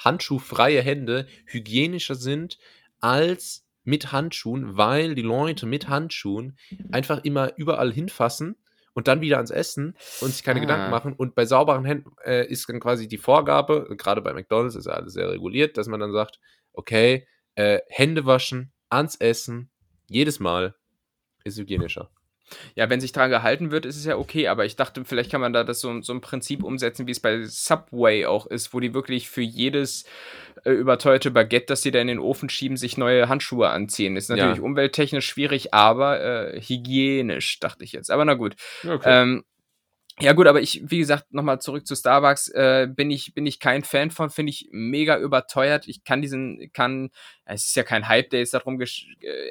[0.00, 2.58] handschuhfreie Hände hygienischer sind
[3.00, 6.58] als mit Handschuhen, weil die Leute mit Handschuhen
[6.92, 8.56] einfach immer überall hinfassen
[8.94, 10.62] und dann wieder ans Essen und sich keine Ah.
[10.62, 11.12] Gedanken machen.
[11.14, 14.92] Und bei sauberen Händen äh, ist dann quasi die Vorgabe, gerade bei McDonalds ist ja
[14.92, 16.40] alles sehr reguliert, dass man dann sagt,
[16.72, 19.70] okay, äh, Hände waschen, ans Essen,
[20.08, 20.74] jedes Mal
[21.44, 22.10] ist hygienischer.
[22.74, 25.40] Ja, wenn sich dran gehalten wird, ist es ja okay, aber ich dachte, vielleicht kann
[25.40, 28.80] man da das so, so ein Prinzip umsetzen, wie es bei Subway auch ist, wo
[28.80, 30.04] die wirklich für jedes
[30.64, 34.16] äh, überteuerte Baguette, das sie da in den Ofen schieben, sich neue Handschuhe anziehen.
[34.16, 34.36] Ist Ja.
[34.36, 38.10] natürlich umwelttechnisch schwierig, aber äh, hygienisch, dachte ich jetzt.
[38.10, 38.56] Aber na gut.
[38.84, 39.02] Okay.
[39.22, 39.44] Ähm,
[40.18, 43.60] ja gut, aber ich, wie gesagt, nochmal zurück zu Starbucks, äh, bin ich, bin ich
[43.60, 45.86] kein Fan von, finde ich mega überteuert.
[45.88, 47.10] Ich kann diesen, kann,
[47.44, 48.86] es ist ja kein Hype, der jetzt darum äh,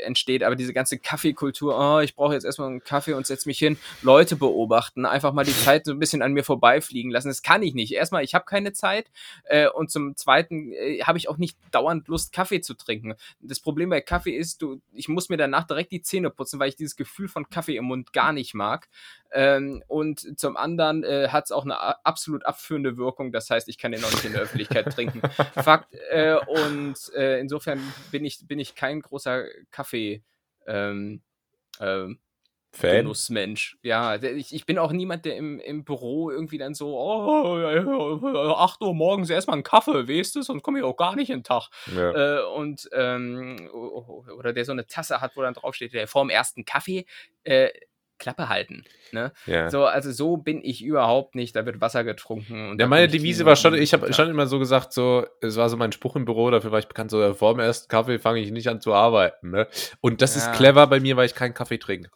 [0.04, 3.60] entsteht, aber diese ganze Kaffeekultur, oh, ich brauche jetzt erstmal einen Kaffee und setz mich
[3.60, 7.28] hin, Leute beobachten, einfach mal die Zeit so ein bisschen an mir vorbeifliegen lassen.
[7.28, 7.94] Das kann ich nicht.
[7.94, 9.12] Erstmal, ich habe keine Zeit
[9.44, 13.14] äh, und zum Zweiten äh, habe ich auch nicht dauernd Lust, Kaffee zu trinken.
[13.40, 16.70] Das Problem bei Kaffee ist, du, ich muss mir danach direkt die Zähne putzen, weil
[16.70, 18.90] ich dieses Gefühl von Kaffee im Mund gar nicht mag.
[19.36, 23.34] Ähm, und zum anderen äh, hat es auch eine absolut abführende Wirkung.
[23.34, 25.22] Das heißt, ich kann den auch nicht in der Öffentlichkeit trinken.
[25.62, 25.94] Fakt.
[26.10, 27.82] Äh, und äh, insofern
[28.12, 30.24] bin ich, bin ich kein großer Kaffee.
[30.66, 31.22] Ähm,
[31.82, 32.20] ähm,
[32.72, 32.98] Fan?
[32.98, 33.78] Genussmensch.
[33.84, 37.72] Ja, ich, ich bin auch niemand, der im, im Büro irgendwie dann so, oh, ja,
[37.72, 41.30] ja, 8 Uhr morgens erstmal einen Kaffee, weißt du, sonst komme ich auch gar nicht
[41.30, 41.70] in den Tag.
[41.96, 42.40] Ja.
[42.40, 46.66] Äh, und ähm, oder der so eine Tasse hat, wo dann draufsteht, der vorm ersten
[46.66, 47.06] Kaffee
[47.46, 47.70] äh,
[48.18, 48.84] Klappe halten.
[49.12, 49.32] Ne?
[49.46, 49.70] ja.
[49.70, 51.56] So, also so bin ich überhaupt nicht.
[51.56, 52.70] Da wird Wasser getrunken.
[52.72, 54.14] Und Ja, meine Devise war schon, ich habe ja.
[54.14, 56.88] schon immer so gesagt, so, es war so mein Spruch im Büro, dafür war ich
[56.88, 59.68] bekannt, so, vor dem ersten Kaffee fange ich nicht an zu arbeiten, ne?
[60.02, 60.42] Und das Ja.
[60.52, 62.10] ist clever bei mir, weil ich keinen Kaffee trinke.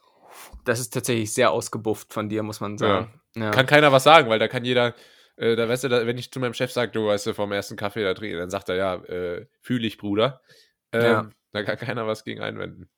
[0.66, 3.22] Das ist tatsächlich sehr ausgebufft von dir, muss man sagen.
[3.36, 3.52] Ja.
[3.52, 4.96] Kann keiner was sagen, weil da kann jeder,
[5.38, 7.52] äh, da weißt du, da, wenn ich zu meinem Chef sage, du weißt du, vom
[7.52, 10.42] ersten Kaffee da trinken, dann sagt er, ja, äh, fühle ich, Bruder.
[10.92, 11.30] Ähm, Ja.
[11.52, 12.90] Da kann keiner was gegen einwenden.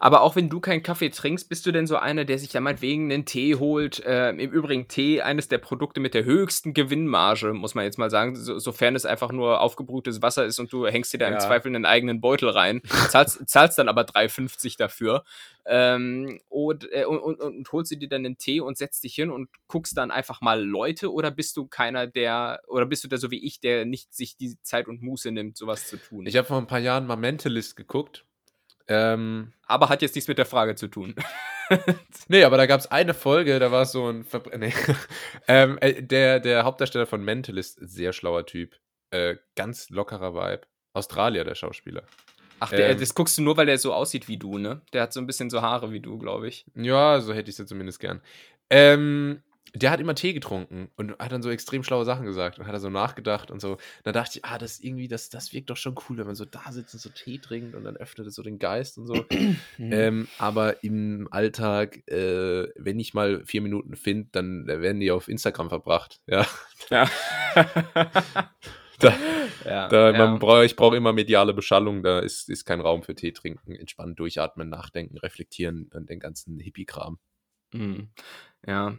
[0.00, 2.60] Aber auch wenn du keinen Kaffee trinkst, bist du denn so einer, der sich da
[2.60, 4.02] meinetwegen einen Tee holt?
[4.04, 8.10] Ähm, Im Übrigen Tee, eines der Produkte mit der höchsten Gewinnmarge, muss man jetzt mal
[8.10, 11.34] sagen, so, sofern es einfach nur aufgebrühtes Wasser ist und du hängst dir da im
[11.34, 11.38] Ja.
[11.40, 15.24] Zweifel einen eigenen Beutel rein, zahlst, zahlst dann aber 3,50 dafür
[15.64, 19.14] ähm, und, äh, und, und, und holst du dir dann einen Tee und setzt dich
[19.14, 23.08] hin und guckst dann einfach mal Leute oder bist du keiner, der, oder bist du
[23.08, 26.26] da so wie ich, der nicht sich die Zeit und Muße nimmt, sowas zu tun?
[26.26, 28.24] Ich habe vor ein paar Jahren mal Mentalist geguckt.
[28.88, 31.14] Ähm, aber hat jetzt nichts mit der Frage zu tun.
[32.28, 34.74] Nee, aber da gab es eine Folge, da war es so ein Verbr nee.
[35.48, 38.76] ähm, äh, der, der Hauptdarsteller von Mentalist, sehr schlauer Typ.
[39.10, 40.66] Äh, ganz lockerer Vibe.
[40.92, 42.02] Australier, der Schauspieler.
[42.60, 43.00] Ach, der, Ähm.
[43.00, 44.82] das guckst du nur, weil der so aussieht wie du, ne?
[44.92, 46.66] Der hat so ein bisschen so Haare wie du, glaube ich.
[46.74, 48.20] Ja, so hätte ich es ja zumindest gern.
[48.70, 49.42] Ähm,
[49.74, 52.74] der hat immer Tee getrunken und hat dann so extrem schlaue Sachen gesagt und hat
[52.74, 53.78] er so nachgedacht und so.
[54.04, 56.44] Da dachte ich, ah, das irgendwie, das, das wirkt doch schon cool, wenn man so
[56.44, 59.24] da sitzt und so Tee trinkt und dann öffnet es so den Geist und so.
[59.78, 65.28] Ähm, aber im Alltag, äh, wenn ich mal vier Minuten finde, dann werden die auf
[65.28, 66.20] Instagram verbracht.
[66.26, 66.46] Ja,
[66.90, 67.10] ja.
[68.98, 69.14] da,
[69.64, 70.18] ja, da, ja.
[70.18, 73.74] man brauch, ich brauche immer mediale Beschallung, da ist, ist kein Raum für Tee trinken,
[73.74, 77.18] entspannen, durchatmen, nachdenken, reflektieren und den ganzen Hippie-Kram.
[77.72, 78.08] Mhm.
[78.66, 78.94] Ja.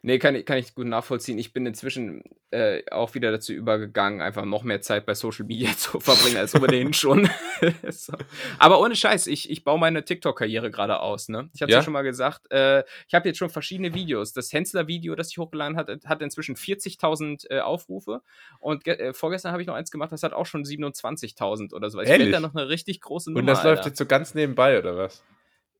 [0.00, 1.38] Nee, kann, ich- kann ich gut nachvollziehen.
[1.38, 5.70] Ich bin inzwischen äh, auch wieder dazu übergegangen, einfach noch mehr Zeit bei Social Media
[5.76, 7.28] zu verbringen, als ohnehin schon.
[7.90, 8.12] so.
[8.60, 11.28] Aber ohne Scheiß, ich, ich baue meine TikTok-Karriere gerade aus.
[11.28, 11.50] Ne?
[11.52, 11.78] Ich habe ja?
[11.78, 11.82] Ja?
[11.82, 14.32] schon mal gesagt, äh, ich habe jetzt schon verschiedene Videos.
[14.32, 18.22] Das Hensler-Video, das ich hochgeladen hatte, hat inzwischen 40.000 äh, Aufrufe.
[18.60, 22.00] Und äh, vorgestern habe ich noch eins gemacht, das hat auch schon 27.000 oder so.
[22.00, 23.40] Ich werde da noch eine richtig große Nummer.
[23.40, 23.88] Und das läuft Alter.
[23.88, 25.24] jetzt so ganz nebenbei, oder was?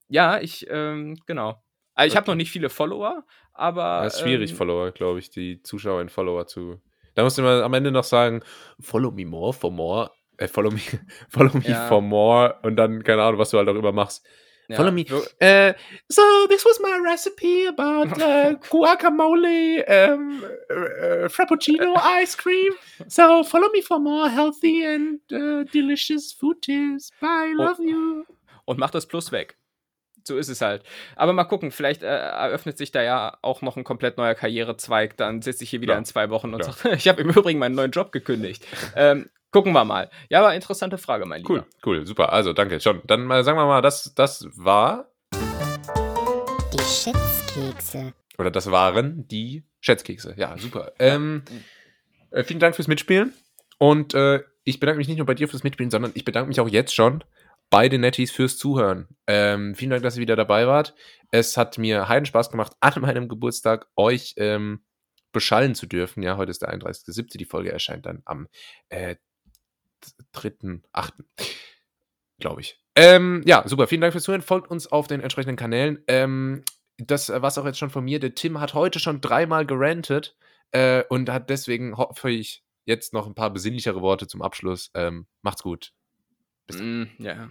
[0.08, 1.62] Ja, ich, ähm, genau.
[1.98, 3.24] Also ich habe noch nicht viele Follower,
[3.54, 4.02] aber.
[4.04, 6.80] Das ist schwierig, ähm, Follower, glaube ich, die Zuschauer in Follower zu.
[7.16, 8.42] Da musst du immer am Ende noch sagen,
[8.78, 10.10] follow me more for more.
[10.36, 10.78] Äh, follow me,
[11.28, 11.88] follow me Ja.
[11.88, 12.60] for more.
[12.62, 14.24] Und dann, keine Ahnung, was du halt auch immer machst.
[14.68, 15.04] ja, Follow me.
[15.08, 15.74] wir- Uh,
[16.08, 22.72] so this was my recipe about uh, guacamole, um, uh, uh, frappuccino ice cream.
[23.08, 27.10] So follow me for more healthy and uh, delicious food tips.
[27.20, 27.62] Bye, Oh.
[27.64, 28.24] love you.
[28.66, 29.56] und mach das Plus weg.
[30.28, 30.82] So ist es halt.
[31.16, 35.16] Aber mal gucken, vielleicht äh, eröffnet sich da ja auch noch ein komplett neuer Karrierezweig.
[35.16, 36.72] Dann sitze ich hier wieder Klar, in zwei Wochen und klar.
[36.74, 38.64] sage, ich habe im Übrigen meinen neuen Job gekündigt.
[38.94, 40.10] ähm, gucken wir mal.
[40.28, 41.54] Ja, aber interessante Frage, mein Lieber.
[41.54, 42.32] Cool, cool, super.
[42.32, 43.00] Also danke schon.
[43.06, 45.08] Dann mal sagen wir mal, das, das war
[46.72, 48.12] Die Schätzkekse.
[48.38, 50.34] oder das waren die Schätzkekse.
[50.36, 50.92] Ja, super.
[50.98, 51.42] Ähm,
[52.30, 53.32] äh, vielen Dank fürs Mitspielen.
[53.78, 56.60] Und äh, ich bedanke mich nicht nur bei dir fürs Mitspielen, sondern ich bedanke mich
[56.60, 57.24] auch jetzt schon
[57.70, 59.08] bei den Netties fürs Zuhören.
[59.26, 60.94] Ähm, vielen Dank, dass ihr wieder dabei wart.
[61.30, 64.84] Es hat mir heiden Spaß gemacht, an meinem Geburtstag euch ähm,
[65.32, 66.22] beschallen zu dürfen.
[66.22, 67.36] Ja, heute ist der 31.07.
[67.36, 68.48] Die Folge erscheint dann am
[68.88, 69.16] äh,
[70.34, 71.12] 3.8.
[72.40, 72.80] Glaube ich.
[72.94, 73.86] Ähm, ja, super.
[73.86, 74.42] Vielen Dank fürs Zuhören.
[74.42, 76.02] Folgt uns auf den entsprechenden Kanälen.
[76.06, 76.64] Ähm,
[76.96, 78.18] das war auch jetzt schon von mir.
[78.20, 80.36] Der Tim hat heute schon dreimal gerantet
[80.72, 84.90] äh, und hat deswegen hoffe ich jetzt noch ein paar besinnlichere Worte zum Abschluss.
[84.94, 85.92] Ähm, macht's gut.
[86.72, 87.34] Mm, ja.
[87.34, 87.48] ja.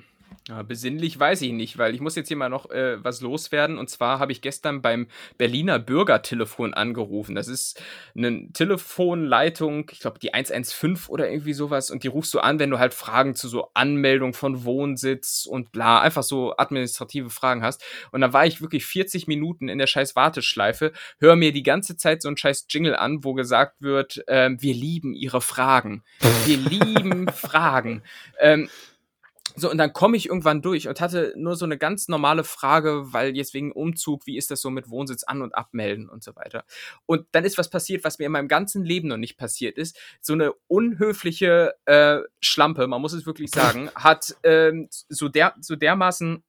[0.64, 3.78] Besinnlich weiß ich nicht, weil ich muss jetzt hier mal noch äh, was loswerden.
[3.78, 5.08] Und zwar habe ich gestern beim
[5.38, 7.36] Berliner Bürgertelefon angerufen.
[7.36, 7.82] Das ist
[8.16, 11.92] eine Telefonleitung, ich glaube die 115 oder irgendwie sowas.
[11.92, 15.74] Und die rufst du an, wenn du halt Fragen zu so Anmeldung von Wohnsitz und
[15.74, 17.84] bla, einfach so administrative Fragen hast.
[18.12, 21.98] Und dann war ich wirklich 40 Minuten in der scheiß Warteschleife, höre mir die ganze
[21.98, 26.04] Zeit so einen scheiß Jingle an, wo gesagt wird, ähm, wir lieben ihre Fragen.
[26.46, 28.02] Wir lieben Fragen.
[28.40, 28.70] Ähm,
[29.60, 33.12] so, und dann komme ich irgendwann durch und hatte nur so eine ganz normale Frage,
[33.12, 36.36] weil jetzt wegen Umzug, wie ist das so mit Wohnsitz an- und abmelden und so
[36.36, 36.64] weiter.
[37.08, 39.98] Und dann ist was passiert, was mir in meinem ganzen Leben noch nicht passiert ist.
[40.22, 45.76] So eine unhöfliche äh, Schlampe, man muss es wirklich sagen, hat ähm, so, der, so
[45.76, 46.44] dermaßen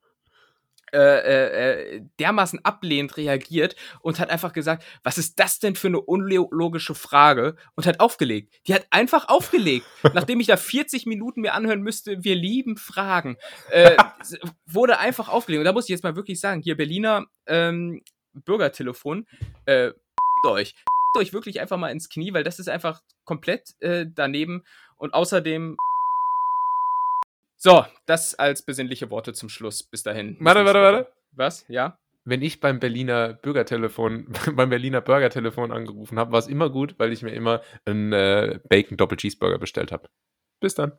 [0.92, 5.88] äh, äh, äh, dermaßen ablehnend reagiert und hat einfach gesagt, was ist das denn für
[5.88, 8.54] eine unlogische Frage und hat aufgelegt.
[8.66, 13.36] Die hat einfach aufgelegt, nachdem ich da 40 Minuten mir anhören müsste, wir lieben Fragen,
[13.70, 13.96] äh,
[14.66, 15.60] wurde einfach aufgelegt.
[15.60, 19.26] Und da muss ich jetzt mal wirklich sagen, hier Berliner ähm, Bürgertelefon,
[19.66, 19.92] äh,
[20.46, 20.74] euch,
[21.16, 24.64] euch wirklich einfach mal ins Knie, weil das ist einfach komplett äh, daneben
[24.96, 25.76] und außerdem
[27.58, 29.82] so, das als besinnliche Worte zum Schluss.
[29.82, 30.36] Bis dahin.
[30.40, 31.12] Warte, warte, warte.
[31.32, 31.66] Was?
[31.68, 31.98] Ja?
[32.24, 37.12] Wenn ich beim Berliner Bürgertelefon, beim Berliner Burgertelefon angerufen habe, war es immer gut, weil
[37.12, 40.08] ich mir immer einen äh, Bacon Doppel Cheeseburger bestellt habe.
[40.60, 40.92] Bis dann.